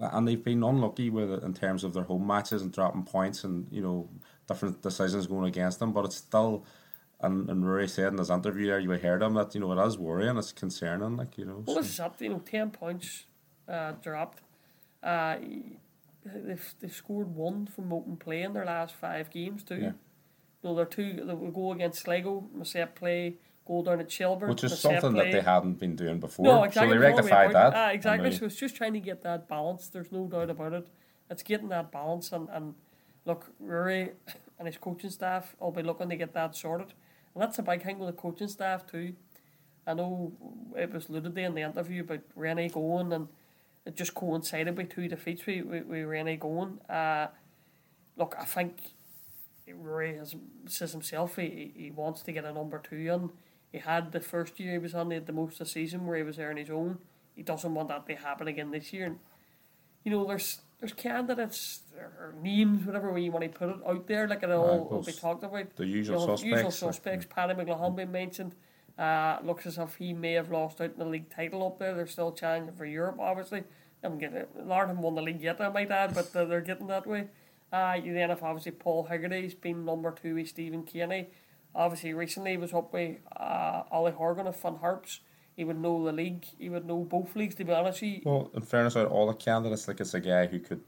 and 0.00 0.28
they've 0.28 0.42
been 0.42 0.62
unlucky 0.62 1.10
with 1.10 1.30
it 1.30 1.42
in 1.42 1.54
terms 1.54 1.84
of 1.84 1.94
their 1.94 2.04
home 2.04 2.26
matches 2.26 2.62
and 2.62 2.72
dropping 2.72 3.04
points 3.04 3.44
and 3.44 3.66
you 3.70 3.82
know 3.82 4.08
different 4.46 4.82
decisions 4.82 5.26
going 5.26 5.46
against 5.46 5.78
them. 5.78 5.92
But 5.92 6.06
it's 6.06 6.16
still, 6.16 6.64
and, 7.20 7.48
and 7.48 7.64
Ruaidhri 7.64 7.88
said 7.88 8.12
in 8.12 8.18
his 8.18 8.30
interview 8.30 8.66
there, 8.66 8.78
you 8.78 8.90
heard 8.90 9.22
him 9.22 9.34
that 9.34 9.54
you 9.54 9.60
know 9.60 9.72
it 9.72 9.86
is 9.86 9.98
worrying, 9.98 10.36
it's 10.36 10.52
concerning, 10.52 11.16
like 11.16 11.38
you 11.38 11.44
know. 11.44 11.64
Well, 11.66 11.76
so. 11.76 11.82
this 11.82 11.92
is 11.92 12.00
up, 12.00 12.20
you 12.20 12.28
know, 12.28 12.40
ten 12.40 12.70
points 12.70 13.24
uh, 13.68 13.92
dropped. 14.02 14.42
Uh, 15.02 15.36
they've, 16.24 16.74
they've 16.80 16.94
scored 16.94 17.34
one 17.34 17.66
from 17.66 17.92
open 17.92 18.16
play 18.16 18.42
in 18.42 18.52
their 18.52 18.64
last 18.64 18.94
five 18.94 19.30
games 19.30 19.62
too. 19.62 19.80
Yeah. 19.80 19.92
No, 20.62 20.74
they're 20.74 20.84
two. 20.84 21.22
They 21.24 21.34
will 21.34 21.50
go 21.50 21.72
against 21.72 22.00
Sligo, 22.00 22.44
Set 22.64 22.96
play, 22.96 23.36
go 23.68 23.82
down 23.82 24.00
at 24.00 24.10
Shelbourne, 24.10 24.48
Which 24.48 24.64
is 24.64 24.78
something 24.78 25.12
that 25.12 25.30
they 25.30 25.42
hadn't 25.42 25.78
been 25.78 25.94
doing 25.94 26.18
before. 26.18 26.44
No, 26.44 26.64
exactly. 26.64 26.94
So 26.94 27.00
they 27.00 27.06
it's 27.08 27.18
all 27.18 27.22
the 27.22 27.30
way 27.30 27.38
rectified 27.38 27.54
that. 27.54 27.72
Ah, 27.76 27.90
exactly. 27.90 28.32
So 28.32 28.46
it's 28.46 28.56
just 28.56 28.74
trying 28.74 28.94
to 28.94 29.00
get 29.00 29.22
that 29.22 29.46
balance. 29.46 29.88
There's 29.88 30.10
no 30.10 30.26
doubt 30.26 30.50
about 30.50 30.72
it. 30.72 30.88
It's 31.30 31.42
getting 31.42 31.68
that 31.68 31.92
balance, 31.92 32.32
and, 32.32 32.48
and 32.50 32.74
look, 33.26 33.52
Ruaidhri 33.62 34.12
and 34.58 34.66
his 34.66 34.78
coaching 34.78 35.10
staff 35.10 35.54
will 35.60 35.70
be 35.70 35.82
looking 35.82 36.08
to 36.08 36.16
get 36.16 36.32
that 36.32 36.56
sorted. 36.56 36.94
And 37.34 37.42
that's 37.42 37.58
a 37.58 37.62
big 37.62 37.84
thing 37.84 37.98
with 37.98 38.08
the 38.08 38.20
coaching 38.20 38.48
staff 38.48 38.86
too. 38.86 39.12
I 39.86 39.94
know 39.94 40.32
it 40.76 40.92
was 40.92 41.08
alluded 41.08 41.34
to 41.34 41.40
in 41.42 41.54
the 41.54 41.62
interview 41.62 42.00
about 42.02 42.20
Rennie 42.34 42.68
going, 42.68 43.12
and 43.12 43.28
it 43.84 43.94
just 43.94 44.14
coincided 44.14 44.76
with 44.76 44.90
two 44.90 45.08
defeats 45.08 45.46
with, 45.46 45.66
with, 45.66 45.86
with 45.86 46.06
Rennie 46.06 46.36
going. 46.36 46.80
Uh, 46.88 47.28
look, 48.16 48.34
I 48.38 48.44
think 48.44 48.78
Ruaidhri 49.68 50.18
has 50.18 50.34
says 50.66 50.92
himself 50.92 51.36
he, 51.36 51.72
he 51.74 51.90
wants 51.90 52.22
to 52.22 52.32
get 52.32 52.44
a 52.44 52.52
number 52.52 52.78
two 52.78 52.96
in. 52.96 53.30
He 53.72 53.78
had 53.78 54.12
the 54.12 54.20
first 54.20 54.58
year 54.58 54.72
he 54.72 54.78
was 54.78 54.94
on, 54.94 55.10
he 55.10 55.14
had 55.14 55.26
the 55.26 55.32
most 55.32 55.54
of 55.54 55.58
the 55.60 55.66
season 55.66 56.06
where 56.06 56.16
he 56.16 56.22
was 56.22 56.36
there 56.36 56.50
on 56.50 56.56
his 56.56 56.70
own. 56.70 56.98
He 57.34 57.42
doesn't 57.42 57.74
want 57.74 57.88
that 57.88 58.06
to 58.06 58.14
happen 58.16 58.48
again 58.48 58.70
this 58.70 58.92
year. 58.92 59.06
And, 59.06 59.18
you 60.04 60.10
know, 60.10 60.26
there's 60.26 60.60
there's 60.80 60.92
candidates 60.92 61.80
or, 61.98 62.34
names, 62.40 62.86
whatever 62.86 63.12
way 63.12 63.20
you 63.20 63.32
want 63.32 63.44
to 63.44 63.58
put 63.58 63.68
it, 63.68 63.76
out 63.86 64.06
there, 64.06 64.28
like 64.28 64.42
it 64.44 64.50
all 64.50 64.88
will 64.88 65.02
be 65.02 65.12
talked 65.12 65.42
about. 65.42 65.74
the 65.76 65.86
usual 65.86 66.20
You 66.20 66.26
know, 66.26 66.36
suspects. 66.36 66.56
Usual 66.56 66.70
suspects. 66.70 67.26
Paddy 67.28 67.54
McLaughlin 67.54 67.96
being 67.96 68.12
mentioned. 68.12 68.54
Uh, 68.96 69.38
looks 69.44 69.66
as 69.66 69.78
if 69.78 69.96
he 69.96 70.12
may 70.12 70.32
have 70.32 70.50
lost 70.50 70.80
out 70.80 70.92
in 70.92 70.98
the 70.98 71.04
league 71.04 71.30
title 71.30 71.66
up 71.66 71.78
there. 71.78 71.94
They're 71.94 72.06
still 72.06 72.32
challenging 72.32 72.74
for 72.74 72.84
Europe, 72.84 73.16
obviously. 73.20 73.64
I'm 74.02 74.18
getting 74.18 74.44
Larne 74.56 74.88
haven't 74.88 75.02
won 75.02 75.14
the 75.14 75.22
league 75.22 75.40
yet, 75.40 75.60
I 75.60 75.68
might 75.68 75.90
add, 75.90 76.14
but 76.14 76.34
uh, 76.34 76.44
they're 76.44 76.60
getting 76.60 76.86
that 76.88 77.06
way. 77.06 77.26
Uh, 77.72 77.96
you 78.02 78.14
then 78.14 78.30
have 78.30 78.42
obviously 78.42 78.72
Paul 78.72 79.08
Hegarty's 79.10 79.54
been 79.54 79.84
number 79.84 80.10
two 80.12 80.36
with 80.36 80.48
Stephen 80.48 80.84
Kenny. 80.84 81.28
Obviously, 81.74 82.12
recently 82.14 82.52
he 82.52 82.56
was 82.56 82.72
up 82.74 82.92
with 82.92 83.18
uh, 83.36 83.82
Ollie 83.90 84.12
Horgan 84.12 84.46
of 84.46 84.56
Finn 84.56 84.76
Harps. 84.76 85.20
He 85.56 85.64
would 85.64 85.80
know 85.80 86.04
the 86.04 86.12
league. 86.12 86.44
He 86.58 86.68
would 86.68 86.86
know 86.86 86.98
both 87.04 87.34
leagues, 87.36 87.54
to 87.56 87.64
be 87.64 87.72
honest. 87.72 88.00
He, 88.00 88.22
Well, 88.24 88.50
in 88.54 88.62
fairness, 88.62 88.96
out 88.96 89.08
all 89.08 89.26
the 89.26 89.34
candidates, 89.34 89.88
like 89.88 90.00
it's 90.00 90.14
a 90.14 90.20
guy 90.20 90.46
who 90.46 90.60
could. 90.60 90.82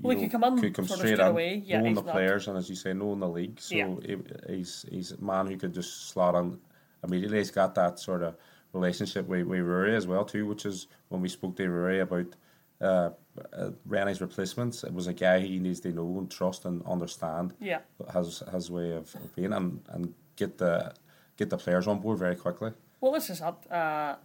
Well, 0.00 0.14
he 0.16 0.22
know, 0.22 0.28
could 0.28 0.32
come 0.40 0.44
in 0.44 0.60
could 0.60 0.74
come 0.74 0.86
sort 0.86 1.00
of 1.00 1.06
straight 1.06 1.20
in, 1.20 1.26
away. 1.26 1.62
Yeah, 1.64 1.80
knowing 1.80 1.94
the 1.94 2.02
not- 2.02 2.12
players, 2.12 2.48
and 2.48 2.58
as 2.58 2.68
you 2.68 2.74
say, 2.76 2.92
knowing 2.92 3.20
the 3.20 3.28
league. 3.28 3.60
So 3.60 3.74
Yeah. 3.76 3.94
he, 4.04 4.16
he's 4.56 4.84
he's 4.90 5.12
a 5.12 5.20
man 5.24 5.46
who 5.46 5.56
could 5.56 5.72
just 5.72 6.08
slot 6.10 6.34
on 6.34 6.58
immediately. 7.04 7.38
He's 7.38 7.50
got 7.50 7.74
that 7.76 7.98
sort 7.98 8.22
of 8.22 8.36
relationship 8.72 9.26
with, 9.26 9.46
with 9.46 9.60
Ruaidhri 9.60 9.96
as 9.96 10.06
well 10.06 10.24
too, 10.24 10.44
which 10.46 10.66
is 10.66 10.88
when 11.08 11.22
we 11.22 11.28
spoke 11.28 11.56
to 11.56 11.62
Ruaidhri 11.68 12.02
about 12.02 12.36
uh, 12.80 13.10
uh, 13.54 13.70
Rennie's 13.88 14.20
replacements. 14.20 14.84
It 14.84 14.92
was 14.92 15.06
a 15.06 15.14
guy 15.14 15.38
he 15.40 15.58
needs 15.58 15.80
to 15.80 15.92
know 15.92 16.18
and 16.18 16.30
trust 16.30 16.64
and 16.66 16.84
understand. 16.84 17.54
yeah. 17.60 17.78
Has 18.12 18.42
has 18.52 18.70
way 18.70 18.90
of, 18.92 19.14
of 19.14 19.34
being 19.34 19.52
and, 19.54 19.80
and 19.90 20.12
get 20.36 20.58
the 20.58 20.92
get 21.36 21.50
the 21.50 21.56
players 21.58 21.86
on 21.86 22.00
board 22.00 22.18
very 22.18 22.36
quickly. 22.36 22.72
Well, 23.00 23.12
this 23.12 23.28
is 23.30 23.40
it. 23.40 23.72
Uh, 23.72 24.16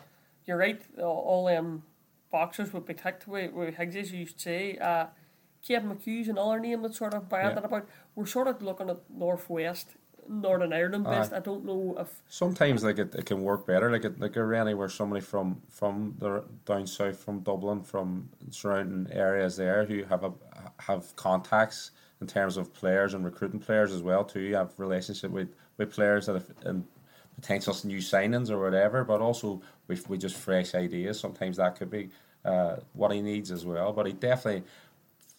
you're 0.45 0.57
right. 0.57 0.81
All- 0.99 1.45
them 1.45 1.83
boxers 2.31 2.71
would 2.71 2.85
be 2.85 2.93
ticked 2.93 3.27
with, 3.27 3.51
with 3.51 3.75
Higgs, 3.75 3.95
as 3.95 4.11
you 4.13 4.19
used 4.19 4.37
to 4.37 4.41
say. 4.43 4.77
Uh, 4.77 5.07
Kevin 5.67 5.91
McHugh's 5.95 6.29
another 6.29 6.59
name 6.59 6.81
that's 6.81 6.97
sort 6.97 7.13
of 7.13 7.27
banded 7.29 7.57
Yeah. 7.59 7.65
about. 7.65 7.87
We're 8.15 8.25
sort 8.25 8.47
of 8.47 8.61
looking 8.61 8.89
at 8.89 8.99
Northwest, 9.09 9.89
Northern 10.29 10.71
Ireland 10.73 11.03
best. 11.03 11.33
Aye. 11.33 11.37
I 11.37 11.39
don't 11.41 11.65
know 11.65 11.95
if. 11.99 12.21
Sometimes 12.29 12.83
like 12.83 12.97
it, 12.97 13.13
it 13.13 13.25
can 13.25 13.43
work 13.43 13.67
better, 13.67 13.91
like 13.91 14.05
it, 14.05 14.19
like 14.19 14.35
a 14.37 14.43
Rennie 14.45 14.73
where 14.73 14.89
somebody 14.89 15.21
from 15.21 15.61
from 15.69 16.15
the 16.19 16.43
down 16.65 16.87
south, 16.87 17.19
from 17.19 17.41
Dublin, 17.41 17.83
from 17.83 18.29
surrounding 18.49 19.11
areas 19.13 19.57
there 19.57 19.85
who 19.85 20.03
have 20.05 20.23
a 20.23 20.31
have 20.79 21.15
contacts 21.15 21.91
in 22.21 22.27
terms 22.27 22.55
of 22.57 22.73
players 22.73 23.13
and 23.13 23.25
recruiting 23.25 23.59
players 23.59 23.91
as 23.91 24.01
well 24.01 24.23
too. 24.23 24.39
You 24.39 24.55
have 24.55 24.71
relationship 24.79 25.31
with, 25.31 25.49
with 25.81 25.93
players 25.93 26.25
that 26.27 26.33
have 26.33 26.49
and 26.63 26.85
potential 27.35 27.75
new 27.83 27.97
signings 27.97 28.49
or 28.49 28.59
whatever, 28.59 29.03
but 29.03 29.19
also 29.21 29.61
with 29.87 30.07
with 30.09 30.21
just 30.21 30.35
fresh 30.37 30.75
ideas. 30.75 31.19
Sometimes 31.19 31.57
that 31.57 31.75
could 31.77 31.89
be 31.89 32.09
uh, 32.45 32.77
what 32.93 33.11
he 33.11 33.21
needs 33.21 33.51
as 33.51 33.65
well. 33.65 33.91
But 33.93 34.05
he 34.07 34.13
definitely 34.13 34.63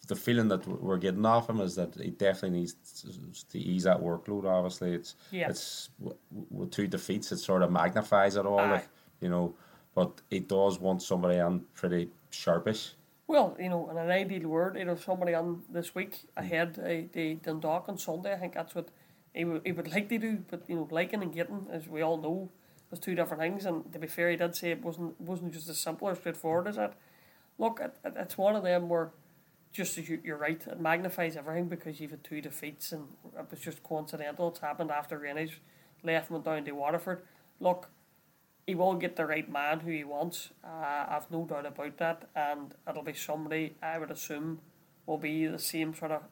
the 0.07 0.15
feeling 0.15 0.49
that 0.49 0.67
we're 0.67 0.97
getting 0.97 1.25
off 1.25 1.49
him 1.49 1.61
is 1.61 1.75
that 1.75 1.95
he 1.95 2.09
definitely 2.09 2.59
needs 2.59 2.73
to- 3.49 3.57
ease 3.57 3.83
that 3.83 3.99
workload. 4.01 4.43
Obviously, 4.45 4.93
it's 4.93 5.15
Yeah. 5.31 5.49
it's 5.49 5.89
with 6.51 6.71
two 6.71 6.87
defeats, 6.87 7.31
it 7.31 7.37
sort 7.37 7.61
of 7.63 7.71
magnifies 7.71 8.35
it 8.35 8.45
all. 8.45 8.57
Like, 8.75 8.87
you 9.21 9.29
know, 9.29 9.55
but 9.95 10.21
he 10.29 10.39
does 10.41 10.77
want 10.79 11.01
somebody 11.01 11.39
on 11.39 11.61
pretty 11.73 12.09
sharpish. 12.31 12.95
Well, 13.27 13.55
you 13.57 13.69
know, 13.69 13.89
in 13.91 13.97
an 13.97 14.11
ideal 14.11 14.49
world, 14.49 14.75
you 14.75 14.83
know, 14.83 14.95
somebody 14.95 15.33
on 15.33 15.63
this 15.69 15.95
week 15.95 16.13
ahead, 16.35 16.77
uh, 16.79 17.07
the 17.13 17.35
Dundalk 17.35 17.87
on 17.87 17.97
Sunday. 17.97 18.33
I 18.33 18.37
think 18.37 18.53
that's 18.55 18.75
what 18.75 18.89
he 19.33 19.45
would, 19.45 19.61
he 19.65 19.71
would 19.71 19.91
like 19.91 20.09
to 20.09 20.17
do. 20.17 20.43
But 20.49 20.63
you 20.67 20.75
know, 20.75 20.87
liking 20.91 21.23
and 21.23 21.33
getting, 21.33 21.67
as 21.71 21.87
we 21.87 22.01
all 22.01 22.17
know, 22.17 22.49
is 22.91 22.99
two 22.99 23.15
different 23.15 23.41
things. 23.41 23.65
And 23.65 23.91
to 23.93 23.99
be 23.99 24.07
fair, 24.07 24.29
he 24.29 24.37
did 24.37 24.55
say 24.55 24.71
it 24.71 24.83
wasn't 24.83 25.19
wasn't 25.19 25.53
just 25.53 25.69
as 25.69 25.79
simple 25.79 26.07
or 26.07 26.15
straightforward 26.15 26.67
as 26.67 26.75
that. 26.75 26.93
Look, 27.57 27.79
it, 27.81 27.95
it, 28.03 28.13
it's 28.17 28.37
one 28.37 28.55
of 28.55 28.63
them 28.63 28.89
where, 28.89 29.11
just 29.71 29.97
as 29.97 30.09
you, 30.09 30.19
you're 30.23 30.37
right, 30.37 30.61
it 30.65 30.79
magnifies 30.79 31.35
everything 31.35 31.67
because 31.67 31.99
you've 31.99 32.11
had 32.11 32.23
two 32.23 32.41
defeats 32.41 32.91
and 32.91 33.07
it 33.37 33.45
was 33.49 33.59
just 33.59 33.83
coincidental. 33.83 34.49
It's 34.49 34.59
happened 34.59 34.91
after 34.91 35.19
Rennie's 35.19 35.51
left 36.03 36.31
went 36.31 36.45
down 36.45 36.65
to 36.65 36.71
Waterford. 36.71 37.23
Look, 37.59 37.89
he 38.65 38.75
will 38.75 38.95
get 38.95 39.15
the 39.15 39.25
right 39.25 39.49
man 39.51 39.81
who 39.81 39.91
he 39.91 40.03
wants. 40.03 40.49
Uh, 40.63 41.05
I've 41.09 41.29
no 41.29 41.45
doubt 41.45 41.65
about 41.65 41.97
that, 41.97 42.29
and 42.35 42.73
it'll 42.89 43.03
be 43.03 43.13
somebody 43.13 43.75
I 43.81 43.97
would 43.99 44.11
assume 44.11 44.59
will 45.05 45.17
be 45.17 45.47
the 45.47 45.59
same 45.59 45.93
sort 45.93 46.11
of 46.11 46.23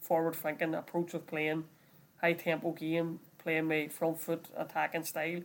forward-thinking 0.00 0.74
approach 0.74 1.14
of 1.14 1.26
playing, 1.26 1.64
high 2.22 2.34
tempo 2.34 2.72
game, 2.72 3.20
playing 3.38 3.66
my 3.66 3.88
front 3.88 4.20
foot 4.20 4.46
attacking 4.56 5.04
style. 5.04 5.40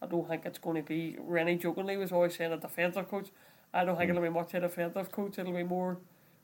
I 0.00 0.06
don't 0.06 0.28
think 0.28 0.44
it's 0.44 0.58
going 0.58 0.76
to 0.76 0.82
be. 0.82 1.16
Rennie 1.18 1.56
jokingly 1.56 1.96
was 1.96 2.12
always 2.12 2.36
saying 2.36 2.52
a 2.52 2.56
defensive 2.56 3.08
coach. 3.08 3.26
Mm. 3.26 3.30
I 3.74 3.84
don't 3.84 3.96
think 3.96 4.10
it'll 4.10 4.22
be 4.22 4.28
much 4.28 4.54
a 4.54 4.60
defensive 4.60 5.10
coach. 5.10 5.38
It'll 5.38 5.52
be 5.52 5.62
more 5.64 5.98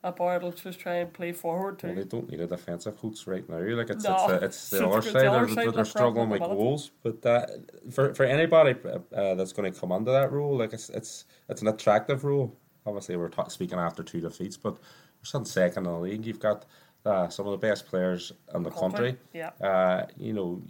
a 0.04 0.12
boy 0.12 0.32
that'll 0.32 0.52
just 0.52 0.78
try 0.78 0.96
and 0.96 1.12
play 1.12 1.32
forward 1.32 1.78
too. 1.78 1.86
Well, 1.88 1.96
they 1.96 2.04
don't 2.04 2.30
need 2.30 2.40
a 2.40 2.46
defensive 2.46 2.98
coach 3.00 3.26
right 3.26 3.48
now. 3.48 3.58
Like 3.58 3.88
it's 3.88 4.04
No. 4.04 4.14
it's, 4.14 4.26
the, 4.26 4.44
it's 4.44 4.70
the 4.70 4.86
other 4.86 5.02
side. 5.02 5.14
They're, 5.14 5.68
of 5.68 5.74
they're 5.74 5.84
struggling 5.84 6.28
with 6.28 6.42
at 6.42 6.48
the 6.48 6.54
minute. 6.54 6.60
Er 6.60 6.64
er 6.64 6.68
goals, 6.68 6.90
but 7.02 7.22
that 7.22 7.50
for 7.90 8.14
for 8.14 8.24
anybody 8.24 8.74
uh, 9.16 9.34
that's 9.34 9.52
going 9.52 9.72
to 9.72 9.80
come 9.80 9.92
under 9.92 10.12
that 10.12 10.30
role, 10.30 10.56
like 10.58 10.74
it's 10.74 10.90
it's 10.90 11.24
it's 11.48 11.62
an 11.62 11.68
attractive 11.68 12.22
role. 12.24 12.54
Obviously, 12.86 13.16
we're 13.16 13.30
ta- 13.30 13.48
speaking 13.48 13.78
after 13.78 14.02
two 14.02 14.20
defeats, 14.20 14.58
but 14.58 14.74
we're 14.74 15.24
sitting 15.24 15.46
second 15.46 15.86
in 15.86 15.92
the 15.92 15.98
league. 15.98 16.26
You've 16.26 16.38
got 16.38 16.66
uh, 17.04 17.28
some 17.28 17.46
of 17.46 17.52
the 17.52 17.66
best 17.66 17.86
players 17.86 18.32
in 18.54 18.62
the 18.62 18.70
country. 18.70 19.16
Yeah. 19.32 19.50
Uh, 19.60 20.06
you 20.16 20.32
know, 20.32 20.62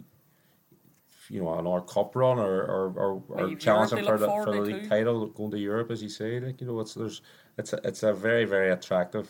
you 1.29 1.41
know, 1.41 1.47
on 1.47 1.65
our 1.65 1.81
cup 1.81 2.15
run 2.15 2.39
or 2.39 2.61
or, 2.63 2.93
or, 2.93 3.23
or 3.29 3.55
challenging 3.55 4.05
for 4.05 4.17
the 4.17 4.27
for 4.27 4.51
the 4.51 4.61
league 4.61 4.83
too. 4.83 4.89
title, 4.89 5.27
going 5.27 5.51
to 5.51 5.57
Europe, 5.59 5.91
as 5.91 6.03
you 6.03 6.09
say. 6.09 6.39
Like 6.39 6.61
you 6.61 6.67
know, 6.67 6.79
it's 6.79 6.93
there's 6.93 7.21
it's 7.57 7.73
a, 7.73 7.79
it's 7.83 8.03
a 8.03 8.13
very 8.13 8.45
very 8.45 8.71
attractive 8.71 9.29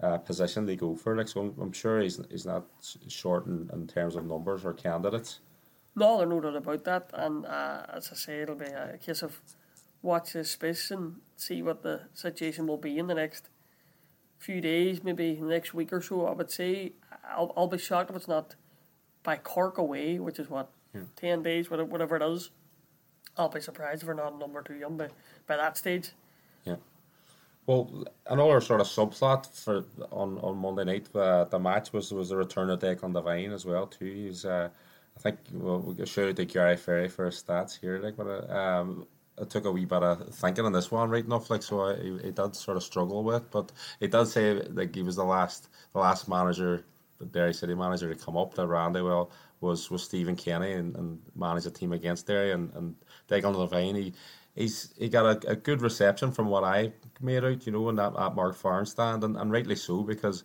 uh, 0.00 0.18
position 0.18 0.66
they 0.66 0.76
go 0.76 0.94
for. 0.94 1.16
Like 1.16 1.28
so, 1.28 1.40
I'm, 1.42 1.54
I'm 1.60 1.72
sure 1.72 2.00
he's 2.00 2.20
he's 2.30 2.46
not 2.46 2.64
short 3.08 3.46
in, 3.46 3.68
in 3.72 3.86
terms 3.86 4.16
of 4.16 4.24
numbers 4.24 4.64
or 4.64 4.72
candidates. 4.72 5.40
No, 5.94 6.18
there's 6.18 6.28
no 6.28 6.40
doubt 6.40 6.56
about 6.56 6.84
that. 6.84 7.10
And 7.14 7.46
uh, 7.46 7.86
as 7.88 8.10
I 8.12 8.16
say, 8.16 8.40
it'll 8.42 8.54
be 8.54 8.66
a 8.66 8.98
case 8.98 9.22
of 9.22 9.40
watch 10.02 10.34
this 10.34 10.50
space 10.50 10.90
and 10.90 11.16
see 11.36 11.62
what 11.62 11.82
the 11.82 12.02
situation 12.12 12.66
will 12.66 12.76
be 12.76 12.98
in 12.98 13.06
the 13.06 13.14
next 13.14 13.48
few 14.38 14.60
days, 14.60 15.02
maybe 15.02 15.38
next 15.40 15.74
week 15.74 15.92
or 15.92 16.00
so. 16.00 16.26
I 16.26 16.32
would 16.32 16.50
say 16.50 16.92
I'll, 17.28 17.52
I'll 17.56 17.66
be 17.66 17.78
shocked 17.78 18.10
if 18.10 18.16
it's 18.16 18.28
not 18.28 18.54
by 19.22 19.36
Cork 19.36 19.78
away, 19.78 20.18
which 20.18 20.38
is 20.38 20.48
what, 20.48 20.70
10 21.16 21.42
days, 21.42 21.70
whatever 21.70 21.88
whatever 21.88 22.16
it 22.16 22.22
is. 22.22 22.50
I'll 23.36 23.48
be 23.48 23.60
surprised 23.60 24.02
if 24.02 24.08
we're 24.08 24.14
not 24.14 24.38
number 24.38 24.62
two 24.62 24.74
young 24.76 24.96
by, 24.96 25.08
by 25.46 25.56
that 25.56 25.76
stage. 25.76 26.12
Yeah. 26.64 26.76
Well, 27.66 28.04
another 28.26 28.60
sort 28.60 28.80
of 28.80 28.86
subplot 28.86 29.52
for 29.52 29.84
on, 30.10 30.38
on 30.38 30.56
Monday 30.56 30.84
night, 30.84 31.14
uh, 31.14 31.44
the 31.44 31.58
match 31.58 31.92
was 31.92 32.12
was 32.12 32.30
the 32.30 32.36
return 32.36 32.70
of 32.70 32.80
Declan 32.80 33.12
Devine 33.12 33.52
as 33.52 33.66
well 33.66 33.86
too. 33.86 34.06
He's, 34.06 34.44
uh, 34.44 34.68
I 35.16 35.20
think, 35.20 35.38
well, 35.52 35.80
we 35.80 36.06
shout 36.06 36.28
out 36.28 36.36
to 36.36 36.44
Gary 36.44 36.76
Ferry 36.76 37.08
for 37.08 37.26
his 37.26 37.42
stats 37.42 37.78
here. 37.78 37.98
Like, 37.98 38.16
but 38.16 38.26
uh, 38.26 38.54
um, 38.54 39.06
it 39.38 39.50
took 39.50 39.64
a 39.64 39.72
wee 39.72 39.84
bit 39.84 40.02
of 40.02 40.34
thinking 40.34 40.64
on 40.64 40.72
this 40.72 40.90
one, 40.90 41.10
right 41.10 41.24
enough. 41.24 41.50
Like, 41.50 41.62
so 41.62 41.80
I, 41.82 41.96
he, 41.96 42.18
he 42.24 42.30
did 42.30 42.56
sort 42.56 42.76
of 42.76 42.82
struggle 42.82 43.22
with, 43.22 43.50
but 43.50 43.72
he 44.00 44.08
did 44.08 44.26
say 44.26 44.54
like 44.54 44.94
he 44.94 45.02
was 45.02 45.16
the 45.16 45.24
last 45.24 45.68
the 45.92 46.00
last 46.00 46.28
manager, 46.28 46.84
the 47.18 47.26
Derry 47.26 47.54
City 47.54 47.74
manager 47.74 48.12
to 48.12 48.24
come 48.24 48.36
up 48.36 48.54
to 48.54 48.62
Brandywell 48.62 49.30
was 49.60 49.90
was 49.90 50.02
Stephen 50.02 50.36
Kenny 50.36 50.72
and, 50.72 50.96
and 50.96 51.20
manage 51.34 51.66
a 51.66 51.70
team 51.70 51.92
against 51.92 52.26
Derry 52.26 52.52
and 52.52 52.72
and 52.74 52.94
Declan 53.28 53.54
Devine. 53.54 53.94
He 53.94 54.14
he's 54.54 54.94
he 54.98 55.08
got 55.08 55.44
a, 55.44 55.50
a 55.50 55.56
good 55.56 55.82
reception 55.82 56.32
from 56.32 56.48
what 56.48 56.64
I 56.64 56.92
made 57.20 57.44
out, 57.44 57.66
you 57.66 57.72
know, 57.72 57.88
in 57.88 57.96
that 57.96 58.16
at 58.18 58.34
Mark 58.34 58.56
Farren 58.56 58.86
stand, 58.86 59.24
and, 59.24 59.36
and 59.36 59.52
rightly 59.52 59.76
so 59.76 60.02
because 60.02 60.44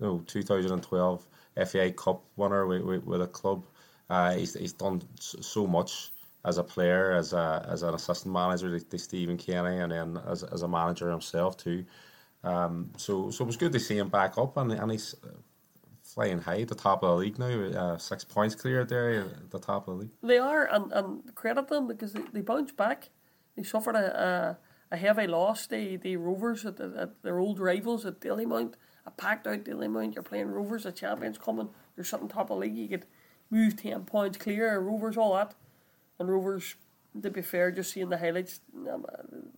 you 0.00 0.06
know 0.06 0.22
2012 0.26 1.26
FA 1.66 1.92
Cup 1.92 2.24
winner 2.36 2.66
with, 2.66 2.82
with, 2.82 3.04
with 3.04 3.22
a 3.22 3.26
club. 3.26 3.64
Uh, 4.10 4.34
he's 4.34 4.54
he's 4.54 4.72
done 4.72 5.00
so 5.18 5.66
much 5.66 6.11
as 6.44 6.58
a 6.58 6.64
player, 6.64 7.12
as 7.12 7.32
a 7.32 7.66
as 7.68 7.82
an 7.82 7.94
assistant 7.94 8.32
manager 8.32 8.78
to, 8.78 8.84
to 8.84 8.98
Stephen 8.98 9.36
Kenny, 9.36 9.78
and 9.78 9.92
then 9.92 10.20
as 10.26 10.42
as 10.42 10.62
a 10.62 10.68
manager 10.68 11.10
himself 11.10 11.56
too. 11.56 11.84
Um, 12.44 12.90
so 12.96 13.30
so 13.30 13.44
it 13.44 13.46
was 13.46 13.56
good 13.56 13.72
to 13.72 13.80
see 13.80 13.96
him 13.96 14.08
back 14.08 14.36
up, 14.38 14.56
and, 14.56 14.72
and 14.72 14.90
he's 14.90 15.14
flying 16.12 16.38
high 16.38 16.60
at 16.60 16.68
the 16.68 16.74
top 16.74 17.02
of 17.02 17.10
the 17.10 17.16
league 17.16 17.38
now. 17.38 17.46
Uh, 17.46 17.98
six 17.98 18.24
points 18.24 18.54
clear 18.54 18.84
there 18.84 19.20
at 19.20 19.50
the 19.50 19.58
top 19.58 19.88
of 19.88 19.94
the 19.94 20.00
league. 20.02 20.10
They 20.22 20.38
are, 20.38 20.68
and, 20.70 20.92
and 20.92 21.34
credit 21.34 21.68
them 21.68 21.86
because 21.86 22.12
they, 22.12 22.22
they 22.32 22.40
bounced 22.40 22.76
back. 22.76 23.10
They 23.56 23.62
suffered 23.62 23.96
a, 23.96 24.58
a, 24.90 24.94
a 24.94 24.96
heavy 24.96 25.26
loss. 25.26 25.66
The, 25.66 25.96
the 25.96 26.16
Rovers 26.16 26.66
at, 26.66 26.76
the, 26.76 26.94
at 26.98 27.22
their 27.22 27.38
old 27.38 27.58
rivals 27.58 28.04
at 28.04 28.20
Dalymount, 28.20 28.74
a 29.06 29.10
packed 29.10 29.46
out 29.46 29.64
Dalymount. 29.64 30.14
You're 30.14 30.22
playing 30.22 30.48
Rovers, 30.48 30.84
the 30.84 30.92
champions 30.92 31.38
coming. 31.38 31.70
You're 31.96 32.04
sitting 32.04 32.28
top 32.28 32.50
of 32.50 32.56
the 32.60 32.66
league. 32.66 32.76
You 32.76 32.88
could 32.88 33.06
move 33.50 33.76
10 33.76 34.04
points 34.04 34.38
clear. 34.38 34.78
Rovers, 34.78 35.16
all 35.16 35.34
that. 35.34 35.54
And 36.22 36.30
Rovers, 36.30 36.76
to 37.20 37.30
be 37.30 37.42
fair, 37.42 37.72
just 37.72 37.92
seeing 37.92 38.08
the 38.08 38.16
highlights, 38.16 38.60
um, 38.88 39.04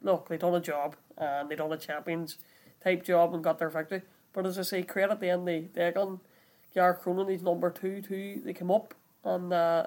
look, 0.03 0.29
they 0.29 0.39
done 0.39 0.55
a 0.55 0.61
job 0.61 0.97
and 1.19 1.51
they 1.51 1.57
done 1.57 1.71
a 1.73 1.77
champions 1.77 2.39
type 2.83 3.05
job 3.05 3.35
and 3.35 3.45
got 3.45 3.59
their 3.59 3.69
victory. 3.69 4.01
But 4.33 4.47
as 4.47 4.59
I 4.59 4.63
say, 4.63 4.83
credit 4.83 5.21
them, 5.21 5.45
they, 5.45 5.69
they 5.75 5.91
got 5.93 6.19
Gareth 6.75 7.01
Cronin, 7.03 7.29
he's 7.29 7.43
number 7.43 7.71
two, 7.71 8.01
two, 8.01 8.41
they 8.45 8.55
came 8.55 8.71
up 8.71 8.95
and 9.25 9.53
uh, 9.53 9.87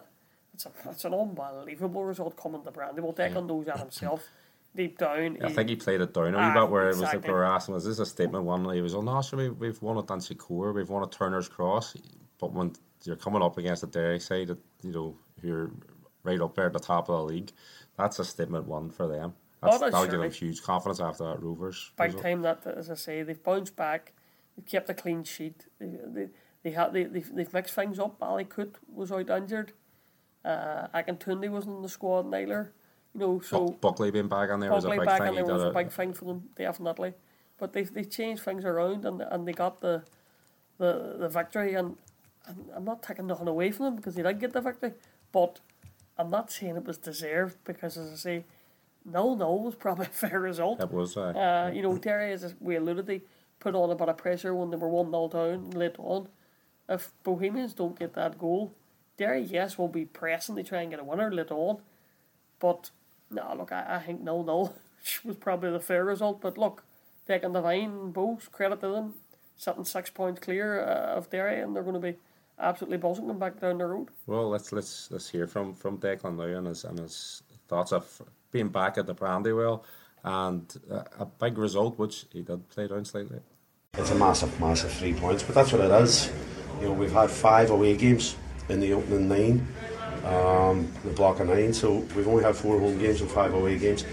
it's, 0.53 0.67
a, 0.67 0.71
it's 0.89 1.03
an 1.05 1.13
unbelievable 1.15 2.05
result 2.05 2.37
coming 2.37 2.63
to 2.63 2.71
Brandywell. 2.71 3.13
Declan 3.13 3.47
knows 3.47 3.65
that 3.65 3.79
himself. 3.79 4.23
Deep 4.75 4.99
down, 4.99 5.37
I 5.41 5.47
he- 5.47 5.53
think 5.55 5.69
he 5.69 5.75
played 5.75 6.01
it 6.01 6.13
down 6.13 6.35
a 6.35 6.37
wee 6.37 6.43
Ah, 6.43 6.53
bit 6.61 6.69
where 6.69 6.83
it 6.83 6.89
was 6.89 6.99
like 7.01 7.07
exactly. 7.15 7.27
they 7.29 7.33
were 7.33 7.45
asking, 7.45 7.73
was 7.73 7.85
this 7.85 7.97
a 7.97 8.05
statement 8.05 8.43
one? 8.43 8.69
He 8.75 8.81
was, 8.81 8.93
oh 8.93 9.01
no, 9.01 9.19
sure, 9.23 9.39
we, 9.39 9.49
we've 9.49 9.81
won 9.81 9.97
at 9.97 10.05
Inchicore, 10.05 10.71
we've 10.75 10.89
won 10.89 11.01
at 11.01 11.11
Turner's 11.11 11.49
Cross. 11.49 11.95
But 12.39 12.53
when 12.53 12.73
you're 13.03 13.15
coming 13.15 13.41
up 13.41 13.57
against 13.57 13.81
the 13.81 13.87
Derry 13.87 14.19
side, 14.19 14.47
that 14.49 14.59
you 14.83 14.91
know, 14.91 15.15
who're 15.41 15.71
right 16.27 16.41
up 16.41 16.55
there 16.55 16.67
at 16.67 16.73
the 16.73 16.79
top 16.79 17.09
of 17.09 17.17
the 17.17 17.33
league, 17.33 17.51
that's 17.97 18.19
a 18.19 18.25
statement 18.25 18.67
one 18.67 18.91
for 18.91 19.07
them. 19.07 19.33
That's, 19.61 19.77
oh, 19.77 19.79
that'll 19.79 20.05
give 20.05 20.19
them 20.19 20.31
huge 20.31 20.61
confidence 20.61 20.99
after 20.99 21.23
that 21.23 21.41
Rovers. 21.41 21.91
big 21.97 22.07
result. 22.07 22.23
time 22.23 22.41
that 22.43 22.67
as 22.67 22.91
I 22.91 22.95
say 22.95 23.23
they've 23.23 23.41
bounced 23.41 23.75
back. 23.75 24.13
They've 24.55 24.65
kept 24.65 24.89
a 24.89 24.93
clean 24.93 25.23
sheet. 25.23 25.65
They 25.79 25.97
they, 26.05 26.27
they 26.63 26.71
had 26.71 26.93
they, 26.93 27.05
they've, 27.05 27.33
they've 27.33 27.53
mixed 27.53 27.73
things 27.73 27.97
up. 27.97 28.21
Ali 28.21 28.45
Coote 28.45 28.77
was 28.93 29.11
out 29.11 29.29
injured. 29.29 29.73
Uh 30.45 30.87
Akintunde 30.93 31.49
wasn't 31.49 31.77
in 31.77 31.81
the 31.81 31.89
squad 31.89 32.27
neither. 32.27 32.73
You 33.13 33.19
know 33.19 33.39
so 33.39 33.69
Buckley 33.81 34.11
being 34.11 34.27
back 34.27 34.51
on 34.51 34.59
there 34.59 34.71
was 34.71 34.85
a 34.85 34.89
Buckley 34.89 34.99
big 34.99 35.07
back 35.07 35.19
thing. 35.21 35.27
in 35.29 35.33
He 35.39 35.43
there 35.43 35.55
was 35.55 35.63
a 35.63 35.71
big 35.71 35.91
thing 35.91 36.13
for 36.13 36.25
them 36.25 36.49
definitely. 36.55 37.13
But 37.57 37.73
they've, 37.73 37.91
they've 37.91 38.09
changed 38.09 38.43
things 38.43 38.63
around 38.63 39.05
and 39.05 39.21
and 39.21 39.47
they 39.47 39.53
got 39.53 39.81
the 39.81 40.03
the, 40.77 41.15
the 41.17 41.29
victory. 41.29 41.73
And, 41.73 41.97
and 42.45 42.69
I'm 42.75 42.85
not 42.85 43.01
taking 43.01 43.25
nothing 43.27 43.47
away 43.47 43.71
from 43.71 43.85
them 43.85 43.95
because 43.95 44.13
they 44.13 44.21
did 44.21 44.39
get 44.39 44.53
the 44.53 44.61
victory. 44.61 44.93
But 45.31 45.59
I'm 46.17 46.29
not 46.29 46.51
saying 46.51 46.75
it 46.75 46.85
was 46.85 46.97
deserved 46.97 47.57
because 47.63 47.97
as 47.97 48.11
I 48.11 48.15
say 48.15 48.45
no 49.05 49.35
no 49.35 49.53
was 49.53 49.75
probably 49.75 50.05
a 50.07 50.09
fair 50.09 50.39
result 50.39 50.81
It 50.81 50.91
was. 50.91 51.15
Uh, 51.17 51.21
uh, 51.29 51.71
you 51.73 51.81
know, 51.81 51.97
Derry, 51.97 52.33
as 52.33 52.53
we 52.59 52.75
alluded 52.75 53.07
to, 53.07 53.21
put 53.59 53.75
on 53.75 53.89
a 53.89 53.95
bit 53.95 54.09
of 54.09 54.17
pressure 54.17 54.53
when 54.53 54.69
they 54.69 54.77
were 54.77 54.89
1 54.89 55.09
0 55.11 55.29
down 55.29 55.71
late 55.71 55.95
on. 55.97 56.27
If 56.89 57.11
Bohemians 57.23 57.73
don't 57.73 57.97
get 57.97 58.13
that 58.13 58.37
goal, 58.37 58.73
Derry, 59.17 59.41
yes, 59.41 59.77
will 59.77 59.87
be 59.87 60.05
pressing 60.05 60.55
to 60.55 60.63
try 60.63 60.81
and 60.81 60.91
get 60.91 60.99
a 60.99 61.03
winner 61.03 61.31
late 61.31 61.51
on. 61.51 61.79
But, 62.59 62.91
no, 63.31 63.53
look, 63.57 63.71
I, 63.71 63.95
I 63.95 63.99
think 63.99 64.23
0 64.23 64.43
0 64.43 64.73
was 65.25 65.37
probably 65.37 65.71
the 65.71 65.79
fair 65.79 66.05
result. 66.05 66.41
But 66.41 66.57
look, 66.57 66.83
taking 67.27 67.53
the 67.53 67.61
vine 67.61 68.13
Bohs, 68.13 68.51
credit 68.51 68.81
to 68.81 68.89
them, 68.89 69.15
sitting 69.55 69.85
six 69.85 70.09
points 70.09 70.39
clear 70.39 70.81
uh, 70.81 71.15
of 71.17 71.29
Derry, 71.29 71.61
and 71.61 71.75
they're 71.75 71.83
going 71.83 71.95
to 71.95 71.99
be 71.99 72.17
absolutely 72.59 72.97
buzzing 72.97 73.27
them 73.27 73.39
back 73.39 73.59
down 73.59 73.77
the 73.77 73.85
road. 73.85 74.09
Well, 74.25 74.49
let's 74.49 74.71
let's 74.71 75.09
let's 75.11 75.29
hear 75.29 75.47
from 75.47 75.73
from 75.73 75.97
Declan 75.97 76.37
now 76.37 76.57
and 76.57 76.67
his 76.67 76.83
and 76.83 76.99
his 76.99 77.43
thoughts 77.67 77.91
of 77.91 78.21
being 78.51 78.69
back 78.69 78.97
at 78.97 79.05
the 79.05 79.13
Brandywell 79.13 79.83
and 80.23 80.73
uh, 80.91 81.03
a 81.19 81.25
big 81.25 81.57
result, 81.57 81.97
which 81.97 82.25
he 82.31 82.41
did 82.41 82.67
play 82.69 82.87
down 82.87 83.05
slightly. 83.05 83.39
It's 83.93 84.11
a 84.11 84.15
massive, 84.15 84.59
massive 84.59 84.91
three 84.91 85.13
points, 85.13 85.43
but 85.43 85.55
that's 85.55 85.71
what 85.71 85.81
it 85.81 85.91
is. 86.01 86.31
You 86.79 86.87
know, 86.87 86.93
we've 86.93 87.11
had 87.11 87.29
five 87.29 87.71
away 87.71 87.95
games 87.95 88.35
in 88.69 88.79
the 88.79 88.93
opening 88.93 89.27
nine, 89.27 89.67
um, 90.25 90.91
the 91.03 91.11
block 91.11 91.39
of 91.39 91.47
nine, 91.47 91.73
so 91.73 92.05
we've 92.15 92.27
only 92.27 92.43
had 92.43 92.55
four 92.55 92.79
home 92.79 92.97
games 92.99 93.21
and 93.21 93.31
five 93.31 93.53
away 93.53 93.77
games. 93.79 94.05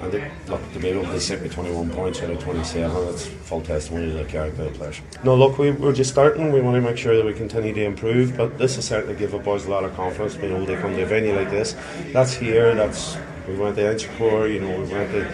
And 0.00 0.10
they, 0.10 0.30
look, 0.48 0.60
to 0.72 0.78
be 0.78 0.88
able 0.88 1.02
to 1.02 1.20
sit 1.20 1.42
with 1.42 1.52
21 1.52 1.90
points 1.90 2.22
out 2.22 2.30
of 2.30 2.42
27, 2.42 3.06
that's 3.06 3.26
full 3.26 3.60
testimony 3.60 4.06
to 4.06 4.14
the 4.14 4.24
character 4.24 4.62
of 4.62 4.72
the 4.72 4.78
players. 4.78 5.00
No, 5.24 5.34
look, 5.34 5.58
we, 5.58 5.72
we're 5.72 5.92
just 5.92 6.10
starting. 6.10 6.52
We 6.52 6.62
want 6.62 6.76
to 6.76 6.80
make 6.80 6.96
sure 6.96 7.14
that 7.16 7.24
we 7.24 7.34
continue 7.34 7.74
to 7.74 7.84
improve, 7.84 8.36
but 8.36 8.56
this 8.56 8.76
has 8.76 8.86
certainly 8.86 9.14
give 9.14 9.32
the 9.32 9.38
boys 9.38 9.66
a 9.66 9.70
lot 9.70 9.84
of 9.84 9.94
confidence 9.94 10.36
being 10.36 10.54
able 10.54 10.66
to 10.66 10.80
come 10.80 10.94
to 10.94 11.02
a 11.02 11.06
venue 11.06 11.34
like 11.34 11.50
this. 11.50 11.76
That's 12.12 12.32
here, 12.32 12.74
that's, 12.74 13.18
we 13.46 13.56
went 13.56 13.76
to 13.76 13.82
Inchicore, 13.82 14.52
you 14.52 14.60
know, 14.60 14.80
we 14.80 14.90
went 14.90 15.10
to 15.10 15.30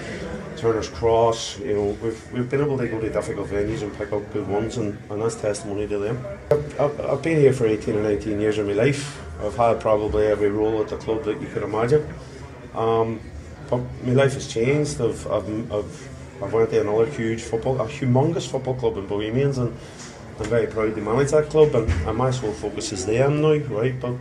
Turner's 0.56 0.88
Cross, 0.88 1.60
you 1.60 1.74
know, 1.74 1.96
we've, 2.02 2.32
we've 2.32 2.50
been 2.50 2.60
able 2.60 2.78
to 2.78 2.88
go 2.88 3.00
to 3.00 3.08
difficult 3.08 3.48
venues 3.48 3.82
and 3.82 3.96
pick 3.96 4.12
up 4.12 4.32
good 4.32 4.48
ones, 4.48 4.78
and, 4.78 4.98
and 5.10 5.22
that's 5.22 5.36
testimony 5.36 5.86
to 5.86 5.98
them. 5.98 6.24
I've, 6.50 6.80
I've, 6.80 7.00
I've 7.02 7.22
been 7.22 7.38
here 7.38 7.52
for 7.52 7.66
18 7.66 7.94
or 7.94 8.02
19 8.02 8.40
years 8.40 8.58
of 8.58 8.66
my 8.66 8.72
life. 8.72 9.22
I've 9.40 9.56
had 9.56 9.80
probably 9.80 10.26
every 10.26 10.50
role 10.50 10.80
at 10.80 10.88
the 10.88 10.96
club 10.96 11.22
that 11.24 11.40
you 11.40 11.46
could 11.48 11.62
imagine. 11.62 12.12
Um, 12.74 13.20
my 13.70 14.12
life 14.12 14.34
has 14.34 14.46
changed. 14.46 15.00
I've, 15.00 15.26
I've, 15.30 15.72
I've, 15.72 16.08
I've 16.42 16.52
went 16.52 16.70
to 16.70 16.80
another 16.80 17.06
huge 17.06 17.42
football, 17.42 17.80
a 17.80 17.86
humongous 17.86 18.48
football 18.48 18.74
club 18.74 18.96
in 18.98 19.06
Bohemians, 19.06 19.58
and 19.58 19.76
I'm 20.38 20.46
very 20.46 20.66
proud 20.66 20.94
to 20.94 21.00
manage 21.00 21.30
that 21.30 21.50
club. 21.50 21.74
And, 21.74 21.90
and 22.06 22.16
my 22.16 22.30
sole 22.30 22.52
focus 22.52 22.92
is 22.92 23.06
them 23.06 23.40
now, 23.40 23.56
right? 23.74 23.98
But 23.98 24.14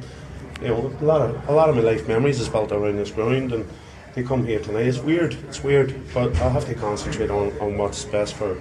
you 0.62 0.70
know, 0.70 0.94
a 1.02 1.06
lot 1.06 1.22
of 1.22 1.50
a 1.50 1.52
lot 1.52 1.70
of 1.70 1.76
my 1.76 1.82
life 1.82 2.08
memories 2.08 2.40
is 2.40 2.50
built 2.50 2.72
around 2.72 2.98
this 2.98 3.12
ground, 3.12 3.52
and 3.52 3.68
to 4.16 4.24
come 4.24 4.46
here 4.46 4.60
tonight 4.60 4.88
is 4.88 5.00
weird. 5.00 5.34
It's 5.50 5.62
weird, 5.62 5.94
but 6.14 6.34
I 6.38 6.50
have 6.50 6.66
to 6.68 6.76
concentrate 6.76 7.30
on, 7.30 7.52
on 7.60 7.78
what's 7.78 8.06
best 8.06 8.36
for 8.36 8.58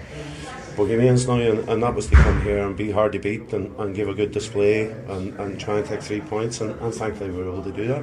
Bohemians 0.77 1.27
now, 1.27 1.39
and, 1.39 1.69
and 1.69 1.83
that 1.83 1.95
was 1.95 2.07
to 2.09 2.17
come 2.17 2.41
here 2.43 2.59
and 2.67 2.77
be 2.77 2.91
hard 2.91 3.13
to 3.13 3.19
beat 3.19 3.53
and, 3.53 3.75
and 3.79 3.95
give 3.95 4.09
a 4.09 4.15
good 4.15 4.33
display 4.33 4.91
and, 5.09 5.35
and 5.39 5.59
try 5.61 5.79
and 5.79 5.87
take 5.87 6.03
three 6.03 6.21
points, 6.21 6.61
and, 6.61 6.79
and 6.81 6.95
thankfully 6.95 7.31
we 7.31 7.39
were 7.39 7.53
able 7.53 7.63
to 7.63 7.73
do 7.73 7.87
that. 7.89 8.03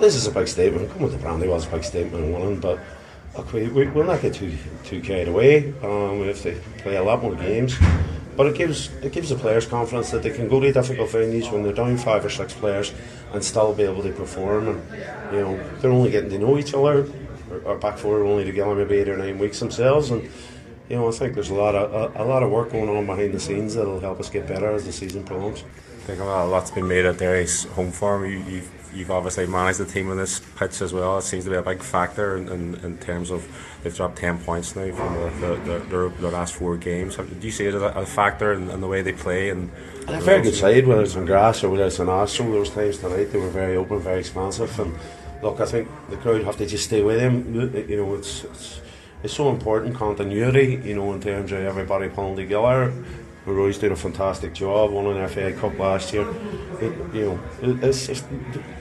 This 0.00 0.14
is 0.14 0.26
a 0.26 0.30
big 0.30 0.48
statement. 0.48 0.90
Coming 0.92 1.10
to 1.10 1.16
Brandy 1.18 1.48
was 1.48 1.66
a 1.66 1.70
big 1.70 1.84
statement 1.84 2.24
and 2.24 2.34
winning, 2.34 2.60
but 2.60 2.78
look, 3.36 3.52
we, 3.52 3.68
we, 3.68 3.86
we'll 3.88 4.06
not 4.06 4.22
get 4.22 4.34
too 4.34 4.56
too 4.84 5.00
carried 5.00 5.28
away. 5.28 5.72
Um, 5.82 6.20
we 6.20 6.26
have 6.28 6.40
to 6.42 6.58
play 6.78 6.96
a 6.96 7.02
lot 7.02 7.22
more 7.22 7.34
games. 7.34 7.76
But 8.36 8.48
it 8.48 8.54
gives 8.56 8.90
it 9.02 9.12
gives 9.12 9.30
the 9.30 9.36
players 9.36 9.64
confidence 9.66 10.10
that 10.10 10.22
they 10.22 10.30
can 10.30 10.46
go 10.46 10.60
to 10.60 10.70
difficult 10.70 11.08
venues 11.08 11.50
when 11.50 11.62
they're 11.62 11.72
down 11.72 11.96
five 11.96 12.22
or 12.22 12.28
six 12.28 12.52
players 12.52 12.92
and 13.32 13.42
still 13.42 13.72
be 13.72 13.84
able 13.84 14.02
to 14.02 14.12
perform. 14.12 14.68
And 14.68 14.82
you 15.32 15.40
know 15.40 15.70
they're 15.80 15.90
only 15.90 16.10
getting 16.10 16.28
to 16.30 16.38
know 16.38 16.58
each 16.58 16.74
other. 16.74 17.08
Our- 17.50 17.66
Our 17.66 17.78
back 17.78 17.96
four 17.96 18.18
are 18.18 18.24
only 18.24 18.44
together 18.44 18.74
maybe 18.74 18.96
eight 18.98 19.08
or 19.08 19.16
nine 19.16 19.38
weeks 19.38 19.58
themselves, 19.60 20.10
and 20.10 20.28
you 20.88 20.96
know 20.96 21.08
I 21.08 21.12
think 21.12 21.34
there's 21.34 21.50
a 21.50 21.54
lot 21.54 21.74
of 21.74 22.16
a, 22.16 22.22
a 22.22 22.24
lot 22.24 22.42
of 22.42 22.50
work 22.50 22.72
going 22.72 22.88
on 22.88 23.06
behind 23.06 23.32
the 23.34 23.40
scenes 23.40 23.74
that'll 23.74 24.00
help 24.00 24.20
us 24.20 24.30
get 24.30 24.46
better 24.46 24.72
as 24.72 24.84
the 24.84 24.92
season 24.92 25.24
prolongs. 25.24 25.62
I 25.62 26.08
think 26.10 26.20
a 26.20 26.24
lot- 26.24 26.44
a 26.44 26.48
lot's 26.48 26.70
been 26.70 26.86
made 26.86 27.04
at 27.04 27.18
Derry's 27.18 27.64
home 27.64 27.90
form. 27.90 28.24
You, 28.24 28.38
you've, 28.48 28.70
you've 28.94 29.10
obviously 29.10 29.44
managed 29.48 29.80
the 29.80 29.86
team 29.86 30.08
on 30.08 30.16
this 30.16 30.40
pitch 30.54 30.80
as 30.80 30.92
well. 30.92 31.18
It 31.18 31.22
seems 31.22 31.42
to 31.44 31.50
be 31.50 31.56
a 31.56 31.62
big 31.62 31.82
factor 31.82 32.36
in, 32.36 32.48
in, 32.48 32.74
in 32.76 32.98
terms 32.98 33.32
of 33.32 33.44
they've 33.82 33.94
dropped 33.94 34.16
10 34.18 34.38
points 34.38 34.76
now 34.76 34.92
from 34.94 35.14
the, 35.14 35.56
the, 35.64 35.78
the, 35.80 36.12
their, 36.20 36.30
last 36.30 36.54
four 36.54 36.76
games. 36.76 37.16
Do 37.16 37.26
you 37.40 37.50
see 37.50 37.66
it 37.66 37.74
as 37.74 37.82
a, 37.82 37.86
a 37.86 38.06
factor 38.06 38.52
in, 38.52 38.70
in 38.70 38.80
the 38.80 38.86
way 38.86 39.02
they 39.02 39.14
play? 39.14 39.50
And 39.50 39.68
They're 40.06 40.18
a 40.18 40.20
very 40.20 40.42
good 40.42 40.54
side, 40.54 40.86
whether 40.86 41.02
it's 41.02 41.16
on 41.16 41.26
grass 41.26 41.64
or 41.64 41.70
whether 41.70 41.86
it's 41.86 41.98
on 41.98 42.08
Astro. 42.08 42.52
Those 42.52 42.70
times 42.70 42.98
tonight 42.98 43.32
they 43.32 43.40
were 43.40 43.50
very 43.50 43.76
open, 43.76 43.98
very 43.98 44.20
expansive, 44.20 44.78
and 44.78 44.94
look, 45.42 45.60
I 45.60 45.66
think 45.66 45.88
the 46.08 46.16
crowd 46.18 46.44
have 46.44 46.56
to 46.58 46.66
just 46.66 46.84
stay 46.84 47.02
with 47.02 47.18
them. 47.18 47.52
You 47.52 47.96
know, 47.96 48.14
it's 48.14 48.44
it's, 48.44 48.80
it's 49.26 49.34
so 49.34 49.50
important 49.50 49.96
continuity. 49.96 50.80
You 50.84 50.94
know, 50.94 51.12
in 51.12 51.20
terms 51.20 51.50
of 51.52 51.58
everybody 51.58 52.08
pulling 52.08 52.36
together. 52.36 52.92
Roy's 53.44 53.78
did 53.78 53.92
a 53.92 53.96
fantastic 53.96 54.52
job, 54.54 54.90
won 54.90 55.06
an 55.06 55.28
FA 55.28 55.52
Cup 55.52 55.78
last 55.78 56.12
year. 56.12 56.26
It, 56.80 56.92
you 57.14 57.38
know, 57.62 57.78
it's, 57.80 58.08
it's, 58.08 58.24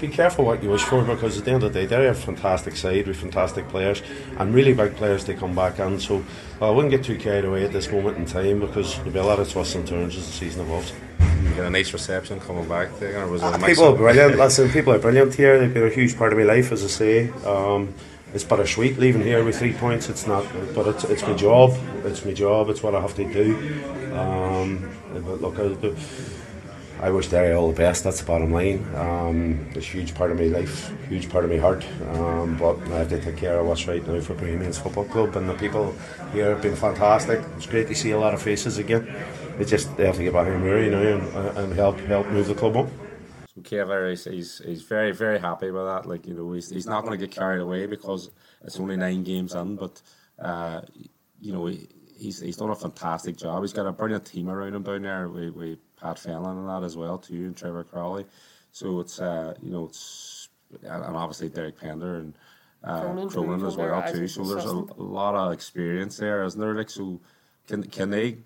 be 0.01 0.07
careful 0.07 0.43
what 0.43 0.63
you 0.63 0.71
wish 0.71 0.81
for 0.81 1.03
because 1.03 1.37
at 1.37 1.45
the 1.45 1.51
end 1.51 1.61
of 1.61 1.71
the 1.71 1.81
day, 1.81 1.85
they're 1.85 2.09
a 2.09 2.15
fantastic 2.15 2.75
side 2.75 3.05
with 3.05 3.17
fantastic 3.17 3.67
players 3.69 4.01
and 4.39 4.55
really 4.55 4.73
big 4.73 4.95
players 4.95 5.23
to 5.25 5.35
come 5.35 5.53
back 5.53 5.77
in. 5.77 5.99
So 5.99 6.25
I 6.59 6.71
wouldn't 6.71 6.89
get 6.89 7.03
too 7.03 7.15
carried 7.15 7.45
away 7.45 7.63
at 7.63 7.73
this 7.73 7.91
moment 7.91 8.17
in 8.17 8.25
time 8.25 8.59
because 8.59 8.95
there'll 8.95 9.11
be 9.11 9.19
a 9.19 9.23
lot 9.23 9.39
of 9.39 9.51
twists 9.51 9.75
and 9.75 9.87
turns 9.87 10.17
as 10.17 10.25
the 10.25 10.31
season 10.33 10.61
evolves. 10.61 10.93
you 11.43 11.49
get 11.49 11.65
a 11.65 11.69
nice 11.69 11.93
reception 11.93 12.39
coming 12.39 12.67
back 12.67 12.89
there. 12.99 13.23
Or 13.23 13.27
was 13.27 13.43
it 13.43 13.53
a 13.53 13.57
mix 13.59 13.65
People 13.65 13.83
are 13.83 13.91
of- 13.91 13.97
brilliant. 13.97 14.35
Listen, 14.35 14.71
people 14.71 14.93
are 14.93 14.99
brilliant 14.99 15.35
here. 15.35 15.59
They've 15.59 15.71
been 15.71 15.83
a 15.85 15.89
huge 15.93 16.17
part 16.17 16.33
of 16.33 16.39
my 16.39 16.45
life, 16.45 16.71
as 16.71 16.83
I 16.83 16.87
say. 16.87 17.29
Um, 17.45 17.93
it's 18.36 18.43
bittersweet 18.43 18.97
leaving 18.99 19.21
here 19.21 19.45
with 19.45 19.57
three 19.57 19.71
points. 19.71 20.09
It's 20.09 20.27
not, 20.27 20.45
but 20.75 20.86
it's, 20.88 21.05
it's 21.05 21.23
my 21.23 21.33
job. 21.33 21.73
It's 22.03 22.25
my 22.25 22.33
job. 22.33 22.69
It's 22.69 22.83
what 22.83 22.93
I 22.93 22.99
have 22.99 23.15
to 23.15 23.33
do. 23.33 23.55
Um, 24.13 24.89
but 25.13 25.41
look, 25.41 25.57
I, 25.57 27.07
I 27.07 27.11
wish 27.11 27.29
Derry 27.29 27.53
all 27.53 27.69
the 27.69 27.77
best. 27.77 28.03
That's 28.03 28.19
the 28.19 28.25
bottom 28.25 28.51
line. 28.51 28.86
Um, 28.93 29.65
it's 29.69 29.88
a 29.88 29.89
huge 29.89 30.13
part 30.13 30.31
of 30.31 30.38
my 30.38 30.47
life, 30.47 30.91
huge 31.07 31.29
part 31.29 31.45
of 31.45 31.49
my 31.49 31.57
heart. 31.57 31.86
Um, 32.09 32.57
but 32.57 32.77
I 32.91 32.99
have 32.99 33.09
to 33.09 33.21
take 33.21 33.38
care 33.38 33.57
of 33.57 33.67
what's 33.67 33.88
right 33.88 34.05
now 34.05 34.19
for 34.19 34.33
Bohemians 34.33 34.79
Football 34.79 35.05
Club, 35.05 35.38
and 35.38 35.49
the 35.49 35.53
people 35.53 35.95
here 36.33 36.49
have 36.49 36.61
been 36.61 36.75
fantastic. 36.75 37.41
It's 37.55 37.67
great 37.67 37.88
to 37.88 37.95
see 37.95 38.11
a 38.11 38.19
lot 38.19 38.33
of 38.33 38.41
faces 38.41 38.77
again. 38.77 39.07
It's 39.59 39.71
just 39.71 39.95
they 39.95 40.05
have 40.05 40.17
to 40.17 40.23
get 40.23 40.33
back 40.33 40.47
in 40.47 40.59
Murray 40.59 40.89
now 40.89 40.99
and, 40.99 41.57
and 41.57 41.73
help 41.73 41.97
help 42.01 42.27
move 42.27 42.47
the 42.47 42.55
club 42.55 42.75
up. 42.75 42.89
Kevlar 43.62 44.12
is 44.12 44.26
he's, 44.26 44.62
he's 44.66 44.82
very 44.82 45.12
very 45.12 45.39
happy 45.39 45.72
with 45.72 45.86
that. 45.86 46.06
Like 46.06 46.28
you 46.28 46.34
know 46.34 46.51
he's, 46.51 46.70
he's 46.70 46.88
not 46.88 47.06
going 47.06 47.18
to 47.18 47.26
get 47.26 47.36
carried 47.36 47.62
away 47.62 47.86
because 47.86 48.30
it's 48.64 48.80
only 48.80 48.97
nine 48.97 49.24
games 49.24 49.56
in. 49.56 49.76
But 49.76 50.01
uh, 50.39 50.82
you 51.39 51.53
know 51.53 51.68
he, 51.68 51.88
he's 52.18 52.41
he's 52.41 52.58
done 52.58 52.70
a 52.70 52.76
fantastic 52.76 53.38
job. 53.38 53.64
He's 53.64 53.74
got 53.74 53.88
a 53.88 53.93
brilliant 53.93 54.26
team 54.26 54.49
around 54.49 54.76
him 54.76 54.84
down 54.84 55.03
there 55.03 55.30
We 55.30 55.49
with 55.51 55.80
Pat 55.95 56.18
Fenlon 56.18 56.60
and 56.60 56.70
that 56.70 56.84
as 56.86 56.97
well 56.97 57.18
too, 57.18 57.45
and 57.45 57.56
Trevor 57.56 57.86
Croly. 57.86 58.26
So 58.72 58.99
it's 58.99 59.20
uh, 59.22 59.53
you 59.62 59.72
know 59.72 59.86
it's 59.86 60.49
and 60.84 61.16
obviously 61.16 61.49
Derek 61.49 61.80
Pender 61.80 62.16
and 62.16 62.34
uh, 62.84 63.28
Cronin 63.30 63.66
as 63.66 63.78
well 63.78 64.03
too. 64.12 64.28
So 64.28 64.43
there's 64.43 64.66
a, 64.66 64.76
a 64.76 65.01
lot 65.01 65.36
of 65.36 65.53
experience 65.53 66.18
there, 66.18 66.43
isn't 66.43 66.60
there? 66.60 66.76
Like 66.76 66.89
so, 66.89 67.22
can 67.68 67.84
can 67.84 68.10
they 68.10 68.38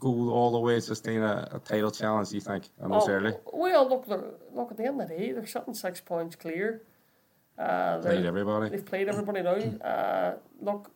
go 0.00 0.30
all 0.30 0.50
the 0.50 0.58
way 0.58 0.74
to 0.74 0.80
sustain 0.80 1.22
a, 1.22 1.48
a 1.52 1.58
title 1.60 1.90
challenge? 1.90 2.30
Do 2.30 2.34
you 2.36 2.40
think? 2.40 2.64
I 2.82 2.88
know 2.88 2.98
it's 2.98 3.08
early. 3.08 3.34
Oh, 3.46 3.58
well, 3.58 3.88
look, 3.88 4.08
look 4.52 4.70
at 4.72 4.76
the 4.76 4.86
end 4.86 5.00
of 5.00 5.08
the 5.08 5.14
day, 5.16 5.32
they're 5.32 5.46
sitting 5.46 5.74
six 5.74 6.00
points 6.00 6.34
clear. 6.34 6.82
Uh, 7.58 7.98
Played 7.98 8.24
everybody. 8.24 8.70
They've 8.70 8.84
played 8.84 9.08
everybody 9.08 9.42
now. 9.42 9.56
Uh, 9.84 10.34
look, 10.60 10.90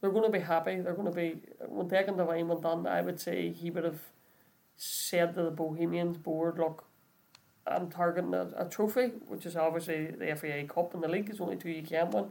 they're 0.00 0.10
going 0.10 0.30
to 0.30 0.38
be 0.38 0.44
happy. 0.44 0.80
They're 0.80 0.94
going 0.94 1.10
to 1.10 1.16
be 1.16 1.36
when 1.66 1.88
Declan 1.88 2.18
Devine 2.18 2.46
went 2.48 2.64
on. 2.64 2.86
I 2.86 3.00
would 3.00 3.18
say 3.18 3.50
he 3.50 3.70
would 3.70 3.84
have 3.84 4.00
said 4.76 5.34
to 5.34 5.42
the 5.44 5.50
Bohemians 5.50 6.18
board, 6.18 6.58
"Look, 6.58 6.84
I'm 7.66 7.88
targeting 7.90 8.34
a, 8.34 8.50
a 8.56 8.68
trophy, 8.68 9.12
which 9.26 9.46
is 9.46 9.56
obviously 9.56 10.06
the 10.06 10.36
FAI 10.36 10.66
Cup, 10.68 10.92
and 10.92 11.02
the 11.02 11.08
league 11.08 11.30
is 11.30 11.40
only 11.40 11.56
two 11.56 11.70
you 11.70 11.82
can 11.82 12.10
win, 12.10 12.26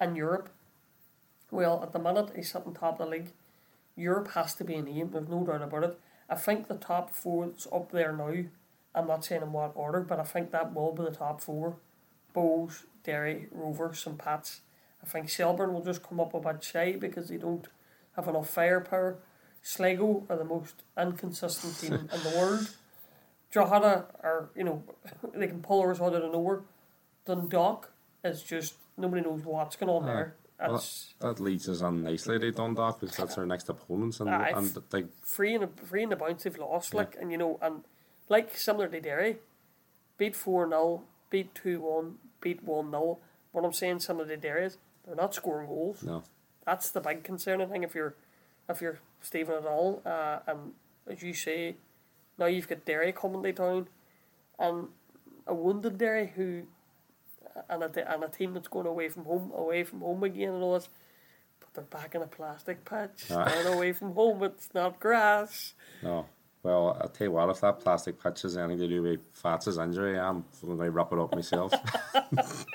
and 0.00 0.16
Europe. 0.16 0.48
Well, 1.50 1.82
at 1.82 1.92
the 1.92 1.98
minute 1.98 2.30
he's 2.34 2.50
sitting 2.50 2.72
top 2.72 2.98
of 2.98 3.10
the 3.10 3.16
league. 3.16 3.32
Europe 3.96 4.32
has 4.32 4.54
to 4.56 4.64
be 4.64 4.74
an 4.74 4.88
aim. 4.88 5.10
There's 5.12 5.28
no 5.28 5.44
doubt 5.44 5.62
about 5.62 5.84
it. 5.84 5.98
I 6.28 6.34
think 6.34 6.68
the 6.68 6.74
top 6.74 7.10
four 7.10 7.46
that's 7.46 7.66
up 7.72 7.92
there 7.92 8.12
now. 8.12 8.32
I'm 8.94 9.06
not 9.06 9.24
saying 9.24 9.42
in 9.42 9.52
what 9.52 9.72
order, 9.74 10.00
but 10.00 10.18
I 10.18 10.24
think 10.24 10.50
that 10.50 10.74
will 10.74 10.92
be 10.92 11.04
the 11.04 11.10
top 11.10 11.40
four. 11.40 11.76
Bohs, 12.34 12.84
Derry, 13.04 13.48
Rover, 13.50 13.94
St 13.94 14.18
Pats. 14.18 14.60
I 15.02 15.06
think 15.06 15.28
Shelbourne 15.28 15.72
will 15.72 15.84
just 15.84 16.02
come 16.02 16.20
up 16.20 16.34
a 16.34 16.40
bit 16.40 16.62
shy 16.62 16.92
because 16.92 17.28
they 17.28 17.36
don't 17.36 17.66
have 18.16 18.28
enough 18.28 18.48
firepower. 18.48 19.18
Sligo 19.62 20.24
are 20.28 20.36
the 20.36 20.44
most 20.44 20.82
inconsistent 20.98 21.78
team 21.78 21.94
in 21.94 22.22
the 22.22 22.36
world. 22.36 22.68
Drogheda 23.50 24.06
are, 24.22 24.50
you 24.56 24.64
know, 24.64 24.82
they 25.34 25.46
can 25.46 25.62
pull 25.62 25.88
us 25.88 26.00
out 26.00 26.14
of 26.14 26.32
nowhere. 26.32 26.60
Dundalk 27.26 27.90
is 28.24 28.42
just, 28.42 28.74
nobody 28.96 29.22
knows 29.22 29.42
what's 29.44 29.76
going 29.76 29.90
on 29.90 30.06
there. 30.06 30.36
Well, 30.70 30.84
that 31.20 31.40
leads 31.40 31.68
us 31.68 31.82
on 31.82 32.02
nicely 32.02 32.38
to 32.38 32.50
Dundalk 32.52 33.00
because 33.00 33.16
that's 33.16 33.38
our 33.38 33.46
next 33.46 33.68
opponents 33.68 34.20
and, 34.20 34.30
Aye, 34.30 34.52
and 34.54 34.76
like 34.92 35.06
free 35.24 35.54
in 35.54 35.62
the, 35.62 35.68
free 35.84 36.02
in 36.02 36.10
the 36.10 36.16
bounce 36.16 36.44
they've 36.44 36.58
lost, 36.58 36.94
like, 36.94 37.16
and 37.20 37.30
you 37.32 37.38
know, 37.38 37.58
and 37.62 37.82
like 38.28 38.56
similar 38.56 38.88
to 38.88 39.00
Derry, 39.00 39.38
beat 40.18 40.36
4 40.36 40.68
0, 40.68 41.02
beat 41.30 41.54
2 41.54 41.80
1, 41.80 42.14
beat 42.40 42.62
1 42.62 42.90
0. 42.90 43.18
What 43.52 43.64
I'm 43.64 43.72
saying, 43.72 44.00
similar 44.00 44.26
to 44.26 44.36
Derry 44.36 44.66
is 44.66 44.78
they're 45.06 45.14
not 45.16 45.34
scoring 45.34 45.66
goals. 45.68 46.02
no. 46.02 46.22
That's 46.64 46.90
the 46.90 47.00
big 47.00 47.24
concerning 47.24 47.68
thing 47.68 47.82
if 47.82 47.92
you're 47.94 48.14
if 48.68 48.80
you're 48.80 49.00
Stephen 49.20 49.54
O'Donnell. 49.56 50.00
Uh, 50.06 50.38
and 50.46 50.72
as 51.08 51.20
you 51.20 51.34
say, 51.34 51.74
now 52.38 52.46
you've 52.46 52.68
got 52.68 52.84
Derry 52.84 53.12
coming 53.12 53.42
to 53.42 53.52
town, 53.52 53.88
and 54.58 54.88
a 55.46 55.54
wounded 55.54 55.98
Derry 55.98 56.32
who, 56.36 56.62
and 57.68 57.82
a, 57.82 58.12
and 58.14 58.24
a 58.24 58.28
team 58.28 58.54
that's 58.54 58.68
going 58.68 58.86
away 58.86 59.08
from 59.08 59.24
home, 59.24 59.52
away 59.54 59.84
from 59.84 60.00
home 60.00 60.22
again 60.24 60.52
and 60.54 60.62
all 60.62 60.74
this. 60.74 60.88
But 61.60 61.74
they're 61.74 62.00
back 62.00 62.14
in 62.14 62.22
a 62.22 62.26
plastic 62.26 62.84
patch. 62.84 63.24
Ah. 63.30 63.44
They're 63.44 63.72
away 63.74 63.92
from 63.92 64.14
home. 64.14 64.42
It's 64.42 64.68
not 64.74 64.98
grass. 65.00 65.74
No. 66.02 66.26
Well, 66.62 66.96
I'll 67.00 67.08
tell 67.08 67.26
you 67.26 67.32
what, 67.32 67.50
if 67.50 67.60
that 67.62 67.80
plastic 67.80 68.22
patch 68.22 68.44
is 68.44 68.56
anything 68.56 68.78
to 68.78 68.88
do 68.88 69.02
with 69.02 69.20
Fats' 69.32 69.76
injury, 69.78 70.16
I'm 70.18 70.44
going 70.64 70.78
to 70.78 70.90
wrap 70.92 71.12
it 71.12 71.18
up 71.18 71.34
myself. 71.34 71.72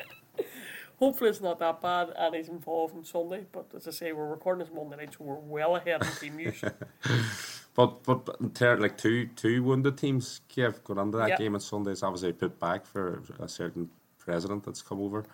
Hopefully 0.99 1.29
it's 1.29 1.41
not 1.41 1.59
that 1.59 1.79
bad 1.79 2.09
and 2.17 2.35
he's 2.35 2.49
involved 2.49 2.95
on 2.95 3.05
Sunday. 3.05 3.45
But 3.51 3.67
as 3.75 3.87
I 3.87 3.91
say, 3.91 4.11
we're 4.13 4.27
recording 4.29 4.65
this 4.65 4.73
Monday 4.73 4.97
night, 4.97 5.13
so 5.13 5.23
we're 5.23 5.35
well 5.35 5.75
ahead 5.75 6.01
in 6.03 6.11
team 6.19 6.39
use. 6.39 6.59
but 7.75 8.03
but, 8.03 8.25
but 8.25 8.79
like 8.79 8.97
two 8.97 9.27
two 9.35 9.61
wounded 9.63 9.97
teams, 9.97 10.41
Kev, 10.53 10.83
going 10.83 10.99
into 10.99 11.19
that 11.19 11.29
Yeah. 11.29 11.37
game 11.37 11.53
on 11.53 11.59
Sunday, 11.61 11.91
it's 11.91 12.01
obviously 12.01 12.33
put 12.33 12.59
back 12.59 12.85
for 12.85 13.21
a 13.39 13.47
certain 13.47 13.89
president 14.27 14.63
that's 14.65 14.81
come 14.81 14.99
over. 15.01 15.25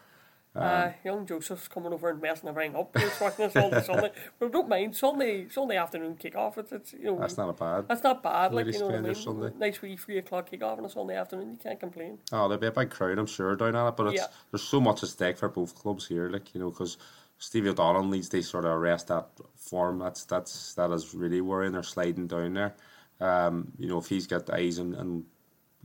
Uh, 0.55 0.91
young 1.03 1.25
Joseph's 1.25 1.67
coming 1.67 1.91
over 1.93 2.09
and 2.11 2.21
messing 2.21 2.47
everything 2.47 2.75
up. 2.75 2.95
He's 2.95 3.19
watching 3.19 3.45
us 3.45 3.55
all 3.55 3.71
the 3.71 3.81
Sunday. 3.81 4.11
But 4.39 4.51
don't 4.51 4.69
mind 4.69 4.95
Sunday 4.95 5.49
Sunday 5.49 5.77
afternoon 5.77 6.15
kick 6.15 6.35
off. 6.35 6.59
It's, 6.59 6.71
it's 6.71 6.93
you 6.93 7.05
know 7.05 7.17
That's 7.19 7.37
not 7.37 7.49
a 7.49 7.53
bad. 7.53 7.87
that's 7.87 8.03
not 8.03 8.21
bad. 8.21 8.53
Like 8.53 8.67
you 8.67 8.73
know 8.79 8.85
what 8.85 8.95
I 8.95 9.01
mean. 9.01 9.15
Sunday. 9.15 9.49
Nice 9.57 9.81
wee 9.81 9.97
three 9.97 10.19
o'clock 10.19 10.51
kick 10.51 10.61
off 10.61 10.77
on 10.77 10.85
a 10.85 10.89
Sunday 10.89 11.15
afternoon. 11.15 11.53
You 11.53 11.57
can't 11.57 11.79
complain. 11.79 12.19
Oh, 12.31 12.47
there'll 12.47 12.59
be 12.61 12.67
a 12.67 12.71
big 12.71 12.91
crowd, 12.91 13.17
I'm 13.17 13.25
sure, 13.25 13.55
down 13.55 13.75
at 13.75 13.87
it. 13.87 13.97
But 13.97 14.07
it's, 14.13 14.21
Yeah. 14.21 14.27
there's 14.51 14.61
so 14.61 14.79
much 14.79 15.01
at 15.01 15.09
stake 15.09 15.39
for 15.39 15.49
both 15.49 15.73
clubs 15.73 16.07
here, 16.07 16.29
like 16.29 16.53
you 16.53 16.59
know, 16.61 16.69
because 16.69 16.97
Stevie 17.39 17.69
O'Donnell 17.69 18.03
needs 18.03 18.29
to 18.29 18.43
sort 18.43 18.65
of 18.65 18.73
arrest 18.73 19.07
that 19.07 19.27
form. 19.55 19.97
That's 19.97 20.23
that's 20.25 20.75
that 20.75 20.91
is 20.91 21.15
really 21.15 21.41
worrying. 21.41 21.73
They're 21.73 21.81
sliding 21.81 22.27
down 22.27 22.53
there. 22.53 22.75
Um, 23.19 23.71
you 23.79 23.87
know, 23.87 23.97
if 23.97 24.05
he's 24.07 24.27
got 24.27 24.45
the 24.45 24.53
eyes 24.53 24.77
and, 24.77 24.93
and 24.93 25.23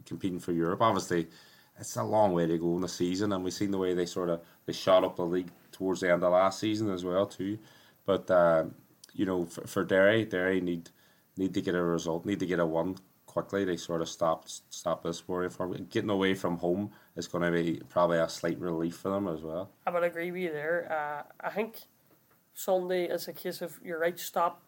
competing 0.05 0.41
for 0.41 0.53
Europe, 0.53 0.83
obviously, 0.83 1.29
it's 1.79 1.97
a 1.97 2.03
long 2.03 2.33
way 2.33 2.47
to 2.47 2.59
go 2.59 2.77
in 2.77 2.83
the 2.83 2.89
season, 2.89 3.33
and 3.33 3.45
we've 3.45 3.53
seen 3.53 3.71
the 3.71 3.79
way 3.79 3.95
they 3.95 4.07
sort 4.07 4.29
of 4.29 4.41
they 4.67 4.73
shot 4.73 5.05
up 5.05 5.17
the 5.17 5.25
league 5.25 5.51
towards 5.73 6.01
the 6.01 6.13
end 6.13 6.23
of 6.23 6.33
last 6.33 6.59
season 6.59 6.91
as 6.91 7.05
well 7.05 7.27
too. 7.27 7.59
But 8.05 8.31
um, 8.31 8.75
you 9.13 9.27
know, 9.27 9.47
for, 9.47 9.67
for 9.67 9.85
Derry, 9.85 10.25
Derry 10.25 10.61
need 10.61 10.91
need 11.37 11.55
to 11.55 11.63
get 11.63 11.75
a 11.75 11.83
result, 11.83 12.27
need 12.27 12.41
to 12.41 12.47
get 12.47 12.59
a 12.59 12.67
one 12.67 12.97
quickly. 13.27 13.65
They 13.65 13.77
sort 13.77 14.03
of 14.03 14.09
stop 14.09 14.45
stop 14.49 15.03
this 15.03 15.27
worry 15.29 15.49
from 15.49 15.87
getting 15.91 16.11
away 16.11 16.35
from 16.35 16.59
home 16.59 16.91
is 17.17 17.29
going 17.29 17.45
to 17.45 17.53
be 17.53 17.81
probably 17.89 18.19
a 18.19 18.29
slight 18.29 18.59
relief 18.59 18.97
for 18.97 19.11
them 19.11 19.29
as 19.29 19.43
well. 19.43 19.71
I 19.87 19.91
would 19.91 20.05
agree 20.05 20.31
with 20.31 20.43
you 20.43 20.53
there. 20.53 21.25
Uh, 21.41 21.47
I 21.47 21.51
think 21.51 21.79
Sunday 22.55 23.05
is 23.05 23.29
a 23.29 23.33
case 23.33 23.63
of 23.63 23.79
you're 23.85 24.01
right. 24.01 24.19
Stop, 24.19 24.63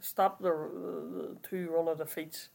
stop 0.00 0.40
the, 0.40 0.50
the 0.50 1.36
two 1.48 1.70
run 1.70 1.88
of 1.88 1.98
defeats. 1.98 2.48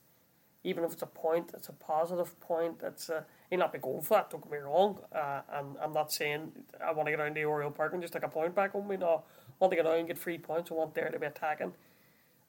Even 0.63 0.83
if 0.83 0.91
it's 0.93 1.01
a 1.01 1.07
point, 1.07 1.51
it's 1.53 1.69
a 1.69 1.73
positive 1.73 2.37
point. 2.41 2.81
It's 2.83 3.09
a, 3.09 3.25
you'll 3.49 3.59
not 3.59 3.71
be 3.71 3.79
going 3.79 4.01
for 4.01 4.15
that. 4.15 4.29
Don't 4.29 4.43
get 4.43 4.51
me 4.51 4.57
wrong. 4.57 4.99
Uh, 5.13 5.41
and 5.53 5.77
I'm 5.81 5.93
not 5.93 6.11
saying 6.11 6.51
I 6.85 6.91
want 6.91 7.07
to 7.07 7.11
get 7.11 7.17
down 7.17 7.33
to 7.33 7.43
Oriel 7.43 7.71
Park 7.71 7.93
and 7.93 8.01
just 8.01 8.13
take 8.13 8.23
a 8.23 8.27
point 8.27 8.53
back 8.55 8.73
home. 8.73 8.91
You 8.91 8.97
know, 8.97 9.23
I 9.47 9.51
want 9.59 9.71
to 9.71 9.77
get 9.77 9.85
down 9.85 9.95
and 9.95 10.07
get 10.07 10.17
three 10.17 10.37
points. 10.37 10.69
I 10.69 10.73
want 10.73 10.93
there 10.93 11.09
to 11.09 11.19
be 11.19 11.25
attacking. 11.27 11.73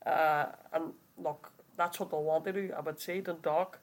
Uh, 0.05 0.47
and 0.73 0.93
look, 1.23 1.53
that's 1.77 2.01
what 2.01 2.11
they 2.11 2.17
want 2.17 2.45
to 2.47 2.53
do. 2.53 2.73
I 2.77 2.81
would 2.81 3.01
say 3.01 3.21
Dundalk. 3.21 3.79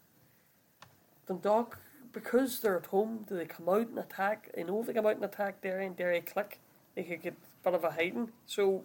Dundalk, 1.26 1.80
because 2.12 2.60
they're 2.60 2.78
at 2.78 2.88
home, 2.88 3.26
do 3.30 3.38
they 3.38 3.46
come 3.46 3.70
out 3.70 3.88
and 3.88 4.00
attack? 4.00 4.52
They 4.54 4.64
know 4.64 4.82
if 4.82 4.88
they 4.88 4.94
come 4.94 5.06
out 5.06 5.16
and 5.16 5.26
attack 5.26 5.62
Derry 5.62 5.86
and 5.86 5.96
Derry 5.96 6.22
click, 6.22 6.60
they 6.96 7.04
could 7.04 7.22
get 7.22 7.34
a 7.34 7.64
bit 7.64 7.76
of 7.76 7.84
a 7.84 7.92
hiding. 7.92 8.32
So 8.46 8.84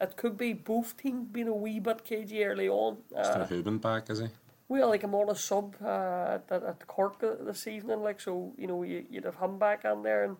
it 0.00 0.16
could 0.16 0.38
be 0.38 0.52
both 0.54 0.96
teams 0.96 1.28
being 1.30 1.48
a 1.48 1.54
wee 1.54 1.78
bit 1.78 2.04
cagey 2.04 2.44
early 2.44 2.68
on. 2.68 2.98
Uh, 3.14 3.22
Mr. 3.22 3.48
Hooben 3.48 3.80
back, 3.80 4.08
is 4.10 4.20
he? 4.20 4.28
Well, 4.68 4.88
like 4.88 5.02
I'm 5.02 5.14
sub 5.34 5.76
uh, 5.82 6.38
at, 6.50 6.62
at 6.62 6.86
Cork 6.86 7.20
this 7.20 7.66
evening, 7.66 8.02
like 8.02 8.20
so 8.20 8.52
you 8.58 8.66
know 8.66 8.82
you, 8.82 9.06
you'd 9.08 9.24
have 9.24 9.36
him 9.36 9.58
back 9.58 9.86
on 9.86 10.02
there. 10.02 10.24
And 10.24 10.36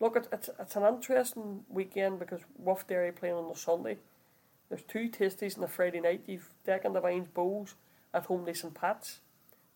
look, 0.00 0.16
it's, 0.16 0.28
it's 0.32 0.48
it's 0.58 0.76
an 0.76 0.84
interesting 0.84 1.64
weekend 1.68 2.18
because 2.18 2.40
Wolf 2.56 2.86
Derry 2.86 3.12
playing 3.12 3.34
on 3.34 3.48
the 3.48 3.54
Sunday. 3.54 3.98
There's 4.70 4.82
two 4.82 5.10
tasties 5.10 5.56
on 5.56 5.60
the 5.60 5.68
Friday 5.68 6.00
night. 6.00 6.22
You've 6.26 6.48
Deccan 6.64 6.94
the 6.94 7.00
Vines 7.00 7.28
Bohs 7.28 7.74
at 8.14 8.24
home 8.24 8.46
to 8.46 8.54
St 8.54 8.72
Pat's. 8.72 9.20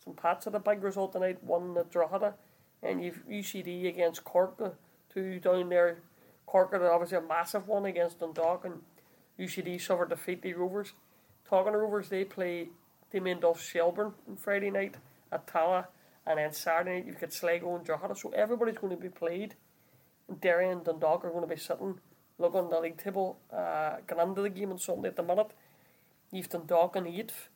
St 0.03 0.16
Pat's 0.16 0.47
had 0.47 0.55
a 0.55 0.61
big 0.61 0.82
result 0.82 1.12
tonight, 1.12 1.45
one 1.45 1.76
at 1.76 1.91
Drogheda, 1.91 2.35
and 2.82 3.05
you've 3.05 3.22
UCD 3.28 3.87
against 3.87 4.24
Cork, 4.24 4.78
two 5.12 5.39
down 5.41 5.68
there. 5.68 5.99
Cork 6.47 6.72
had 6.72 6.80
obviously 6.82 7.18
a 7.18 7.22
massive 7.22 7.68
one 7.68 7.85
against 7.85 8.20
Dundalk, 8.20 8.64
and 8.64 8.80
UCD 9.39 9.78
suffered 9.78 10.09
defeat 10.09 10.41
the 10.41 10.55
Rovers. 10.55 10.95
Talking 11.49 11.72
to 11.72 11.78
Rovers, 11.78 12.09
they 12.09 12.24
play 12.24 12.68
Damien 13.15 13.39
Duff 13.39 13.62
Shelbourne 13.62 14.12
on 14.29 14.37
Friday 14.37 14.73
night 14.73 14.97
at 15.31 15.47
Tallaght, 15.47 15.87
and 16.27 16.37
then 16.37 16.53
Saturday 16.53 16.97
night 16.97 17.07
you've 17.07 17.21
got 17.21 17.33
Sligo 17.33 17.77
and 17.77 17.85
Drogheda. 17.85 18.17
So 18.17 18.31
everybody's 18.31 18.79
going 18.79 18.91
to 18.91 19.01
be 19.01 19.09
played. 19.09 19.55
And 20.29 20.41
Derry 20.41 20.69
and 20.69 20.83
Dundalk 20.83 21.25
are 21.25 21.31
going 21.31 21.49
to 21.49 21.55
be 21.55 21.61
sitting, 21.61 22.01
looking 22.39 22.59
on 22.59 22.71
the 22.71 22.81
league 22.81 22.99
table, 22.99 23.39
uh, 23.53 23.99
going 24.09 24.31
into 24.31 24.43
the 24.43 24.51
game 24.51 24.73
on 24.73 24.79
Sunday 24.79 25.09
at 25.11 25.17
the 25.17 25.23
minute. 25.23 25.53
You've 26.33 26.49
Dundalk 26.49 26.97
in 26.97 27.07
eighth. 27.07 27.51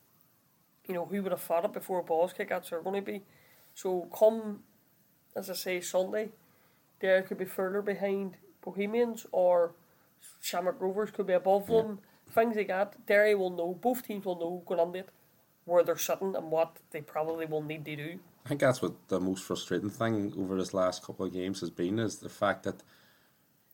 You 0.87 0.95
know, 0.95 1.07
who 1.07 1.23
would 1.25 1.33
have 1.33 1.41
thought 1.41 1.65
it 1.65 1.73
before 1.73 2.05
balls 2.05 2.33
kick-outs 2.33 2.71
are 2.71 2.81
going 2.81 3.05
to 3.05 3.13
be. 3.13 3.23
So 3.75 4.09
come, 4.17 4.61
as 5.35 5.51
I 5.51 5.55
say, 5.55 5.81
Sunday, 5.81 6.29
Derry 7.01 7.25
could 7.25 7.39
be 7.39 7.45
further 7.45 7.83
behind 7.83 8.37
Bohemians 8.63 9.27
or 9.33 9.73
Shamrock 10.41 10.81
Rovers 10.81 11.11
could 11.11 11.27
be 11.27 11.33
above 11.33 11.67
them. 11.67 11.99
Things 12.31 12.57
like 12.57 12.69
that. 12.69 13.05
Derry 13.07 13.35
will 13.35 13.51
know, 13.51 13.75
both 13.75 14.07
teams 14.07 14.25
will 14.25 14.39
know 14.39 14.63
going 14.65 14.81
into 14.81 15.01
it 15.01 15.09
where 15.69 15.85
they're 15.85 15.97
sitting 15.99 16.35
and 16.35 16.51
what 16.51 16.79
they 16.91 17.01
probably 17.01 17.47
will 17.47 17.63
need 17.63 17.85
to 17.85 17.97
do. 17.97 18.19
I 18.45 18.49
think 18.49 18.61
that's 18.61 18.81
what 18.83 18.95
the 19.09 19.21
most 19.21 19.45
frustrating 19.45 19.91
thing 19.91 20.33
over 20.39 20.57
this 20.57 20.73
last 20.75 21.05
couple 21.05 21.27
of 21.27 21.33
games 21.33 21.61
has 21.61 21.71
been 21.71 21.99
is 21.99 22.19
the 22.19 22.29
fact 22.31 22.65
that 22.65 22.83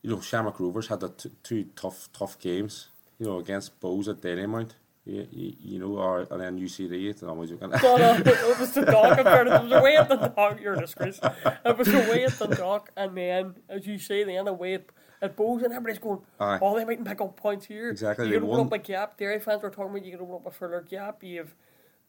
you 0.02 0.10
know 0.10 0.20
Shamrock 0.20 0.58
Rovers 0.60 0.88
had 0.88 1.00
the 1.00 1.08
t- 1.10 1.30
two 1.42 1.64
tough 1.76 2.08
tough 2.12 2.38
games 2.38 2.88
you 3.18 3.26
know 3.26 3.38
against 3.38 3.80
Bohs 3.80 4.08
at 4.08 4.20
Dalymount 4.20 4.72
you, 5.06 5.26
you, 5.30 5.52
you 5.60 5.78
know 5.78 5.96
or 5.98 6.26
and 6.30 6.40
then 6.40 6.58
UCD 6.58 7.10
it's 7.10 7.22
always 7.22 7.52
But 7.52 7.72
uh, 7.84 8.22
it 8.24 8.58
was 8.58 8.72
the 8.72 8.84
dog 8.84 9.18
in 9.18 9.24
fairness, 9.24 9.60
it 9.60 9.64
was 9.64 9.72
away 9.72 9.96
at 9.96 10.08
the 10.08 10.16
dog, 10.16 10.60
you're 10.60 10.74
a 10.74 10.80
disgrace. 10.80 11.20
It 11.64 11.78
was 11.78 11.88
away 11.88 12.24
at 12.24 12.38
the 12.38 12.46
dog, 12.46 12.90
and 12.96 13.16
then, 13.16 13.54
as 13.68 13.86
you 13.86 13.98
say, 13.98 14.24
then 14.24 14.48
away 14.48 14.74
at, 14.74 14.86
at 15.20 15.36
Bohs, 15.36 15.62
and 15.62 15.72
everybody's 15.72 15.98
going, 15.98 16.20
Aye. 16.40 16.58
"Oh, 16.60 16.74
they 16.76 16.84
mightn't 16.86 17.06
pick 17.06 17.20
up 17.20 17.36
points 17.36 17.66
here." 17.66 17.90
Exactly, 17.90 18.26
You 18.28 18.34
can 18.34 18.44
open 18.44 18.56
won. 18.58 18.66
up 18.66 18.72
a 18.72 18.78
gap. 18.78 19.18
Derry 19.18 19.38
fans 19.40 19.62
were 19.62 19.70
talking 19.70 19.90
about 19.90 20.04
you 20.06 20.12
can 20.12 20.20
open 20.22 20.36
up 20.36 20.46
a 20.46 20.50
further 20.50 20.80
gap. 20.80 21.22
You 21.22 21.38
have, 21.40 21.54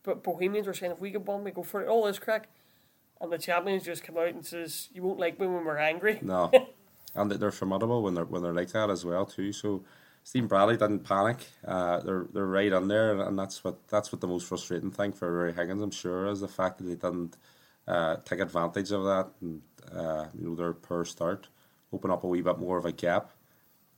but 0.06 0.24
Bohemians 0.24 0.68
were 0.68 0.74
saying 0.74 0.92
if 0.92 1.00
we 1.00 1.12
get 1.12 1.26
one, 1.26 1.44
we 1.44 1.52
go 1.52 1.64
for 1.64 1.82
it. 1.82 1.88
All 1.88 2.06
this 2.06 2.20
crack, 2.20 2.48
and 3.20 3.32
the 3.32 3.38
champions 3.38 3.84
just 3.84 4.04
come 4.04 4.18
out 4.18 4.30
and 4.30 4.46
says, 4.46 4.90
"You 4.94 5.04
won't 5.04 5.20
like 5.20 5.40
me 5.40 5.48
when 5.48 5.66
we're 5.66 5.78
angry." 5.78 6.20
No, 6.22 6.52
and 7.16 7.32
they're 7.32 7.52
formidable 7.52 8.02
when 8.04 8.14
they're 8.14 8.26
when 8.26 8.44
they're 8.44 8.54
like 8.54 8.72
that 8.72 8.90
as 8.90 9.04
well 9.04 9.26
too. 9.26 9.52
So 9.52 9.84
Stephen 10.24 10.48
Bradley 10.48 10.76
didn't 10.76 11.02
panic. 11.02 11.38
Uh, 11.66 12.00
they're 12.00 12.28
they're 12.34 12.46
right 12.46 12.74
on 12.74 12.88
there, 12.88 13.12
and, 13.12 13.22
and 13.22 13.38
that's 13.38 13.64
what 13.64 13.88
that's 13.88 14.12
what 14.12 14.22
the 14.22 14.28
most 14.28 14.48
frustrating 14.48 14.92
thing 14.92 15.14
for 15.14 15.30
Ruaidhri 15.30 15.56
Higgins, 15.56 15.84
I'm 15.84 15.92
sure, 15.92 16.28
is 16.28 16.42
the 16.42 16.48
fact 16.48 16.80
that 16.80 16.86
they 16.86 16.96
didn't 16.96 17.38
uh, 17.88 18.18
take 18.26 18.40
advantage 18.40 18.92
of 18.92 19.04
that 19.04 19.30
and 19.42 19.62
uh, 19.94 20.26
you 20.38 20.48
know 20.48 20.56
their 20.56 20.74
poor 20.74 21.06
start, 21.06 21.48
open 21.94 22.10
up 22.10 22.24
a 22.24 22.28
wee 22.28 22.42
bit 22.42 22.58
more 22.58 22.78
of 22.78 22.86
a 22.86 22.92
gap. 22.92 23.32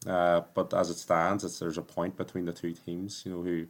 Uh, 0.06 0.42
but 0.54 0.74
as 0.74 0.90
it 0.90 0.98
stands, 0.98 1.44
it's 1.44 1.60
there's 1.60 1.78
a 1.78 1.82
point 1.82 2.18
between 2.18 2.46
the 2.46 2.54
two 2.54 2.74
teams, 2.74 3.24
you 3.26 3.32
know, 3.32 3.42
who 3.42 3.66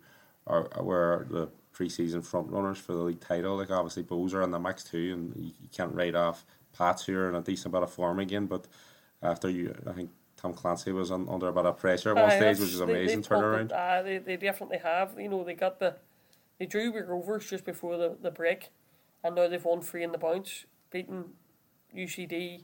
are 0.48 0.64
where 0.82 1.28
the 1.30 1.50
preseason 1.78 2.26
front 2.26 2.50
runners 2.50 2.78
for 2.78 2.94
the 2.94 3.00
league 3.00 3.20
title. 3.20 3.58
Like 3.58 3.72
obviously, 3.72 4.04
Bohs 4.04 4.34
are 4.34 4.42
in 4.42 4.52
the 4.52 4.60
mix 4.60 4.84
too, 4.84 5.12
and 5.14 5.36
you, 5.36 5.52
you 5.62 5.70
can't 5.72 5.94
write 5.94 6.16
off 6.16 6.46
Pats 6.78 7.06
who 7.06 7.16
are 7.18 7.30
in 7.30 7.36
a 7.36 7.42
decent 7.42 7.74
bit 7.74 7.84
of 7.84 7.92
form 7.92 8.20
again. 8.20 8.46
But 8.46 8.68
after 9.22 9.50
you, 9.50 9.76
I 9.88 9.94
think 9.94 10.12
Tom 10.36 10.54
Clancy 10.54 10.92
was 10.92 11.12
on, 11.12 11.28
under 11.30 11.48
a 11.48 11.54
bit 11.54 11.66
of 11.66 11.78
pressure 11.78 12.12
at 12.12 12.16
one 12.16 12.32
Aye, 12.32 12.38
stage, 12.38 12.60
which 12.60 12.70
is 12.70 12.80
amazing 12.80 13.22
they 13.22 13.28
turnaround. 13.28 13.66
it. 13.66 13.74
Aye, 13.74 14.02
they, 14.02 14.18
they 14.20 14.38
definitely 14.38 14.80
have. 14.80 15.20
You 15.20 15.30
know, 15.30 15.44
they 15.44 15.54
got 15.54 15.80
the 15.80 15.96
they 16.60 16.66
drew 16.66 16.92
with 16.92 17.08
Rovers 17.08 17.50
just 17.50 17.66
before 17.66 17.98
the, 17.98 18.18
the 18.20 18.32
break, 18.32 18.70
and 19.24 19.36
now 19.36 19.48
they've 19.48 19.64
won 19.64 19.82
three 19.82 20.04
in 20.04 20.12
the 20.12 20.18
bounce, 20.18 20.66
beating 20.92 21.26
UCD, 21.96 22.64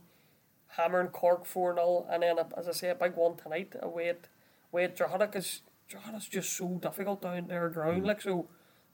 hammering 0.67 1.07
Cork 1.07 1.45
four 1.45 1.75
0 1.75 2.07
and 2.09 2.23
then 2.23 2.37
as 2.57 2.67
I 2.67 2.71
say 2.71 2.89
a 2.89 2.95
big 2.95 3.15
one 3.15 3.35
tonight 3.35 3.75
away 3.81 4.09
at 4.09 4.27
away 4.71 4.85
at 4.85 4.95
Drogheda 4.95 5.27
because 5.27 5.61
Drogheda's 5.89 6.27
just 6.27 6.53
so 6.53 6.79
difficult 6.81 7.21
down 7.21 7.47
their 7.47 7.69
ground. 7.69 8.03
Mm. 8.03 8.07
Like 8.07 8.21
so, 8.21 8.47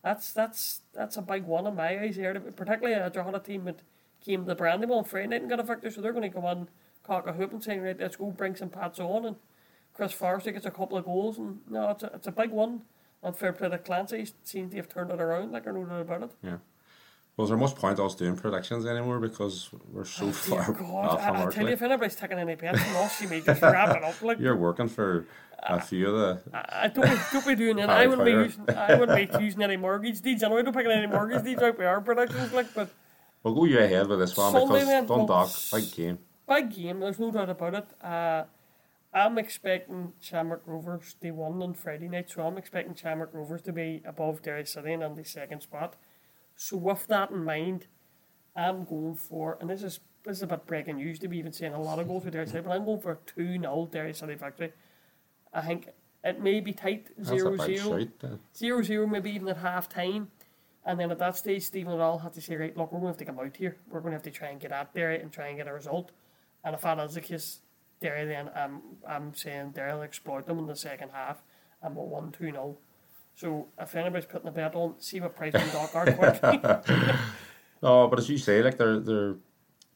that's 0.03 0.31
that's 0.31 0.81
that's 0.93 1.17
a 1.17 1.21
big 1.21 1.43
one 1.45 1.67
in 1.67 1.75
my 1.75 1.99
eyes 1.99 2.15
here. 2.15 2.33
Particularly 2.39 2.93
a 2.93 3.09
Drogheda 3.09 3.39
team 3.39 3.65
that 3.65 3.81
came 4.23 4.45
to 4.45 4.55
Brandywell 4.55 4.99
on 4.99 5.03
Friday 5.03 5.27
night 5.27 5.41
and 5.41 5.49
got 5.49 5.59
a 5.59 5.63
victory, 5.63 5.91
so 5.91 6.01
they're 6.01 6.13
going 6.13 6.29
to 6.29 6.35
come 6.35 6.45
on 6.45 6.69
cock 7.03 7.27
a 7.27 7.33
hoop 7.33 7.51
and 7.51 7.63
saying 7.63 7.81
right, 7.81 7.99
let's 7.99 8.15
go 8.15 8.31
bring 8.31 8.55
some 8.55 8.69
pats 8.69 8.99
on 8.99 9.25
and. 9.25 9.35
Chris 9.99 10.13
Forrester 10.13 10.53
gets 10.53 10.65
a 10.65 10.71
couple 10.71 10.97
of 10.97 11.03
goals, 11.03 11.37
and 11.37 11.59
no, 11.69 11.89
it's 11.89 12.03
a, 12.03 12.11
it's 12.13 12.27
a 12.27 12.31
big 12.31 12.51
one. 12.51 12.83
And 13.21 13.35
fair 13.35 13.51
play 13.51 13.67
to 13.67 13.77
Clancy, 13.77 14.29
seems 14.45 14.71
to 14.71 14.77
have 14.77 14.87
turned 14.87 15.11
it 15.11 15.19
around, 15.19 15.51
like 15.51 15.67
I 15.67 15.71
know 15.71 15.99
about 15.99 16.23
it. 16.23 16.31
Yeah. 16.41 16.57
Well, 17.35 17.43
is 17.43 17.49
there 17.49 17.57
much 17.57 17.75
point 17.75 17.99
us 17.99 18.15
doing 18.15 18.37
predictions 18.37 18.85
anymore 18.85 19.19
because 19.19 19.69
we're 19.91 20.05
so 20.05 20.27
oh, 20.27 20.31
far 20.31 20.65
Dear 20.65 20.73
God, 20.79 21.05
off 21.05 21.19
I, 21.19 21.27
from 21.27 21.35
I 21.35 21.41
our 21.41 21.51
tell 21.51 21.67
you, 21.67 21.73
if 21.73 21.81
anybody's 21.81 22.15
taking 22.15 22.39
any 22.39 22.55
bets 22.55 22.81
from 22.81 22.95
us, 22.95 23.21
you 23.21 23.27
may 23.27 23.41
just 23.41 23.61
wrap 23.61 23.95
it 23.95 24.03
up. 24.03 24.21
Like, 24.21 24.39
You're 24.41 24.55
working 24.55 24.87
for 24.87 25.25
a 25.63 25.81
few 25.81 26.15
of 26.15 26.43
the. 26.43 26.57
I 26.57 26.83
I 26.83 26.87
don't, 26.87 27.19
don't 27.31 27.47
be 27.47 27.55
doing 27.55 27.77
that. 27.77 27.89
I 27.89 28.07
wouldn't 28.07 28.25
be 28.25 28.31
using, 28.31 28.69
I 28.75 28.95
wouldn't 28.95 29.31
be 29.31 29.43
using 29.43 29.61
any 29.63 29.77
mortgage 29.77 30.21
deeds. 30.21 30.43
I 30.43 30.49
know 30.49 30.57
I 30.57 30.61
don't 30.61 30.73
picking 30.73 30.91
any 30.91 31.07
mortgage 31.07 31.43
deeds 31.43 31.61
out 31.61 31.77
by 31.77 31.85
our 31.85 32.01
predictions, 32.01 32.53
like, 32.53 32.73
but 32.73 32.89
We'll 33.43 33.53
go 33.55 33.65
you 33.65 33.79
ahead 33.79 34.07
with 34.07 34.19
this 34.19 34.35
one 34.35 34.51
Sunday 34.51 34.73
because 34.73 34.87
then, 34.87 35.07
well, 35.07 35.19
Dundalk, 35.19 35.49
big 35.71 35.91
game. 35.93 36.19
big 36.47 36.75
game. 36.75 36.99
There's 36.99 37.19
no 37.19 37.31
doubt 37.31 37.49
about 37.49 37.73
it. 37.73 38.03
Uh, 38.03 38.43
I'm 39.13 39.37
expecting 39.37 40.13
Shamrock 40.19 40.61
Rovers. 40.65 41.15
They 41.21 41.31
won 41.31 41.61
on 41.63 41.73
Friday 41.73 42.09
night, 42.09 42.29
so 42.29 42.45
I'm 42.45 42.57
expecting 42.57 42.95
Shamrock 42.95 43.33
Rovers 43.33 43.61
to 43.63 43.71
be 43.71 44.01
above 44.05 44.41
Derry 44.41 44.65
City 44.65 44.91
and 44.91 45.03
on 45.03 45.15
the 45.15 45.23
second 45.23 45.61
spot. 45.61 45.95
So 46.55 46.75
with 46.75 47.07
that 47.07 47.31
in 47.31 47.45
mind, 47.45 47.87
I'm 48.55 48.83
going 48.83 49.15
for, 49.15 49.57
and 49.61 49.69
this 49.69 49.83
is 49.83 50.01
this 50.25 50.37
is 50.37 50.43
a 50.43 50.47
bit 50.47 50.67
breaking 50.67 50.97
news 50.97 51.17
to 51.19 51.29
be 51.29 51.37
even 51.37 51.53
saying 51.53 51.73
a 51.73 51.81
lot 51.81 51.97
of 51.97 52.07
goals 52.09 52.25
for 52.25 52.29
Derry 52.29 52.45
City, 52.45 52.59
but 52.59 52.71
I'm 52.71 52.83
going 52.83 52.99
for 52.99 53.13
a 53.13 53.17
2 53.25 53.57
0 53.59 53.89
Derry 53.89 54.13
City 54.13 54.35
victory. 54.35 54.73
I 55.53 55.61
think 55.61 55.89
it 56.23 56.39
may 56.41 56.59
be 56.59 56.73
tight, 56.73 57.07
That's 57.17 57.29
0 57.29 57.53
a 57.53 57.57
big 57.67 57.77
0. 57.77 57.99
shout. 57.99 58.09
uh, 58.23 58.35
Zero 58.55 58.81
zero, 58.81 59.07
maybe 59.07 59.31
even 59.31 59.47
at 59.49 59.57
half 59.57 59.87
time. 59.89 60.29
And 60.85 60.99
then 60.99 61.11
at 61.11 61.19
that 61.19 61.35
stage, 61.37 61.63
Stephen 61.63 61.93
O'Donnell 61.93 62.19
had 62.19 62.33
to 62.33 62.41
say, 62.41 62.55
right, 62.55 62.75
look, 62.75 62.91
we're 62.91 62.99
going 62.99 63.13
to 63.13 63.17
have 63.17 63.17
to 63.17 63.25
come 63.25 63.39
out 63.39 63.55
here. 63.55 63.77
We're 63.89 63.99
going 63.99 64.11
to 64.11 64.15
have 64.15 64.23
to 64.23 64.31
try 64.31 64.47
and 64.49 64.59
get 64.59 64.71
at 64.71 64.93
Derry 64.93 65.21
and 65.21 65.31
try 65.31 65.47
and 65.47 65.57
get 65.57 65.67
a 65.67 65.73
result. 65.73 66.11
And 66.63 66.73
if 66.75 66.81
that 66.81 66.99
is 66.99 67.13
the 67.15 67.21
case, 67.21 67.59
Derry 68.01 68.25
then, 68.25 68.49
I'm, 68.55 68.81
I'm 69.07 69.33
saying 69.35 69.71
Derry 69.71 69.93
will 69.93 70.01
exploit 70.03 70.45
them 70.47 70.57
in 70.59 70.65
the 70.67 70.75
second 70.75 71.09
half 71.13 71.41
and 71.83 71.95
we'll 71.95 72.07
1 72.07 72.31
2 72.31 72.51
0. 72.51 72.77
So 73.35 73.67
if 73.79 73.95
anybody's 73.95 74.25
putting 74.25 74.47
a 74.47 74.51
bet 74.51 74.75
on, 74.75 74.95
see 74.99 75.19
what 75.19 75.35
price 75.35 75.53
and 75.53 75.71
Dock 75.71 75.95
are 75.95 76.11
quick. 76.11 77.15
No, 77.81 78.07
but 78.09 78.19
as 78.19 78.29
you 78.29 78.37
say, 78.37 78.61
like 78.61 78.77
they're 78.77 78.99
they're 78.99 79.35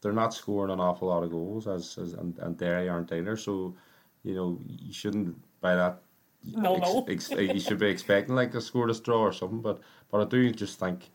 they're 0.02 0.14
not 0.14 0.34
scoring 0.34 0.72
an 0.72 0.80
awful 0.80 1.10
lot 1.10 1.24
of 1.24 1.32
goals 1.32 1.68
as, 1.68 1.98
as 1.98 2.14
and, 2.14 2.38
and 2.40 2.58
Derry 2.58 2.88
aren't 2.88 3.12
either. 3.12 3.36
So, 3.36 3.76
you 4.24 4.36
know, 4.36 4.60
you 4.66 4.94
shouldn't 4.94 5.36
by 5.62 5.76
that. 5.76 6.02
No, 6.46 6.76
no. 6.76 7.06
ex, 7.08 7.30
you 7.32 7.60
should 7.60 7.80
be 7.80 7.88
expecting 7.88 8.36
like 8.36 8.54
a 8.54 8.58
scoreless 8.58 9.02
draw 9.02 9.20
or 9.22 9.32
something. 9.34 9.62
But 9.62 9.80
but 10.12 10.22
I 10.22 10.26
do 10.30 10.52
just 10.52 10.80
think, 10.80 11.10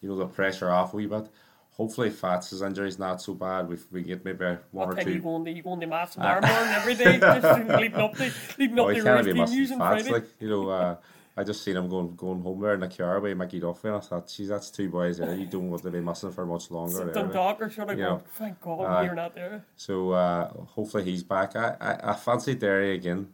you 0.00 0.08
know, 0.08 0.16
the 0.16 0.26
pressure 0.26 0.70
off 0.70 0.92
a 0.92 0.96
wee 0.96 1.06
bit. 1.06 1.28
Hopefully, 1.72 2.10
Fats' 2.10 2.60
injury 2.60 2.88
is 2.88 2.98
not 2.98 3.22
so 3.22 3.34
bad. 3.34 3.68
We 3.68 3.76
we 3.92 4.02
get 4.02 4.24
maybe 4.24 4.44
one 4.44 4.58
what 4.72 4.88
or 4.88 4.94
time 4.96 5.08
you 5.08 5.14
two. 5.14 5.22
going 5.22 5.44
to, 5.44 5.50
you 5.52 5.62
going 5.62 5.80
to 5.80 5.86
Mass 5.86 6.16
and 6.16 6.24
Darmorn 6.24 6.74
every 6.74 6.94
day? 6.94 7.18
Just 7.18 7.68
leading 7.80 7.94
up 7.94 8.14
to, 8.16 8.32
leading 8.58 8.78
Oh, 8.80 8.88
up 8.88 8.90
he 8.90 8.96
to 8.98 9.02
can't 9.04 9.24
be 9.24 9.32
roasting 9.32 9.60
missing 9.60 9.78
Fats. 9.78 10.02
Friday. 10.02 10.10
Like 10.10 10.26
you 10.40 10.48
know, 10.48 10.68
uh, 10.68 10.96
I 11.36 11.44
just 11.44 11.62
seen 11.62 11.76
him 11.76 11.88
going 11.88 12.16
going 12.16 12.42
home 12.42 12.60
there 12.60 12.74
in 12.74 12.80
the 12.80 12.88
car 12.88 13.20
with 13.20 13.36
Mickey 13.36 13.60
Duffy, 13.60 13.88
and 13.88 13.96
I 13.96 14.00
thought, 14.00 14.28
geez, 14.28 14.48
that's 14.48 14.70
two 14.70 14.88
boys 14.90 15.18
there. 15.18 15.34
You 15.34 15.46
don't 15.46 15.70
want 15.70 15.82
to 15.84 15.90
be 15.90 16.00
missing 16.00 16.32
for 16.32 16.44
much 16.44 16.70
longer. 16.70 16.96
there, 16.98 17.04
like. 17.06 17.14
Dundalk 17.14 17.62
are 17.62 17.70
sort 17.70 17.90
of 17.90 17.98
Yeah. 17.98 18.18
thank 18.34 18.60
God 18.60 18.84
Aye. 18.84 19.04
you're 19.04 19.14
not 19.14 19.34
there. 19.34 19.64
So 19.76 20.10
uh, 20.10 20.48
hopefully 20.64 21.04
he's 21.04 21.22
back. 21.22 21.54
I, 21.56 21.76
I, 21.80 22.10
I 22.10 22.14
fancy 22.14 22.54
Derry 22.54 22.94
again. 22.94 23.28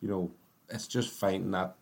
You 0.00 0.08
know, 0.08 0.30
it's 0.68 0.86
just 0.86 1.12
fighting 1.18 1.50
that 1.52 1.76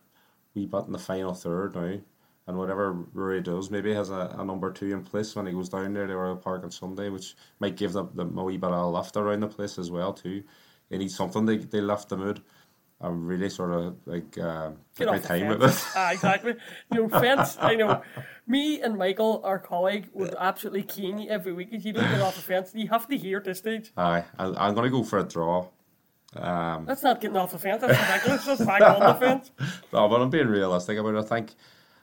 wee 0.55 0.65
bit 0.65 0.85
in 0.85 0.91
the 0.93 0.97
final 0.99 1.33
third 1.33 1.75
now. 1.75 1.99
And 2.47 2.57
whatever 2.57 2.95
Ruaidhri 3.13 3.43
does, 3.43 3.69
maybe 3.69 3.93
has 3.93 4.09
a, 4.09 4.35
a 4.39 4.43
number 4.43 4.71
two 4.71 4.91
in 4.91 5.03
place 5.03 5.35
when 5.35 5.45
he 5.45 5.51
goes 5.53 5.69
down 5.69 5.93
there 5.93 6.07
to 6.07 6.13
Oriel 6.13 6.35
Park 6.35 6.63
on 6.63 6.71
Sunday, 6.71 7.09
which 7.09 7.35
might 7.59 7.77
give 7.77 7.93
them, 7.93 8.09
them 8.15 8.35
a 8.39 8.43
wee 8.43 8.57
bit 8.57 8.71
of 8.71 8.85
a 8.85 8.87
lift 8.87 9.15
around 9.17 9.41
the 9.41 9.47
place 9.47 9.77
as 9.77 9.91
well 9.91 10.13
too. 10.13 10.43
They 10.89 10.97
need 10.97 11.11
something 11.11 11.45
they 11.45 11.57
they 11.57 11.81
lift 11.81 12.09
the 12.09 12.17
mood. 12.17 12.41
I'm 13.01 13.25
really 13.25 13.49
sort 13.49 13.71
of 13.71 13.95
like 14.05 14.37
uh, 14.37 14.71
Get 14.97 15.05
take 15.05 15.07
my 15.07 15.15
off 15.15 15.21
the 15.21 15.27
time 15.27 15.47
with 15.47 15.61
this. 15.61 15.85
Ah, 15.95 16.11
exactly. 16.11 16.55
Know, 16.91 17.07
fence. 17.07 17.57
I 17.61 17.75
know. 17.75 18.01
Me 18.45 18.81
and 18.81 18.97
Michael, 18.97 19.41
our 19.45 19.57
colleague, 19.59 20.09
would 20.13 20.35
absolutely 20.37 20.83
cane 20.83 21.17
you 21.17 21.29
every 21.29 21.53
week 21.53 21.69
if 21.71 21.85
you 21.85 21.93
don't 21.93 22.09
get 22.11 22.19
off 22.19 22.35
the 22.35 22.41
fence. 22.41 22.71
You 22.73 22.89
have 22.89 23.07
to 23.07 23.17
hear 23.17 23.37
at 23.37 23.45
this 23.45 23.59
stage. 23.59 23.91
Aye, 23.95 24.25
I, 24.37 24.45
I'm 24.45 24.73
going 24.73 24.83
to 24.83 24.89
go 24.89 25.03
for 25.03 25.19
a 25.19 25.23
draw. 25.23 25.67
Um, 26.35 26.85
That's 26.85 27.01
not 27.01 27.21
getting 27.21 27.37
off 27.37 27.51
the 27.53 27.57
fence. 27.59 27.81
That's 27.81 27.97
ridiculous. 27.99 28.45
That's 28.45 28.65
back 28.65 28.81
on 28.81 28.99
the 28.99 29.13
fence. 29.15 29.51
No, 29.93 30.07
but 30.09 30.21
I'm 30.21 30.29
being 30.29 30.47
realistic 30.47 30.97
about 30.97 31.15
it. 31.15 31.19
I 31.19 31.21
think, 31.23 31.55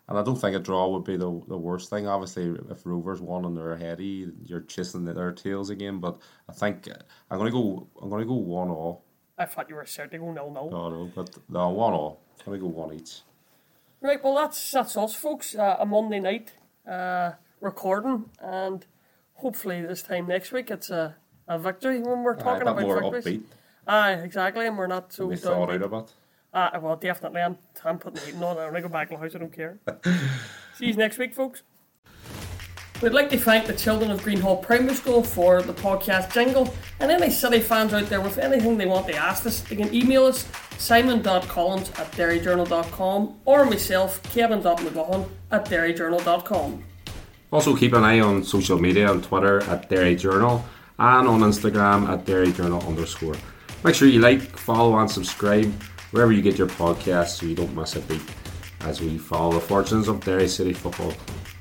and 0.09 0.19
I 0.19 0.23
don't 0.23 0.37
think 0.37 0.57
a 0.57 0.59
draw 0.59 0.89
would 0.89 1.05
be 1.05 1.17
the 1.17 1.43
the 1.47 1.57
worst 1.59 1.91
thing. 1.91 2.09
Obviously, 2.09 2.55
if 2.71 2.85
Rovers 2.85 3.21
won 3.21 3.45
and 3.45 3.57
they're 3.57 3.77
aheady, 3.77 4.33
you're 4.45 4.63
chasing 4.63 5.05
their 5.05 5.33
tails 5.33 5.71
again. 5.71 6.01
But 6.01 6.19
I 6.49 6.53
think 6.53 6.89
I'm 7.31 7.39
gonna 7.39 7.53
go. 7.53 7.87
I'm 8.03 8.11
gonna 8.11 8.25
go 8.25 8.35
one 8.35 8.69
all. 8.69 9.05
I 9.39 9.45
thought 9.45 9.69
you 9.69 9.77
were 9.77 9.87
certain 9.87 10.11
to 10.13 10.19
go 10.19 10.33
nil 10.33 10.51
nil. 10.51 10.71
No, 10.71 10.89
no, 10.89 11.11
but 11.15 11.31
no 11.49 11.69
one 11.71 11.93
all. 11.93 12.21
Can 12.43 12.53
we 12.53 12.59
go 12.59 12.67
one 12.67 12.95
each. 12.95 13.21
Right. 14.01 14.23
Well, 14.23 14.35
that's 14.35 14.71
that's 14.71 14.97
us, 14.97 15.15
folks. 15.15 15.55
Uh, 15.55 15.77
a 15.79 15.87
Monday 15.87 16.21
night 16.21 16.53
uh, 16.89 17.33
recording, 17.61 18.31
and 18.41 18.87
hopefully 19.35 19.83
this 19.83 20.03
time 20.03 20.27
next 20.29 20.53
week 20.53 20.71
it's 20.71 20.91
a, 20.91 21.17
a 21.49 21.59
victory 21.59 22.01
when 22.01 22.23
we're 22.23 22.37
talking 22.37 22.65
bit 22.65 22.73
about 22.73 22.83
more 22.83 23.01
victories. 23.01 23.41
upbeat. 23.41 23.43
Aye, 23.87 24.13
exactly, 24.13 24.67
and 24.67 24.77
we're 24.77 24.87
not 24.87 25.13
so 25.13 25.27
We 25.27 25.37
thought 25.37 25.71
out 25.71 25.83
a 25.83 25.89
bit. 25.89 26.13
Ah, 26.53 26.79
well, 26.81 26.97
definitely. 26.97 27.43
I'm, 27.43 27.59
I'm 27.85 27.99
putting 27.99 28.19
the 28.19 28.27
heating 28.27 28.43
on. 28.43 28.57
I'm 28.57 28.71
going 28.71 28.75
to 28.75 28.81
go 28.83 28.89
back 28.89 29.11
in 29.11 29.17
the 29.17 29.23
house. 29.23 29.35
I 29.35 29.39
don't 29.39 29.53
care. 29.53 29.79
See 30.75 30.87
you 30.87 30.95
next 30.95 31.19
week, 31.19 31.35
folks. 31.35 31.63
We'd 33.03 33.13
like 33.13 33.29
to 33.31 33.39
thank 33.39 33.67
the 33.67 33.75
children 33.75 34.11
of 34.11 34.23
Greenhall 34.23 34.63
Primary 34.63 34.95
School 34.95 35.23
for 35.23 35.61
the 35.61 35.75
podcast 35.75 36.33
jingle 36.33 36.75
and 36.99 37.11
any 37.11 37.31
City 37.31 37.61
fans 37.61 37.93
out 37.93 38.07
there 38.07 38.23
with 38.23 38.39
anything 38.39 38.79
they 38.79 38.87
want 38.87 39.07
to 39.09 39.15
ask 39.15 39.45
us. 39.45 39.61
They 39.61 39.77
can 39.77 39.95
email 39.95 40.25
us 40.25 40.49
simon.collins 40.79 41.91
at 41.91 42.11
derryjournal.com 42.13 43.41
or 43.45 43.67
myself, 43.67 44.23
kevin.mcgohan 44.33 45.29
at 45.51 45.67
derryjournal.com. 45.67 46.85
Also, 47.53 47.77
keep 47.77 47.93
an 47.93 48.03
eye 48.03 48.21
on 48.21 48.43
social 48.43 48.79
media 48.79 49.09
on 49.09 49.21
Twitter 49.21 49.63
at 49.65 49.89
Derry 49.89 50.17
Journal 50.17 50.65
and 50.99 51.29
on 51.29 51.41
Instagram 51.41 52.09
at 52.09 52.25
Derry 52.25 52.53
Journal 52.53 52.83
underscore. 52.89 53.37
Make 53.85 53.95
sure 53.95 54.09
you 54.09 54.21
like, 54.21 54.41
follow, 54.41 54.99
and 54.99 55.11
subscribe 55.11 55.71
wherever 56.11 56.33
you 56.33 56.43
get 56.43 56.59
your 56.59 56.67
podcasts 56.67 57.39
so 57.39 57.47
you 57.47 57.55
don't 57.55 57.75
miss 57.77 57.95
a 57.95 58.01
beat 58.01 58.23
as 58.81 59.01
we 59.01 59.19
follow 59.19 59.53
the 59.53 59.61
fortunes 59.61 60.09
of 60.09 60.25
Derry 60.25 60.49
City 60.49 60.73
Football 60.73 61.13
Club. 61.13 61.56